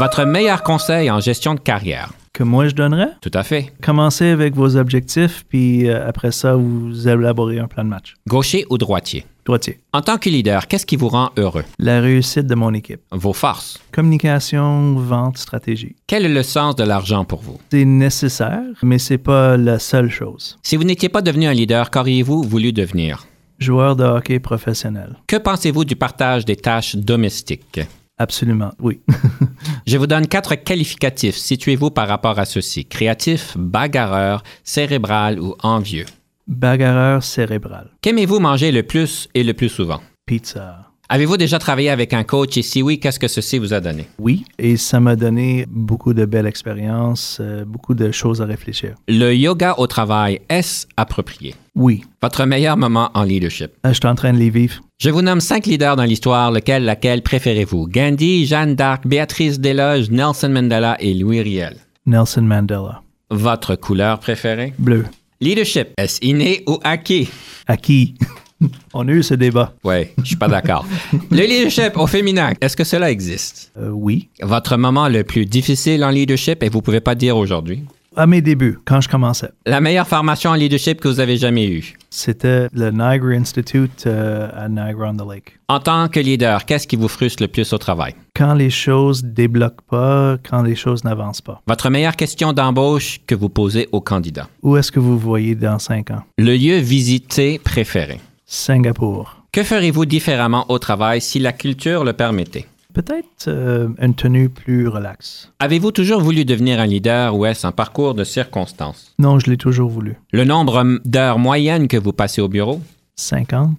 Votre 0.00 0.24
meilleur 0.24 0.62
conseil 0.64 1.10
en 1.10 1.20
gestion 1.20 1.54
de 1.54 1.60
carrière? 1.60 2.12
Que 2.32 2.42
moi, 2.42 2.66
je 2.66 2.74
donnerais? 2.74 3.10
Tout 3.20 3.30
à 3.32 3.44
fait. 3.44 3.72
Commencez 3.80 4.26
avec 4.26 4.56
vos 4.56 4.76
objectifs, 4.76 5.44
puis 5.48 5.88
euh, 5.88 6.08
après 6.08 6.32
ça, 6.32 6.56
vous 6.56 7.06
élaborez 7.08 7.60
un 7.60 7.68
plan 7.68 7.84
de 7.84 7.90
match. 7.90 8.14
Gaucher 8.26 8.66
ou 8.70 8.76
droitier? 8.76 9.24
Droitier. 9.44 9.78
En 9.92 10.00
tant 10.00 10.18
que 10.18 10.28
leader, 10.28 10.66
qu'est-ce 10.66 10.84
qui 10.84 10.96
vous 10.96 11.08
rend 11.08 11.30
heureux? 11.36 11.62
La 11.78 12.00
réussite 12.00 12.48
de 12.48 12.56
mon 12.56 12.74
équipe. 12.74 13.02
Vos 13.12 13.34
forces? 13.34 13.78
Communication, 13.92 14.94
vente, 14.96 15.38
stratégie. 15.38 15.94
Quel 16.08 16.24
est 16.24 16.28
le 16.28 16.42
sens 16.42 16.74
de 16.74 16.82
l'argent 16.82 17.24
pour 17.24 17.40
vous? 17.40 17.60
C'est 17.70 17.84
nécessaire, 17.84 18.62
mais 18.82 18.98
c'est 18.98 19.18
pas 19.18 19.56
la 19.56 19.78
seule 19.78 20.10
chose. 20.10 20.58
Si 20.64 20.76
vous 20.76 20.82
n'étiez 20.82 21.08
pas 21.08 21.22
devenu 21.22 21.46
un 21.46 21.54
leader, 21.54 21.90
qu'auriez-vous 21.90 22.42
voulu 22.42 22.72
devenir? 22.72 23.26
Joueur 23.58 23.96
de 23.96 24.04
hockey 24.04 24.40
professionnel. 24.40 25.16
Que 25.26 25.36
pensez-vous 25.36 25.84
du 25.84 25.96
partage 25.96 26.44
des 26.44 26.56
tâches 26.56 26.96
domestiques? 26.96 27.80
Absolument, 28.18 28.72
oui. 28.80 29.00
Je 29.86 29.96
vous 29.96 30.06
donne 30.06 30.26
quatre 30.26 30.54
qualificatifs. 30.54 31.36
Situez-vous 31.36 31.90
par 31.90 32.08
rapport 32.08 32.38
à 32.38 32.44
ceux-ci. 32.44 32.84
Créatif, 32.84 33.56
bagarreur, 33.56 34.42
cérébral 34.62 35.40
ou 35.40 35.56
envieux? 35.62 36.06
Bagarreur 36.46 37.22
cérébral. 37.22 37.90
Qu'aimez-vous 38.02 38.38
manger 38.38 38.70
le 38.70 38.82
plus 38.82 39.28
et 39.34 39.42
le 39.42 39.54
plus 39.54 39.68
souvent? 39.68 40.00
Pizza. 40.26 40.83
Avez-vous 41.08 41.36
déjà 41.36 41.58
travaillé 41.58 41.90
avec 41.90 42.14
un 42.14 42.24
coach? 42.24 42.56
Et 42.56 42.62
si 42.62 42.82
oui, 42.82 42.98
qu'est-ce 42.98 43.18
que 43.18 43.28
ceci 43.28 43.58
vous 43.58 43.74
a 43.74 43.80
donné? 43.80 44.06
Oui, 44.18 44.44
et 44.58 44.76
ça 44.78 45.00
m'a 45.00 45.16
donné 45.16 45.66
beaucoup 45.68 46.14
de 46.14 46.24
belles 46.24 46.46
expériences, 46.46 47.38
euh, 47.40 47.64
beaucoup 47.66 47.94
de 47.94 48.10
choses 48.10 48.40
à 48.40 48.46
réfléchir. 48.46 48.94
Le 49.06 49.34
yoga 49.34 49.74
au 49.78 49.86
travail, 49.86 50.40
est-ce 50.48 50.86
approprié? 50.96 51.54
Oui, 51.74 52.02
Votre 52.22 52.46
meilleur 52.46 52.76
moment 52.78 53.10
en 53.14 53.22
leadership? 53.24 53.72
Euh, 53.84 53.90
je 53.90 53.94
suis 53.94 54.06
en 54.06 54.14
train 54.14 54.32
de 54.32 54.38
les 54.38 54.48
vivre. 54.50 54.76
Je 54.98 55.10
vous 55.10 55.20
nomme 55.22 55.40
cinq 55.40 55.66
leaders 55.66 55.96
dans 55.96 56.04
l'histoire, 56.04 56.50
lequel, 56.50 56.84
laquelle 56.84 57.20
préférez-vous? 57.22 57.86
Gandhi, 57.88 58.46
Jeanne 58.46 58.74
d'Arc, 58.74 59.06
Béatrice 59.06 59.60
Desloges, 59.60 60.10
Nelson 60.10 60.48
Mandela 60.48 60.96
et 61.00 61.12
Louis 61.12 61.42
Riel. 61.42 61.76
Nelson 62.06 62.42
Mandela. 62.42 63.02
Votre 63.30 63.74
couleur 63.74 64.20
préférée? 64.20 64.72
Bleu. 64.78 65.04
Leadership, 65.40 65.88
est-ce 65.98 66.24
inné 66.24 66.62
ou 66.66 66.78
acquis? 66.82 67.28
À 67.66 67.76
qui? 67.76 68.14
On 68.94 69.06
a 69.08 69.10
eu 69.12 69.22
ce 69.22 69.34
débat. 69.34 69.72
Oui, 69.84 70.08
je 70.18 70.24
suis 70.24 70.36
pas 70.36 70.48
d'accord. 70.48 70.86
Le 71.30 71.42
leadership 71.46 71.96
au 71.96 72.06
féminin, 72.06 72.52
est-ce 72.60 72.76
que 72.76 72.84
cela 72.84 73.10
existe? 73.10 73.72
Euh, 73.78 73.90
oui. 73.90 74.28
Votre 74.42 74.76
moment 74.76 75.08
le 75.08 75.24
plus 75.24 75.46
difficile 75.46 76.04
en 76.04 76.10
leadership 76.10 76.62
et 76.62 76.68
vous 76.68 76.82
pouvez 76.82 77.00
pas 77.00 77.14
dire 77.14 77.36
aujourd'hui? 77.36 77.82
À 78.16 78.28
mes 78.28 78.40
débuts, 78.40 78.78
quand 78.84 79.00
je 79.00 79.08
commençais, 79.08 79.48
La 79.66 79.80
meilleure 79.80 80.06
formation 80.06 80.50
en 80.50 80.54
leadership 80.54 81.00
que 81.00 81.08
vous 81.08 81.18
avez 81.18 81.36
jamais 81.36 81.66
eue? 81.66 81.94
c'était 82.10 82.68
le 82.72 82.92
Niagara 82.92 83.30
Institute 83.32 84.04
euh, 84.06 84.48
à 84.56 84.68
Niagara-on-the-Lake. 84.68 85.58
En 85.68 85.80
tant 85.80 86.06
que 86.06 86.20
leader, 86.20 86.64
qu'est-ce 86.64 86.86
qui 86.86 86.94
vous 86.94 87.08
frustre 87.08 87.42
le 87.42 87.48
plus 87.48 87.72
au 87.72 87.78
travail? 87.78 88.14
Quand 88.36 88.54
les 88.54 88.70
choses 88.70 89.24
débloquent 89.24 89.82
pas, 89.90 90.36
quand 90.48 90.62
les 90.62 90.76
choses 90.76 91.02
n'avancent 91.02 91.40
pas. 91.40 91.60
Votre 91.66 91.90
meilleure 91.90 92.14
question 92.14 92.52
d'embauche 92.52 93.18
que 93.26 93.34
vous 93.34 93.48
posez 93.48 93.88
aux 93.90 94.00
candidats? 94.00 94.48
Où 94.62 94.76
est-ce 94.76 94.92
que 94.92 95.00
vous 95.00 95.18
voyez 95.18 95.56
dans 95.56 95.80
cinq 95.80 96.12
ans? 96.12 96.22
Le 96.38 96.54
lieu 96.56 96.76
visité 96.78 97.58
préféré? 97.58 98.20
Singapour. 98.54 99.36
Que 99.52 99.64
ferez-vous 99.64 100.06
différemment 100.06 100.64
au 100.70 100.78
travail 100.78 101.20
si 101.20 101.40
la 101.40 101.52
culture 101.52 102.04
le 102.04 102.12
permettait? 102.12 102.66
Peut-être 102.92 103.48
euh, 103.48 103.88
une 104.00 104.14
tenue 104.14 104.48
plus 104.48 104.86
relaxe. 104.86 105.50
Avez-vous 105.58 105.90
toujours 105.90 106.20
voulu 106.20 106.44
devenir 106.44 106.78
un 106.78 106.86
leader 106.86 107.34
ou 107.34 107.44
est-ce 107.46 107.66
un 107.66 107.72
parcours 107.72 108.14
de 108.14 108.22
circonstances? 108.22 109.12
Non, 109.18 109.40
je 109.40 109.50
l'ai 109.50 109.56
toujours 109.56 109.90
voulu. 109.90 110.14
Le 110.32 110.44
nombre 110.44 111.00
d'heures 111.04 111.40
moyennes 111.40 111.88
que 111.88 111.96
vous 111.96 112.12
passez 112.12 112.40
au 112.40 112.48
bureau? 112.48 112.80
50. 113.16 113.74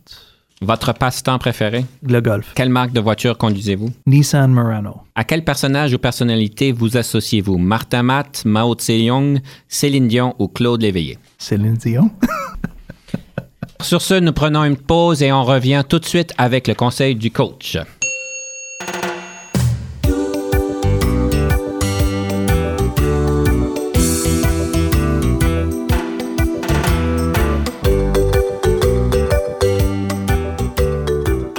Votre 0.61 0.93
passe-temps 0.93 1.39
préféré? 1.39 1.85
Le 2.03 2.19
golf. 2.19 2.51
Quelle 2.53 2.69
marque 2.69 2.91
de 2.91 2.99
voiture 2.99 3.37
conduisez-vous? 3.37 3.91
Nissan 4.05 4.51
Murano. 4.51 4.97
À 5.15 5.23
quel 5.23 5.45
personnage 5.45 5.93
ou 5.93 5.97
personnalité 5.97 6.73
vous 6.73 6.97
associez-vous? 6.97 7.57
Martin 7.57 8.03
Matt, 8.03 8.43
Mao 8.45 8.75
Tse-Young, 8.75 9.39
Céline 9.69 10.09
Dion 10.09 10.35
ou 10.37 10.49
Claude 10.49 10.81
Léveillé? 10.81 11.17
Céline 11.37 11.75
Dion. 11.75 12.11
Sur 13.81 14.01
ce, 14.01 14.15
nous 14.15 14.33
prenons 14.33 14.63
une 14.63 14.77
pause 14.77 15.21
et 15.21 15.31
on 15.31 15.43
revient 15.43 15.83
tout 15.87 15.99
de 15.99 16.05
suite 16.05 16.33
avec 16.37 16.67
le 16.67 16.73
conseil 16.73 17.15
du 17.15 17.31
coach. 17.31 17.77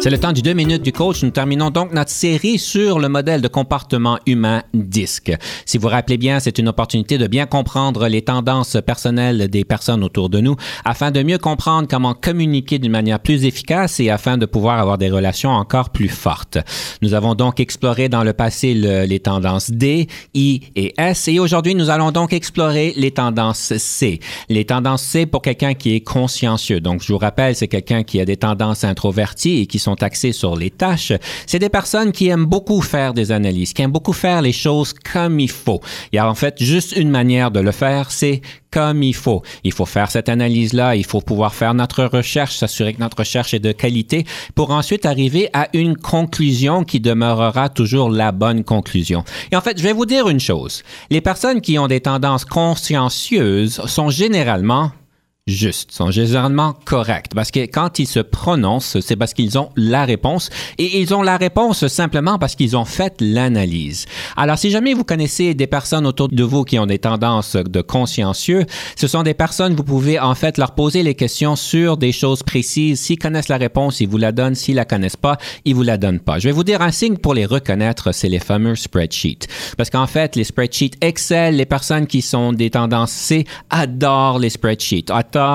C'est 0.06 0.12
le 0.12 0.20
temps 0.20 0.32
du 0.32 0.40
deux 0.40 0.52
minutes 0.52 0.84
du 0.84 0.92
coach. 0.92 1.24
Nous 1.24 1.32
terminons 1.32 1.70
donc 1.70 1.92
notre 1.92 2.12
série 2.12 2.60
sur 2.60 3.00
le 3.00 3.08
modèle 3.08 3.40
de 3.40 3.48
comportement 3.48 4.20
humain 4.24 4.62
DISC. 4.72 5.32
Si 5.64 5.78
vous 5.78 5.82
vous 5.82 5.88
rappelez 5.88 6.16
bien, 6.16 6.38
c'est 6.38 6.60
une 6.60 6.68
opportunité 6.68 7.18
de 7.18 7.26
bien 7.26 7.44
comprendre 7.46 8.06
les 8.06 8.22
tendances 8.22 8.76
personnelles 8.86 9.48
des 9.48 9.64
personnes 9.64 10.04
autour 10.04 10.30
de 10.30 10.38
nous 10.38 10.54
afin 10.84 11.10
de 11.10 11.24
mieux 11.24 11.38
comprendre 11.38 11.88
comment 11.90 12.14
communiquer 12.14 12.78
d'une 12.78 12.92
manière 12.92 13.18
plus 13.18 13.44
efficace 13.44 13.98
et 13.98 14.08
afin 14.08 14.38
de 14.38 14.46
pouvoir 14.46 14.78
avoir 14.78 14.96
des 14.96 15.10
relations 15.10 15.50
encore 15.50 15.90
plus 15.90 16.08
fortes. 16.08 16.58
Nous 17.02 17.12
avons 17.12 17.34
donc 17.34 17.58
exploré 17.58 18.08
dans 18.08 18.22
le 18.22 18.32
passé 18.32 18.74
le- 18.74 19.06
les 19.06 19.18
tendances 19.18 19.72
D, 19.72 20.06
I 20.34 20.60
et 20.76 20.94
S 20.98 21.26
et 21.26 21.40
aujourd'hui 21.40 21.74
nous 21.74 21.90
allons 21.90 22.12
donc 22.12 22.32
explorer 22.32 22.94
les 22.96 23.10
tendances 23.10 23.76
C. 23.76 24.20
Les 24.48 24.66
tendances 24.66 25.02
C 25.02 25.26
pour 25.26 25.42
quelqu'un 25.42 25.74
qui 25.74 25.96
est 25.96 26.00
consciencieux. 26.00 26.78
Donc 26.78 27.02
je 27.02 27.12
vous 27.12 27.18
rappelle, 27.18 27.56
c'est 27.56 27.66
quelqu'un 27.66 28.04
qui 28.04 28.20
a 28.20 28.24
des 28.24 28.36
tendances 28.36 28.84
introverties 28.84 29.62
et 29.62 29.66
qui 29.66 29.80
sont 29.80 29.95
axées 30.02 30.32
sur 30.32 30.56
les 30.56 30.70
tâches. 30.70 31.12
C'est 31.46 31.58
des 31.58 31.68
personnes 31.68 32.12
qui 32.12 32.28
aiment 32.28 32.46
beaucoup 32.46 32.80
faire 32.80 33.14
des 33.14 33.32
analyses, 33.32 33.72
qui 33.72 33.82
aiment 33.82 33.92
beaucoup 33.92 34.12
faire 34.12 34.42
les 34.42 34.52
choses 34.52 34.92
comme 34.92 35.40
il 35.40 35.50
faut. 35.50 35.80
Il 36.12 36.16
y 36.16 36.18
a 36.18 36.28
en 36.28 36.34
fait 36.34 36.62
juste 36.62 36.96
une 36.96 37.10
manière 37.10 37.50
de 37.50 37.60
le 37.60 37.72
faire, 37.72 38.10
c'est 38.10 38.40
comme 38.70 39.02
il 39.02 39.14
faut. 39.14 39.42
Il 39.64 39.72
faut 39.72 39.86
faire 39.86 40.10
cette 40.10 40.28
analyse-là, 40.28 40.96
il 40.96 41.06
faut 41.06 41.20
pouvoir 41.20 41.54
faire 41.54 41.72
notre 41.72 42.04
recherche, 42.04 42.56
s'assurer 42.56 42.94
que 42.94 43.00
notre 43.00 43.18
recherche 43.18 43.54
est 43.54 43.58
de 43.58 43.72
qualité 43.72 44.26
pour 44.54 44.70
ensuite 44.70 45.06
arriver 45.06 45.48
à 45.52 45.68
une 45.72 45.96
conclusion 45.96 46.84
qui 46.84 47.00
demeurera 47.00 47.68
toujours 47.68 48.10
la 48.10 48.32
bonne 48.32 48.64
conclusion. 48.64 49.24
Et 49.50 49.56
en 49.56 49.60
fait, 49.60 49.78
je 49.78 49.82
vais 49.82 49.92
vous 49.92 50.06
dire 50.06 50.28
une 50.28 50.40
chose. 50.40 50.82
Les 51.10 51.20
personnes 51.20 51.60
qui 51.60 51.78
ont 51.78 51.88
des 51.88 52.00
tendances 52.00 52.44
consciencieuses 52.44 53.80
sont 53.86 54.10
généralement 54.10 54.92
justes, 55.46 55.92
sont 55.92 56.10
généralement 56.10 56.74
corrects. 56.84 57.32
Parce 57.34 57.52
que 57.52 57.60
quand 57.60 58.00
ils 58.00 58.06
se 58.06 58.18
prononcent, 58.18 58.98
c'est 59.00 59.14
parce 59.14 59.32
qu'ils 59.32 59.58
ont 59.58 59.70
la 59.76 60.04
réponse. 60.04 60.50
Et 60.78 61.00
ils 61.00 61.14
ont 61.14 61.22
la 61.22 61.36
réponse 61.36 61.86
simplement 61.86 62.36
parce 62.38 62.56
qu'ils 62.56 62.76
ont 62.76 62.84
fait 62.84 63.14
l'analyse. 63.20 64.06
Alors, 64.36 64.58
si 64.58 64.70
jamais 64.70 64.92
vous 64.92 65.04
connaissez 65.04 65.54
des 65.54 65.68
personnes 65.68 66.04
autour 66.04 66.28
de 66.28 66.42
vous 66.42 66.64
qui 66.64 66.80
ont 66.80 66.86
des 66.86 66.98
tendances 66.98 67.54
de 67.54 67.80
consciencieux, 67.80 68.66
ce 68.96 69.06
sont 69.06 69.22
des 69.22 69.34
personnes, 69.34 69.74
vous 69.76 69.84
pouvez 69.84 70.18
en 70.18 70.34
fait 70.34 70.58
leur 70.58 70.74
poser 70.74 71.04
les 71.04 71.14
questions 71.14 71.54
sur 71.54 71.96
des 71.96 72.10
choses 72.10 72.42
précises. 72.42 73.00
S'ils 73.00 73.18
connaissent 73.18 73.48
la 73.48 73.56
réponse, 73.56 74.00
ils 74.00 74.08
vous 74.08 74.18
la 74.18 74.32
donnent. 74.32 74.56
S'ils 74.56 74.74
la 74.74 74.84
connaissent 74.84 75.16
pas, 75.16 75.38
ils 75.64 75.76
vous 75.76 75.82
la 75.82 75.96
donnent 75.96 76.20
pas. 76.20 76.40
Je 76.40 76.48
vais 76.48 76.52
vous 76.52 76.64
dire 76.64 76.82
un 76.82 76.90
signe 76.90 77.18
pour 77.18 77.34
les 77.34 77.46
reconnaître, 77.46 78.10
c'est 78.12 78.28
les 78.28 78.40
fameux 78.40 78.74
spreadsheets. 78.74 79.46
Parce 79.76 79.90
qu'en 79.90 80.08
fait, 80.08 80.34
les 80.34 80.44
spreadsheets 80.44 80.96
Excel, 81.00 81.56
les 81.56 81.66
personnes 81.66 82.08
qui 82.08 82.20
sont 82.20 82.52
des 82.52 82.70
tendances 82.70 83.12
C 83.12 83.46
adorent 83.70 84.40
les 84.40 84.50
spreadsheets, 84.50 85.12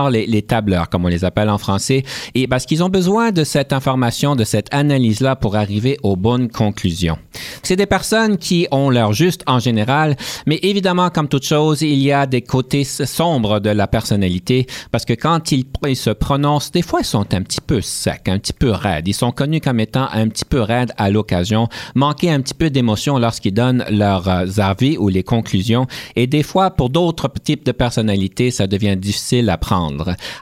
les, 0.09 0.25
les 0.25 0.41
tableurs, 0.41 0.89
comme 0.89 1.05
on 1.05 1.09
les 1.09 1.25
appelle 1.25 1.49
en 1.49 1.57
français, 1.57 2.03
et 2.35 2.47
parce 2.47 2.65
qu'ils 2.65 2.83
ont 2.83 2.89
besoin 2.89 3.31
de 3.31 3.43
cette 3.43 3.73
information, 3.73 4.35
de 4.35 4.43
cette 4.43 4.73
analyse-là 4.73 5.35
pour 5.35 5.55
arriver 5.55 5.97
aux 6.03 6.15
bonnes 6.15 6.49
conclusions. 6.49 7.17
C'est 7.63 7.75
des 7.75 7.85
personnes 7.85 8.37
qui 8.37 8.67
ont 8.71 8.89
leur 8.89 9.13
juste 9.13 9.43
en 9.47 9.59
général, 9.59 10.15
mais 10.45 10.59
évidemment, 10.63 11.09
comme 11.09 11.27
toute 11.27 11.45
chose, 11.45 11.81
il 11.81 11.99
y 11.99 12.11
a 12.11 12.25
des 12.25 12.41
côtés 12.41 12.83
sombres 12.83 13.59
de 13.59 13.69
la 13.69 13.87
personnalité, 13.87 14.67
parce 14.91 15.05
que 15.05 15.13
quand 15.13 15.51
ils, 15.51 15.65
ils 15.87 15.95
se 15.95 16.09
prononcent, 16.09 16.71
des 16.71 16.81
fois, 16.81 17.01
ils 17.01 17.05
sont 17.05 17.33
un 17.33 17.41
petit 17.41 17.61
peu 17.61 17.81
secs, 17.81 18.27
un 18.27 18.39
petit 18.39 18.53
peu 18.53 18.71
raides. 18.71 19.07
Ils 19.07 19.13
sont 19.13 19.31
connus 19.31 19.61
comme 19.61 19.79
étant 19.79 20.07
un 20.11 20.27
petit 20.27 20.45
peu 20.45 20.61
raides 20.61 20.93
à 20.97 21.09
l'occasion, 21.09 21.67
manquer 21.95 22.31
un 22.31 22.41
petit 22.41 22.53
peu 22.53 22.69
d'émotion 22.69 23.17
lorsqu'ils 23.17 23.53
donnent 23.53 23.85
leurs 23.89 24.27
euh, 24.27 24.45
avis 24.57 24.97
ou 24.97 25.09
les 25.09 25.23
conclusions. 25.23 25.87
Et 26.15 26.27
des 26.27 26.43
fois, 26.43 26.71
pour 26.71 26.89
d'autres 26.89 27.29
types 27.43 27.65
de 27.65 27.71
personnalités, 27.71 28.51
ça 28.51 28.67
devient 28.67 28.97
difficile 28.97 29.49
à 29.49 29.57
prendre. 29.57 29.70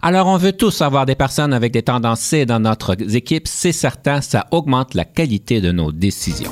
Alors, 0.02 0.28
on 0.28 0.38
veut 0.38 0.54
tous 0.54 0.82
avoir 0.82 1.06
des 1.06 1.16
personnes 1.16 1.54
avec 1.54 1.72
des 1.72 1.84
tendances 1.84 2.22
C 2.22 2.46
dans 2.46 2.60
notre 2.60 2.96
équipe. 3.16 3.48
C'est 3.48 3.72
certain, 3.72 4.22
ça 4.22 4.48
augmente 4.52 4.94
la 4.94 5.06
qualité 5.06 5.62
de 5.62 5.72
nos 5.72 5.92
décisions. 5.92 6.52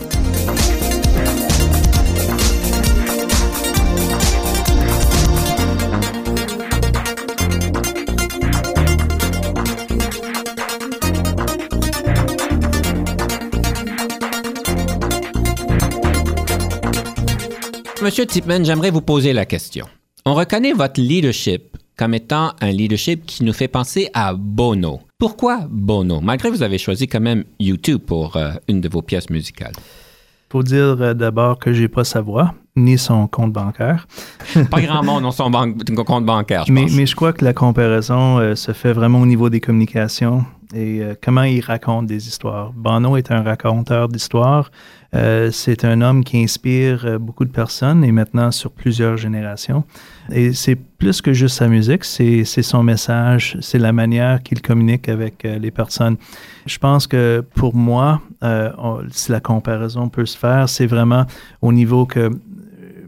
Monsieur 18.04 18.26
Tipman, 18.26 18.64
j'aimerais 18.64 18.92
vous 18.92 19.02
poser 19.02 19.34
la 19.34 19.46
question. 19.46 19.88
On 20.24 20.34
reconnaît 20.34 20.72
votre 20.72 21.02
leadership 21.02 21.76
comme 21.98 22.14
étant 22.14 22.54
un 22.62 22.70
leadership 22.70 23.26
qui 23.26 23.44
nous 23.44 23.54
fait 23.54 23.68
penser 23.68 24.10
à 24.14 24.34
Bono. 24.34 25.02
Pourquoi 25.18 25.62
Bono? 25.70 26.22
Malgré 26.22 26.50
que 26.50 26.56
vous 26.56 26.64
avez 26.64 26.78
choisi 26.78 27.08
quand 27.08 27.20
même 27.20 27.44
YouTube 27.60 28.02
pour 28.06 28.36
euh, 28.38 28.52
une 28.68 28.82
de 28.82 28.88
vos 28.88 29.02
pièces 29.02 29.30
musicales. 29.32 29.74
faut 30.52 30.62
dire 30.64 30.96
euh, 31.02 31.14
d'abord 31.16 31.58
que 31.58 31.74
j'ai 31.74 31.88
pas 31.88 32.04
sa 32.04 32.22
voix 32.22 32.54
ni 32.76 33.00
son 33.00 33.28
compte 33.28 33.52
bancaire. 33.52 34.08
Pas 34.70 34.82
grand 34.82 35.04
monde 35.04 35.26
ont 35.26 35.32
son 35.32 35.50
ban- 35.50 35.74
compte 36.06 36.26
bancaire, 36.26 36.66
je 36.68 36.72
mais, 36.72 36.84
pense. 36.84 36.94
mais 36.94 37.06
je 37.08 37.16
crois 37.16 37.34
que 37.34 37.44
la 37.44 37.54
comparaison 37.54 38.38
euh, 38.38 38.54
se 38.56 38.72
fait 38.72 38.94
vraiment 38.94 39.20
au 39.20 39.26
niveau 39.26 39.50
des 39.50 39.60
communications 39.60 40.46
et 40.76 41.02
comment 41.24 41.44
il 41.44 41.62
raconte 41.62 42.06
des 42.08 42.28
histoires. 42.28 42.74
Bono 42.74 43.16
est 43.18 43.32
un 43.32 43.42
raconteur 43.42 44.10
d'histoires. 44.10 44.70
Euh, 45.16 45.50
c'est 45.50 45.86
un 45.86 46.02
homme 46.02 46.24
qui 46.26 46.44
inspire 46.44 47.20
beaucoup 47.22 47.46
de 47.46 47.50
personnes 47.52 48.04
et 48.04 48.12
maintenant 48.12 48.52
sur 48.52 48.72
plusieurs 48.72 49.16
générations. 49.18 49.86
Et 50.30 50.52
c'est 50.54 50.78
plus 50.98 51.22
que 51.22 51.34
juste 51.34 51.58
sa 51.58 51.68
musique, 51.68 52.04
c'est 52.04 52.44
son 52.44 52.84
message, 52.84 53.58
c'est 53.62 53.78
la 53.78 53.94
manière 53.94 54.42
qu'il 54.42 54.62
communique 54.62 55.10
avec 55.10 55.46
euh, 55.46 55.60
les 55.60 55.72
personnes. 55.72 56.18
Je 56.66 56.78
pense 56.80 57.06
que 57.06 57.44
pour 57.56 57.76
moi, 57.76 58.22
euh, 58.44 58.72
si 59.12 59.32
la 59.32 59.40
comparaison 59.40 60.10
peut 60.10 60.26
se 60.26 60.38
faire, 60.38 60.68
c'est 60.68 60.88
vraiment 60.88 61.26
au 61.62 61.72
niveau 61.72 62.06
que 62.06 62.20
euh, 62.20 62.30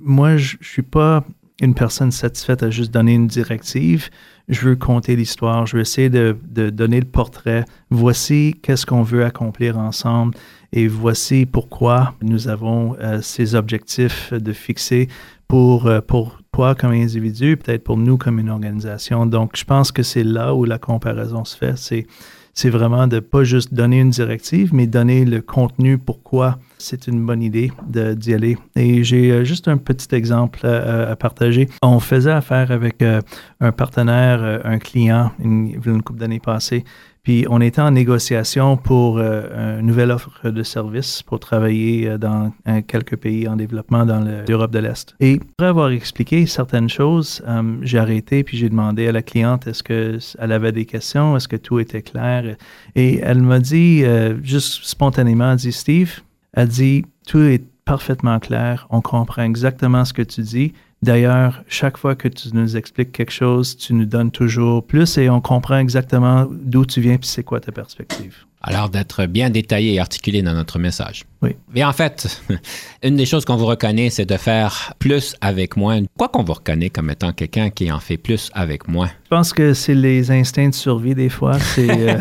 moi, 0.02 0.38
je 0.38 0.58
je 0.62 0.68
suis 0.68 0.82
pas 0.82 1.24
une 1.62 1.74
personne 1.74 2.12
satisfaite 2.12 2.64
à 2.64 2.70
juste 2.70 2.94
donner 2.94 3.14
une 3.14 3.28
directive. 3.28 4.10
Je 4.48 4.62
veux 4.62 4.76
compter 4.76 5.16
l'histoire. 5.16 5.66
Je 5.66 5.76
veux 5.76 5.82
essayer 5.82 6.10
de, 6.10 6.38
de 6.48 6.70
donner 6.70 7.00
le 7.00 7.06
portrait. 7.06 7.66
Voici 7.90 8.56
qu'est-ce 8.64 8.86
qu'on 8.86 9.04
veut 9.04 9.26
accomplir 9.26 9.78
ensemble 9.78 10.36
et 10.72 10.88
voici 10.88 11.46
pourquoi 11.46 12.14
nous 12.22 12.48
avons 12.48 12.96
ces 13.22 13.56
objectifs 13.56 14.32
de 14.32 14.54
fixer 14.54 15.10
pour, 15.48 15.92
pour 16.08 16.39
toi 16.52 16.76
comme 16.76 16.91
individu, 16.91 17.58
peut-être 17.58 17.84
pour 17.84 17.97
nous 17.97 18.18
comme 18.18 18.39
une 18.39 18.50
organisation. 18.50 19.26
Donc, 19.26 19.52
je 19.56 19.64
pense 19.64 19.91
que 19.91 20.04
c'est 20.04 20.24
là 20.24 20.54
où 20.56 20.66
la 20.66 20.78
comparaison 20.78 21.45
se 21.45 21.58
fait. 21.58 21.78
C'est 21.78 22.08
c'est 22.54 22.70
vraiment 22.70 23.08
de 23.08 23.22
pas 23.22 23.45
juste 23.45 23.74
donner 23.74 24.02
une 24.02 24.10
directive, 24.10 24.74
mais 24.74 24.86
donner 24.86 25.24
le 25.24 25.41
contenu 25.41 25.97
pourquoi 25.97 26.60
c'est 26.78 27.08
une 27.08 27.26
bonne 27.26 27.41
idée 27.41 27.72
d'y 27.88 28.34
aller. 28.34 28.58
Et 28.76 29.02
j'ai 29.04 29.32
euh, 29.32 29.43
juste 29.45 29.70
un 29.70 29.78
petit 29.78 30.14
exemple 30.14 30.60
euh, 30.66 31.12
à 31.12 31.16
partager. 31.16 31.70
On 31.82 32.02
faisait 32.02 32.32
affaire 32.32 32.72
avec 32.72 33.02
euh, 33.02 33.22
un 33.62 33.72
partenaire, 33.72 34.62
un 34.66 34.78
client, 34.78 35.32
une, 35.41 35.80
une 35.86 36.02
couple 36.02 36.20
d'années 36.20 36.41
passées, 36.41 36.84
puis 37.24 37.45
on 37.49 37.59
était 37.61 37.82
en 37.82 37.91
négociation 37.91 38.78
pour 38.78 39.17
euh, 39.17 39.80
une 39.80 39.86
nouvelle 39.88 40.11
offre 40.11 40.49
de 40.49 40.63
service 40.63 41.22
pour 41.24 41.39
travailler 41.39 42.07
euh, 42.09 42.17
dans 42.17 42.53
euh, 42.67 42.82
quelques 42.88 43.17
pays 43.17 43.47
en 43.47 43.55
développement 43.55 44.05
dans 44.05 44.22
le- 44.22 44.45
l'Europe 44.47 44.72
de 44.72 44.80
l'Est. 44.80 45.15
Et 45.20 45.39
après 45.53 45.67
avoir 45.67 45.89
expliqué 45.91 46.45
certaines 46.45 46.89
choses, 46.89 47.43
j'ai 47.82 47.97
arrêté 47.99 48.43
puis 48.43 48.57
j'ai 48.57 48.70
demandé 48.70 49.07
à 49.07 49.11
la 49.11 49.22
cliente 49.22 49.67
est-ce 49.67 49.84
qu'elle 49.84 50.51
avait 50.51 50.72
des 50.72 50.86
questions, 50.86 51.36
est-ce 51.36 51.47
que 51.47 51.55
tout 51.57 51.80
était 51.80 52.01
clair? 52.01 52.55
Et 52.95 53.20
elle 53.20 53.41
m'a 53.41 53.59
dit, 53.59 54.03
juste 54.43 54.84
spontanément, 54.86 55.51
elle 55.51 55.57
dit 55.57 55.72
Steve, 55.72 56.22
elle 56.53 56.67
dit 56.67 57.05
tout 57.28 57.39
est 57.41 57.63
parfaitement 57.86 58.39
clair, 58.39 58.88
on 58.91 59.01
comprend 59.01 59.43
exactement 59.43 60.05
ce 60.05 60.13
que 60.13 60.22
tu 60.22 60.41
dis. 60.41 60.74
D'ailleurs, 61.02 61.64
chaque 61.68 61.97
fois 61.97 62.16
que 62.16 62.28
tu 62.28 62.50
nous 62.54 62.76
expliques 62.76 63.14
quelque 63.14 63.32
chose, 63.32 63.78
tu 63.78 63.93
nous 63.93 64.06
donnes 64.06 64.32
toujours 64.32 64.86
plus 64.86 65.18
et 65.18 65.30
on 65.30 65.39
comprend 65.39 65.78
exactement 65.78 66.47
d'où 66.52 66.86
tu 66.86 67.00
viens 67.00 67.18
puis 67.18 67.28
c'est 67.28 67.43
quoi 67.43 67.62
ta 67.62 67.72
perspective. 67.72 68.45
Alors 68.62 68.89
d'être 68.89 69.26
bien 69.26 69.49
détaillé 69.49 69.93
et 69.93 69.99
articulé 69.99 70.41
dans 70.41 70.53
notre 70.53 70.80
message. 70.80 71.24
Oui. 71.41 71.55
Mais 71.74 71.86
en 71.86 71.93
fait, 71.93 72.41
une 73.03 73.16
des 73.16 73.26
choses 73.26 73.45
qu'on 73.45 73.55
vous 73.55 73.66
reconnaît, 73.66 74.10
c'est 74.10 74.26
de 74.26 74.36
faire 74.36 74.93
plus 74.99 75.36
avec 75.39 75.78
moins. 75.78 76.01
Quoi 76.18 76.28
qu'on 76.28 76.43
vous 76.43 76.53
reconnaît 76.53 76.89
comme 76.89 77.10
étant 77.10 77.32
quelqu'un 77.32 77.70
qui 77.70 77.89
en 77.89 78.01
fait 78.01 78.18
plus 78.18 78.51
avec 78.53 78.89
moins? 78.89 79.07
Je 79.24 79.30
pense 79.30 79.53
que 79.53 79.74
c'est 79.74 79.95
les 79.95 80.32
instincts 80.32 80.70
de 80.70 80.76
survie 80.76 81.16
des 81.16 81.30
fois. 81.30 81.57
C'est 81.60 82.10
euh, 82.10 82.18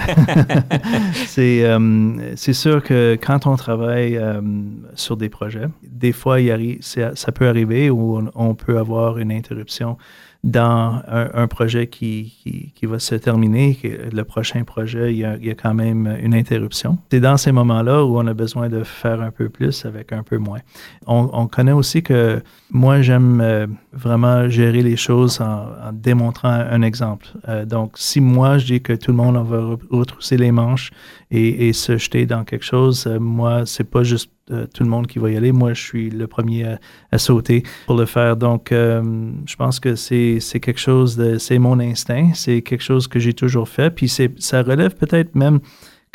euh, 1.39 2.37
sûr 2.37 2.85
que 2.85 3.19
quand 3.21 3.47
on 3.47 3.57
travaille 3.57 4.17
euh, 4.17 4.41
sur 4.95 5.17
des 5.17 5.29
projets, 5.29 5.67
des 5.83 6.13
fois 6.13 6.41
il 6.41 6.79
ça 6.81 7.33
peut 7.33 7.49
arriver 7.49 7.91
où 7.91 8.19
on, 8.19 8.31
on 8.35 8.55
peut 8.55 8.79
avoir 8.79 9.19
une 9.19 9.33
interruption 9.33 9.97
dans 10.45 11.03
un, 11.09 11.49
projet 11.49 11.89
qui, 11.89 12.73
qui, 12.75 12.87
va 12.87 13.01
se 13.01 13.17
terminer, 13.17 13.77
le 14.13 14.23
prochain 14.23 14.63
projet, 14.63 15.13
il 15.13 15.19
y, 15.19 15.25
a, 15.25 15.55
quand 15.55 15.75
même 15.75 16.17
une 16.23 16.33
interruption. 16.33 16.99
C'est 17.11 17.21
dans 17.21 17.37
ces 17.37 17.51
moments-là 17.51 18.05
où 18.05 18.19
on 18.19 18.27
a 18.27 18.35
besoin 18.35 18.69
de 18.69 18.85
faire 18.85 19.21
un 19.21 19.33
peu 19.33 19.49
plus 19.49 19.85
avec 19.85 20.13
un 20.13 20.23
peu 20.23 20.39
moins. 20.39 20.61
On, 21.07 21.29
on 21.33 21.49
connaît 21.49 21.73
aussi 21.73 22.03
que 22.05 22.41
moi, 22.71 23.03
j'aime 23.03 23.41
euh, 23.41 23.67
vraiment 23.93 24.49
gérer 24.49 24.83
les 24.83 24.97
choses 24.97 25.41
en, 25.41 25.93
démontrant 25.93 26.51
un 26.51 26.83
exemple. 26.83 27.27
Euh, 27.49 27.65
donc, 27.65 27.93
si 27.97 28.21
moi, 28.21 28.59
je 28.59 28.67
dis 28.67 28.81
que 28.81 28.93
tout 28.93 29.11
le 29.11 29.17
monde 29.17 29.37
va 29.45 29.77
retrousser 29.91 30.37
les 30.37 30.53
manches 30.53 30.91
et, 31.31 31.69
et 31.69 31.73
se 31.73 31.97
jeter 31.97 32.27
dans 32.27 32.45
quelque 32.45 32.65
chose, 32.65 33.07
euh, 33.07 33.19
moi, 33.19 33.67
c'est 33.67 33.91
pas 33.91 34.05
juste 34.05 34.31
euh, 34.51 34.67
tout 34.73 34.83
le 34.83 34.89
monde 34.89 35.07
qui 35.07 35.19
va 35.19 35.31
y 35.31 35.37
aller. 35.37 35.53
Moi, 35.53 35.75
je 35.75 35.83
suis 35.83 36.11
le 36.11 36.27
premier 36.27 36.77
à, 37.11 37.19
sauter 37.19 37.63
pour 37.87 37.97
le 37.97 38.07
faire. 38.07 38.37
Donc, 38.37 38.73
euh, 38.73 39.31
je 39.47 39.57
pense 39.57 39.81
que 39.81 39.95
c'est 39.95 40.41
quelque 40.61 40.81
chose 40.81 41.17
de, 41.17 41.39
c'est 41.39 41.59
mon 41.59 41.81
instinct, 41.81 42.31
c'est 42.35 42.63
quelque 42.63 42.83
chose 42.83 43.09
que 43.09 43.19
j'ai 43.19 43.35
toujours 43.35 43.69
fait. 43.69 43.91
Puis 43.91 44.09
ça 44.09 44.63
relève 44.63 44.95
peut-être 44.95 45.35
même 45.35 45.61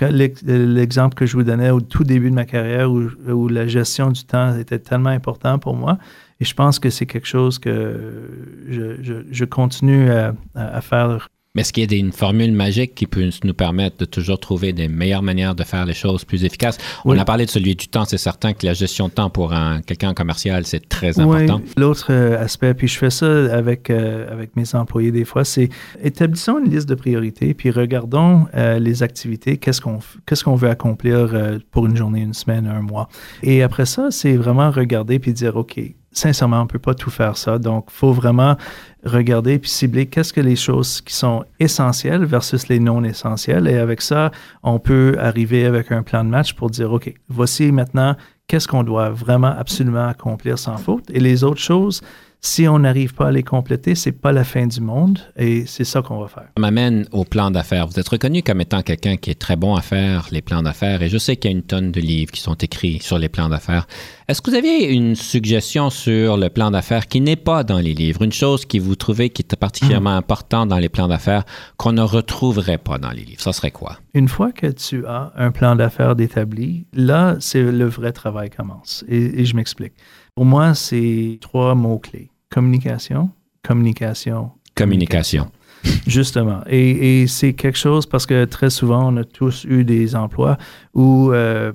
l'exemple 0.01 1.15
que 1.15 1.25
je 1.25 1.37
vous 1.37 1.43
donnais 1.43 1.69
au 1.69 1.81
tout 1.81 2.03
début 2.03 2.29
de 2.29 2.35
ma 2.35 2.45
carrière 2.45 2.91
où, 2.91 3.47
la 3.47 3.67
gestion 3.67 4.11
du 4.11 4.23
temps 4.23 4.57
était 4.57 4.79
tellement 4.79 5.09
important 5.09 5.59
pour 5.59 5.75
moi. 5.75 5.97
Et 6.39 6.45
je 6.45 6.53
pense 6.53 6.79
que 6.79 6.89
c'est 6.89 7.05
quelque 7.05 7.27
chose 7.27 7.59
que 7.59 8.67
je, 8.69 9.45
continue 9.45 10.09
à, 10.09 10.81
faire 10.81 11.29
mais 11.55 11.61
est-ce 11.61 11.71
qu'il 11.71 11.91
y 11.91 11.95
a 11.95 11.99
une 11.99 12.11
formule 12.11 12.51
magique 12.51 12.95
qui 12.95 13.05
peut 13.05 13.29
nous 13.43 13.53
permettre 13.53 13.97
de 13.97 14.05
toujours 14.05 14.39
trouver 14.39 14.73
des 14.73 14.87
meilleures 14.87 15.21
manières 15.21 15.53
de 15.53 15.63
faire 15.63 15.85
les 15.85 15.93
choses 15.93 16.25
plus 16.25 16.45
efficaces? 16.45 16.79
On 17.05 17.17
a 17.17 17.25
parlé 17.25 17.45
de 17.45 17.51
celui 17.51 17.75
du 17.75 17.87
temps. 17.87 18.05
C'est 18.05 18.17
certain 18.17 18.53
que 18.53 18.65
la 18.65 18.73
gestion 18.73 19.07
de 19.07 19.13
temps 19.13 19.29
pour 19.29 19.53
un, 19.53 19.81
quelqu'un 19.81 20.09
en 20.09 20.13
commercial, 20.15 20.65
c'est 20.65 20.89
très 20.89 21.19
important. 21.19 21.61
Oui. 21.63 21.71
L'autre 21.77 22.07
euh, 22.09 22.43
aspect, 22.43 22.73
puis 22.73 22.87
je 22.87 22.97
fais 22.97 23.11
ça 23.11 23.27
avec, 23.53 23.91
euh, 23.91 24.31
avec 24.31 24.55
mes 24.55 24.73
employés 24.73 25.11
des 25.11 25.25
fois, 25.25 25.45
c'est 25.45 25.69
établissons 26.01 26.57
une 26.57 26.71
liste 26.71 26.89
de 26.89 26.95
priorités, 26.95 27.53
puis 27.53 27.69
regardons 27.69 28.47
euh, 28.55 28.79
les 28.79 29.03
activités, 29.03 29.57
qu'est-ce 29.57 29.81
qu'on 29.81 29.99
qu'est-ce 30.25 30.43
qu'on 30.43 30.55
veut 30.55 30.69
accomplir 30.69 31.33
euh, 31.33 31.59
pour 31.71 31.85
une 31.85 31.95
journée, 31.95 32.21
une 32.21 32.33
semaine, 32.33 32.65
un 32.65 32.81
mois. 32.81 33.09
Et 33.43 33.61
après 33.61 33.85
ça, 33.85 34.09
c'est 34.09 34.35
vraiment 34.35 34.71
regarder 34.71 35.19
puis 35.19 35.33
dire, 35.33 35.55
OK, 35.55 35.79
sincèrement, 36.13 36.59
on 36.59 36.63
ne 36.63 36.67
peut 36.67 36.79
pas 36.79 36.93
tout 36.93 37.09
faire 37.09 37.37
ça. 37.37 37.59
Donc, 37.59 37.85
il 37.89 37.93
faut 37.93 38.13
vraiment 38.13 38.55
regarder 39.03 39.59
puis 39.59 39.69
cibler 39.69 40.05
qu'est-ce 40.05 40.31
que 40.31 40.41
les 40.41 40.55
choses 40.55 41.01
qui 41.01 41.13
sont 41.13 41.43
essentielles 41.59 42.25
versus 42.25 42.67
les 42.67 42.79
non 42.79 43.03
essentielles. 43.03 43.67
Et 43.67 43.77
avec 43.77 44.01
ça, 44.01 44.31
on 44.63 44.79
peut 44.79 45.17
arriver 45.19 45.65
avec 45.65 45.91
un 45.91 46.03
plan 46.03 46.23
de 46.23 46.29
match 46.29 46.53
pour 46.53 46.69
dire, 46.69 46.91
OK, 46.91 47.13
voici 47.27 47.71
maintenant 47.71 48.15
qu'est-ce 48.47 48.67
qu'on 48.67 48.83
doit 48.83 49.09
vraiment 49.09 49.53
absolument 49.57 50.07
accomplir 50.07 50.57
sans 50.57 50.77
faute. 50.77 51.05
Et 51.11 51.19
les 51.19 51.43
autres 51.43 51.61
choses, 51.61 52.01
si 52.45 52.67
on 52.67 52.79
n'arrive 52.79 53.13
pas 53.13 53.29
à 53.29 53.31
les 53.31 53.41
compléter, 53.41 53.95
c'est 53.95 54.11
pas 54.11 54.33
la 54.33 54.43
fin 54.43 54.67
du 54.67 54.81
monde 54.81 55.19
et 55.37 55.65
c'est 55.65 55.85
ça 55.85 56.01
qu'on 56.01 56.19
va 56.19 56.27
faire. 56.27 56.43
Ça 56.43 56.61
m'amène 56.61 57.05
au 57.13 57.23
plan 57.23 57.49
d'affaires. 57.49 57.87
Vous 57.87 57.97
êtes 57.97 58.09
reconnu 58.09 58.43
comme 58.43 58.59
étant 58.59 58.81
quelqu'un 58.81 59.15
qui 59.15 59.31
est 59.31 59.39
très 59.39 59.55
bon 59.55 59.75
à 59.75 59.81
faire 59.81 60.27
les 60.29 60.41
plans 60.41 60.61
d'affaires 60.61 61.01
et 61.01 61.09
je 61.09 61.17
sais 61.17 61.37
qu'il 61.37 61.49
y 61.49 61.53
a 61.53 61.57
une 61.57 61.63
tonne 61.63 61.93
de 61.93 62.01
livres 62.01 62.31
qui 62.31 62.41
sont 62.41 62.55
écrits 62.55 62.99
sur 63.01 63.17
les 63.17 63.29
plans 63.29 63.47
d'affaires. 63.47 63.87
Est-ce 64.27 64.41
que 64.41 64.51
vous 64.51 64.57
avez 64.57 64.83
une 64.83 65.15
suggestion 65.15 65.89
sur 65.89 66.35
le 66.35 66.49
plan 66.49 66.69
d'affaires 66.69 67.07
qui 67.07 67.21
n'est 67.21 67.37
pas 67.37 67.63
dans 67.63 67.79
les 67.79 67.93
livres, 67.93 68.23
une 68.23 68.33
chose 68.33 68.65
qui 68.65 68.77
vous 68.77 68.95
trouvez 68.95 69.29
qui 69.29 69.41
est 69.41 69.55
particulièrement 69.55 70.13
mmh. 70.13 70.17
importante 70.17 70.67
dans 70.67 70.79
les 70.79 70.89
plans 70.89 71.07
d'affaires 71.07 71.45
qu'on 71.77 71.93
ne 71.93 72.01
retrouverait 72.01 72.77
pas 72.77 72.97
dans 72.97 73.11
les 73.11 73.23
livres? 73.23 73.41
Ça 73.41 73.53
serait 73.53 73.71
quoi? 73.71 73.99
Une 74.13 74.27
fois 74.27 74.51
que 74.51 74.67
tu 74.67 75.05
as 75.07 75.31
un 75.37 75.51
plan 75.51 75.77
d'affaires 75.77 76.19
établi, 76.19 76.87
là, 76.93 77.37
c'est 77.39 77.63
le 77.63 77.85
vrai 77.85 78.11
travail 78.11 78.49
commence. 78.49 79.05
Et, 79.07 79.41
et 79.41 79.45
je 79.45 79.55
m'explique. 79.55 79.93
Pour 80.35 80.45
moi, 80.45 80.73
c'est 80.73 81.37
trois 81.41 81.73
mots-clés 81.73 82.32
communication, 82.53 83.31
communication, 83.63 84.51
communication. 84.75 85.51
Justement. 86.07 86.61
Et, 86.67 87.21
et 87.23 87.27
c'est 87.27 87.53
quelque 87.53 87.77
chose 87.77 88.05
parce 88.05 88.25
que 88.25 88.45
très 88.45 88.69
souvent, 88.69 89.11
on 89.11 89.17
a 89.17 89.23
tous 89.23 89.65
eu 89.65 89.83
des 89.83 90.15
emplois 90.15 90.57
où 90.93 91.31
euh, 91.31 91.73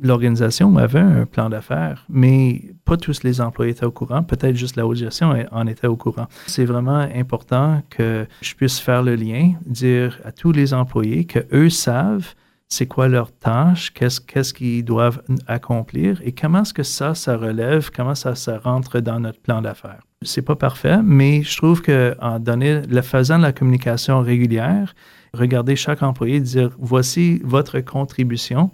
l'organisation 0.00 0.76
avait 0.76 1.00
un 1.00 1.26
plan 1.26 1.50
d'affaires, 1.50 2.06
mais 2.08 2.62
pas 2.84 2.96
tous 2.96 3.24
les 3.24 3.40
employés 3.40 3.72
étaient 3.72 3.84
au 3.84 3.90
courant. 3.90 4.22
Peut-être 4.22 4.54
juste 4.54 4.76
la 4.76 4.86
haute 4.86 4.98
gestion 4.98 5.34
en 5.50 5.66
était 5.66 5.88
au 5.88 5.96
courant. 5.96 6.28
C'est 6.46 6.64
vraiment 6.64 7.08
important 7.14 7.82
que 7.90 8.26
je 8.42 8.54
puisse 8.54 8.78
faire 8.78 9.02
le 9.02 9.16
lien, 9.16 9.54
dire 9.66 10.20
à 10.24 10.30
tous 10.30 10.52
les 10.52 10.72
employés 10.72 11.24
que 11.24 11.40
eux 11.52 11.68
savent 11.68 12.34
c'est 12.74 12.86
quoi 12.86 13.06
leur 13.06 13.30
tâche, 13.30 13.92
qu'est-ce 13.92 14.52
qu'ils 14.52 14.84
doivent 14.84 15.22
accomplir? 15.46 16.20
Et 16.24 16.32
comment 16.32 16.62
est-ce 16.62 16.74
que 16.74 16.82
ça, 16.82 17.14
ça 17.14 17.36
relève, 17.36 17.90
comment 17.94 18.16
ça, 18.16 18.34
ça 18.34 18.58
rentre 18.58 18.98
dans 18.98 19.20
notre 19.20 19.40
plan 19.40 19.62
d'affaires? 19.62 20.00
C'est 20.22 20.42
pas 20.42 20.56
parfait, 20.56 20.98
mais 21.02 21.42
je 21.42 21.56
trouve 21.56 21.82
que 21.82 22.16
en 22.20 22.40
donner, 22.40 22.82
le 22.82 23.02
faisant 23.02 23.38
de 23.38 23.44
la 23.44 23.52
communication 23.52 24.20
régulière, 24.20 24.94
regarder 25.32 25.76
chaque 25.76 26.02
employé, 26.02 26.40
dire 26.40 26.70
voici 26.78 27.40
votre 27.44 27.78
contribution 27.78 28.72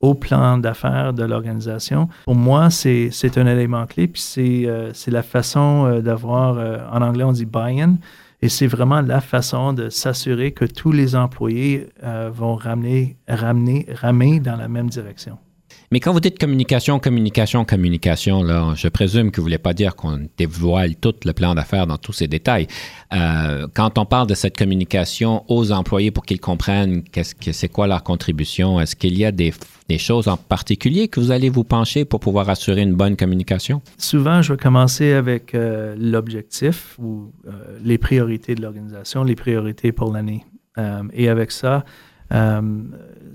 au 0.00 0.14
plan 0.14 0.58
d'affaires 0.58 1.12
de 1.12 1.22
l'organisation. 1.22 2.08
Pour 2.24 2.34
moi, 2.34 2.70
c'est 2.70 3.38
un 3.38 3.46
élément 3.46 3.86
clé, 3.86 4.08
puis 4.08 4.22
c'est 4.22 4.64
euh, 4.66 4.92
la 5.06 5.22
façon 5.22 5.86
euh, 5.86 6.00
d'avoir, 6.00 6.58
euh, 6.58 6.78
en 6.92 7.00
anglais 7.00 7.24
on 7.24 7.32
dit 7.32 7.46
buy-in, 7.46 7.96
et 8.42 8.48
c'est 8.48 8.66
vraiment 8.66 9.00
la 9.00 9.20
façon 9.20 9.72
de 9.72 9.88
s'assurer 9.88 10.52
que 10.52 10.64
tous 10.64 10.92
les 10.92 11.16
employés 11.16 11.88
euh, 12.02 12.30
vont 12.32 12.54
ramener, 12.54 13.16
ramener, 13.28 13.86
ramer 13.92 14.40
dans 14.40 14.56
la 14.56 14.68
même 14.68 14.88
direction. 14.88 15.38
Mais 15.92 16.00
quand 16.00 16.12
vous 16.12 16.20
dites 16.20 16.38
communication, 16.38 16.98
communication, 16.98 17.64
communication, 17.64 18.42
là, 18.42 18.72
je 18.74 18.88
présume 18.88 19.30
que 19.30 19.36
vous 19.36 19.46
ne 19.46 19.50
voulez 19.50 19.58
pas 19.58 19.72
dire 19.72 19.94
qu'on 19.94 20.26
dévoile 20.36 20.96
tout 20.96 21.14
le 21.24 21.32
plan 21.32 21.54
d'affaires 21.54 21.86
dans 21.86 21.96
tous 21.96 22.12
ses 22.12 22.26
détails. 22.26 22.66
Euh, 23.14 23.68
quand 23.72 23.98
on 23.98 24.04
parle 24.04 24.26
de 24.26 24.34
cette 24.34 24.56
communication 24.56 25.44
aux 25.48 25.70
employés 25.70 26.10
pour 26.10 26.24
qu'ils 26.24 26.40
comprennent 26.40 27.04
qu'est-ce 27.04 27.34
que 27.34 27.52
c'est 27.52 27.68
quoi 27.68 27.86
leur 27.86 28.02
contribution, 28.02 28.80
est-ce 28.80 28.96
qu'il 28.96 29.16
y 29.16 29.24
a 29.24 29.30
des, 29.30 29.52
choses 29.98 30.26
en 30.26 30.36
particulier 30.36 31.06
que 31.06 31.20
vous 31.20 31.30
allez 31.30 31.48
vous 31.48 31.62
pencher 31.62 32.04
pour 32.04 32.18
pouvoir 32.18 32.50
assurer 32.50 32.82
une 32.82 32.94
bonne 32.94 33.16
communication? 33.16 33.80
Souvent, 33.96 34.42
je 34.42 34.54
vais 34.54 34.58
commencer 34.58 35.12
avec 35.12 35.54
euh, 35.54 35.94
l'objectif 35.96 36.96
ou 36.98 37.32
euh, 37.46 37.52
les 37.84 37.96
priorités 37.96 38.56
de 38.56 38.62
l'organisation, 38.62 39.22
les 39.22 39.36
priorités 39.36 39.92
pour 39.92 40.12
l'année. 40.12 40.44
Et 41.14 41.30
avec 41.30 41.52
ça, 41.52 41.86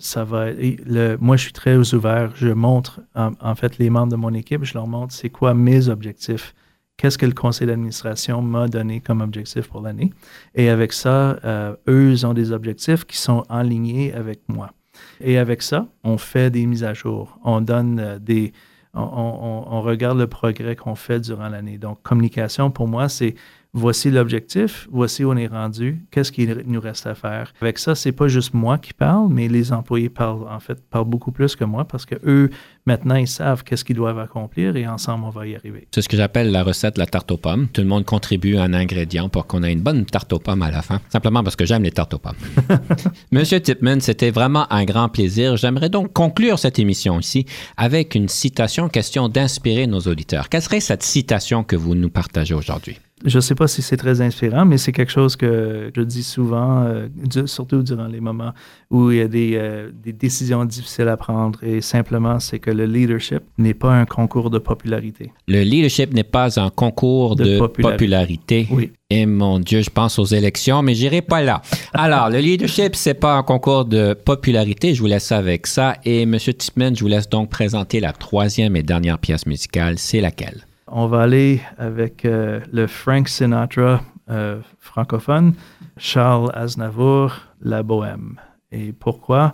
ça 0.01 0.23
va. 0.23 0.51
Le, 0.51 1.15
moi, 1.17 1.37
je 1.37 1.43
suis 1.43 1.53
très 1.53 1.93
ouvert. 1.93 2.31
Je 2.35 2.49
montre, 2.49 3.01
en, 3.15 3.55
fait, 3.55 3.77
les 3.77 3.89
membres 3.89 4.11
de 4.11 4.17
mon 4.17 4.33
équipe, 4.33 4.63
je 4.63 4.73
leur 4.73 4.87
montre 4.87 5.13
c'est 5.13 5.29
quoi 5.29 5.53
mes 5.53 5.89
objectifs. 5.89 6.53
Qu'est-ce 6.97 7.17
que 7.17 7.25
le 7.25 7.33
conseil 7.33 7.67
d'administration 7.67 8.41
m'a 8.41 8.67
donné 8.67 8.99
comme 8.99 9.21
objectif 9.21 9.67
pour 9.67 9.81
l'année. 9.81 10.11
Et 10.53 10.69
avec 10.69 10.93
ça, 10.93 11.39
euh, 11.43 11.75
eux, 11.87 12.25
ont 12.25 12.33
des 12.33 12.51
objectifs 12.51 13.05
qui 13.05 13.17
sont 13.17 13.43
ligne 13.63 14.11
avec 14.13 14.41
moi. 14.47 14.71
Et 15.19 15.37
avec 15.37 15.61
ça, 15.61 15.87
on 16.03 16.17
fait 16.17 16.51
des 16.51 16.65
mises 16.65 16.83
à 16.83 16.93
jour. 16.93 17.39
On 17.43 17.61
donne 17.61 17.99
euh, 17.99 18.19
des. 18.19 18.53
On, 18.93 19.81
regarde 19.81 20.19
le 20.19 20.27
progrès 20.27 20.75
qu'on 20.75 20.95
fait 20.95 21.21
durant 21.21 21.47
l'année. 21.47 21.77
Donc, 21.77 22.03
communication, 22.03 22.71
pour 22.71 22.89
moi, 22.89 23.07
c'est 23.07 23.35
voici 23.73 24.11
l'objectif, 24.11 24.87
voici 24.91 25.23
où 25.23 25.31
on 25.31 25.37
est 25.37 25.47
rendu, 25.47 26.05
qu'est-ce 26.11 26.31
qu'il 26.31 26.63
nous 26.65 26.81
reste 26.81 27.07
à 27.07 27.15
faire. 27.15 27.53
Avec 27.61 27.77
ça, 27.79 27.95
c'est 27.95 28.11
pas 28.11 28.27
juste 28.27 28.53
moi 28.53 28.77
qui 28.77 28.93
parle, 28.93 29.29
mais 29.29 29.47
les 29.47 29.71
employés 29.71 30.09
parlent 30.09 30.47
en 30.49 30.59
fait 30.59 30.83
parlent 30.89 31.05
beaucoup 31.05 31.31
plus 31.31 31.55
que 31.55 31.63
moi 31.63 31.85
parce 31.85 32.05
que 32.05 32.15
eux 32.25 32.49
maintenant 32.85 33.15
ils 33.15 33.27
savent 33.27 33.63
qu'est-ce 33.63 33.85
qu'ils 33.85 33.95
doivent 33.95 34.19
accomplir 34.19 34.75
et 34.75 34.87
ensemble 34.87 35.25
on 35.25 35.29
va 35.29 35.47
y 35.47 35.55
arriver. 35.55 35.87
C'est 35.93 36.01
ce 36.01 36.09
que 36.09 36.17
j'appelle 36.17 36.51
la 36.51 36.63
recette 36.63 36.95
de 36.95 36.99
la 36.99 37.05
tarte 37.05 37.31
aux 37.31 37.37
pommes. 37.37 37.67
Tout 37.67 37.81
le 37.81 37.87
monde 37.87 38.05
contribue 38.05 38.57
un 38.57 38.73
ingrédient 38.73 39.29
pour 39.29 39.47
qu'on 39.47 39.63
ait 39.63 39.71
une 39.71 39.81
bonne 39.81 40.05
tarte 40.05 40.31
aux 40.33 40.39
pommes 40.39 40.61
à 40.61 40.71
la 40.71 40.81
fin, 40.81 41.01
simplement 41.09 41.43
parce 41.43 41.55
que 41.55 41.65
j'aime 41.65 41.83
les 41.83 41.91
tartes 41.91 42.13
aux 42.13 42.19
pommes. 42.19 42.35
Monsieur 43.31 43.59
Tipman, 43.59 43.99
c'était 43.99 44.31
vraiment 44.31 44.71
un 44.71 44.85
grand 44.85 45.09
plaisir. 45.09 45.57
J'aimerais 45.57 45.89
donc 45.89 46.13
conclure 46.13 46.59
cette 46.59 46.79
émission 46.79 47.19
ici 47.19 47.45
avec 47.77 48.15
une 48.15 48.27
citation 48.27 48.89
question 48.89 49.29
d'inspirer 49.29 49.87
nos 49.87 50.01
auditeurs. 50.01 50.49
Quelle 50.49 50.61
serait 50.61 50.79
cette 50.79 51.03
citation 51.03 51.63
que 51.63 51.75
vous 51.75 51.95
nous 51.95 52.09
partagez 52.09 52.53
aujourd'hui? 52.53 52.97
je 53.25 53.37
ne 53.37 53.41
sais 53.41 53.55
pas 53.55 53.67
si 53.67 53.81
c'est 53.81 53.97
très 53.97 54.21
inspirant, 54.21 54.65
mais 54.65 54.77
c'est 54.77 54.91
quelque 54.91 55.11
chose 55.11 55.35
que 55.35 55.91
je 55.95 56.01
dis 56.01 56.23
souvent, 56.23 56.83
euh, 56.83 57.07
du, 57.13 57.47
surtout 57.47 57.83
durant 57.83 58.07
les 58.07 58.19
moments 58.19 58.53
où 58.89 59.11
il 59.11 59.17
y 59.17 59.21
a 59.21 59.27
des, 59.27 59.53
euh, 59.55 59.91
des 59.93 60.13
décisions 60.13 60.65
difficiles 60.65 61.07
à 61.07 61.17
prendre. 61.17 61.63
Et 61.63 61.81
simplement, 61.81 62.39
c'est 62.39 62.59
que 62.59 62.70
le 62.73 62.85
leadership 62.85 63.41
n'est 63.57 63.73
pas 63.73 63.93
un 63.93 64.05
concours 64.05 64.49
de 64.49 64.59
popularité. 64.59 65.31
Le 65.47 65.61
leadership 65.61 66.13
n'est 66.13 66.23
pas 66.23 66.59
un 66.59 66.69
concours 66.69 67.35
de, 67.35 67.43
de 67.43 67.57
popularité. 67.57 67.97
popularité. 67.97 68.67
Oui. 68.71 68.91
Et 69.09 69.25
mon 69.25 69.59
Dieu, 69.59 69.81
je 69.81 69.89
pense 69.89 70.17
aux 70.19 70.25
élections, 70.25 70.81
mais 70.81 70.93
j'irai 70.93 71.21
pas 71.21 71.41
là. 71.41 71.61
Alors, 71.93 72.29
le 72.29 72.39
leadership, 72.39 72.95
c'est 72.95 73.13
pas 73.13 73.35
un 73.35 73.43
concours 73.43 73.85
de 73.85 74.13
popularité. 74.13 74.93
Je 74.93 75.01
vous 75.01 75.07
laisse 75.07 75.31
avec 75.31 75.67
ça. 75.67 75.97
Et 76.05 76.25
Monsieur 76.25 76.53
Tipman, 76.53 76.95
je 76.95 77.01
vous 77.01 77.09
laisse 77.09 77.29
donc 77.29 77.49
présenter 77.49 77.99
la 77.99 78.13
troisième 78.13 78.75
et 78.75 78.83
dernière 78.83 79.19
pièce 79.19 79.45
musicale. 79.45 79.97
C'est 79.97 80.21
laquelle? 80.21 80.65
on 80.91 81.07
va 81.07 81.21
aller 81.21 81.61
avec 81.77 82.25
euh, 82.25 82.59
le 82.71 82.85
Frank 82.85 83.29
Sinatra 83.29 84.01
euh, 84.29 84.59
francophone, 84.79 85.53
Charles 85.97 86.51
Aznavour, 86.53 87.33
La 87.61 87.81
Bohème. 87.81 88.39
Et 88.71 88.91
pourquoi? 88.91 89.51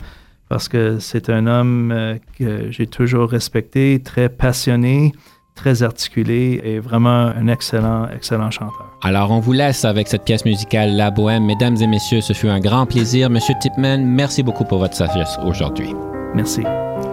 Parce 0.49 0.69
que 0.69 0.99
c'est 0.99 1.29
un 1.29 1.45
homme 1.45 1.91
euh, 1.91 2.15
que 2.37 2.71
j'ai 2.71 2.87
toujours 2.87 3.29
respecté, 3.29 4.01
très 4.03 4.29
passionné, 4.29 5.11
très 5.55 5.83
articulé 5.83 6.61
et 6.63 6.79
vraiment 6.79 7.31
un 7.35 7.47
excellent, 7.47 8.07
excellent 8.09 8.49
chanteur. 8.51 8.85
Alors, 9.03 9.31
on 9.31 9.39
vous 9.39 9.51
laisse 9.51 9.83
avec 9.83 10.07
cette 10.07 10.23
pièce 10.23 10.45
musicale 10.45 10.95
La 10.95 11.11
Bohème. 11.11 11.45
Mesdames 11.45 11.75
et 11.81 11.87
messieurs, 11.87 12.21
ce 12.21 12.33
fut 12.33 12.47
un 12.47 12.59
grand 12.59 12.85
plaisir. 12.85 13.29
Monsieur 13.29 13.55
Tipman, 13.59 13.97
merci 14.05 14.43
beaucoup 14.43 14.63
pour 14.63 14.79
votre 14.79 14.95
sagesse 14.95 15.37
aujourd'hui. 15.43 15.93
Merci. 16.33 16.63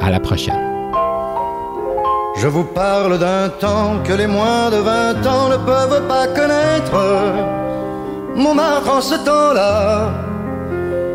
À 0.01 0.11
la 0.11 0.20
prochaine. 0.20 0.74
Je 2.37 2.49
vous 2.49 2.64
parle 2.64 3.18
d'un 3.18 3.49
temps 3.49 4.03
que 4.05 4.12
les 4.12 4.26
moins 4.26 4.70
de 4.70 4.76
20 4.76 5.26
ans 5.26 5.49
ne 5.49 5.57
peuvent 5.57 6.07
pas 6.07 6.26
connaître. 6.26 6.95
Montmartre 8.37 8.91
en 8.91 9.01
ce 9.01 9.14
temps-là 9.24 10.34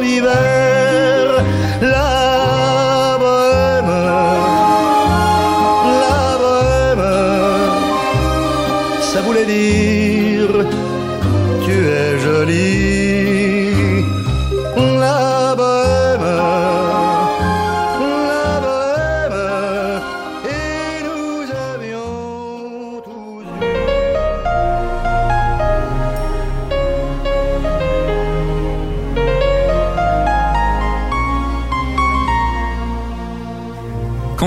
l'hiver. 0.00 1.44
La 1.80 2.29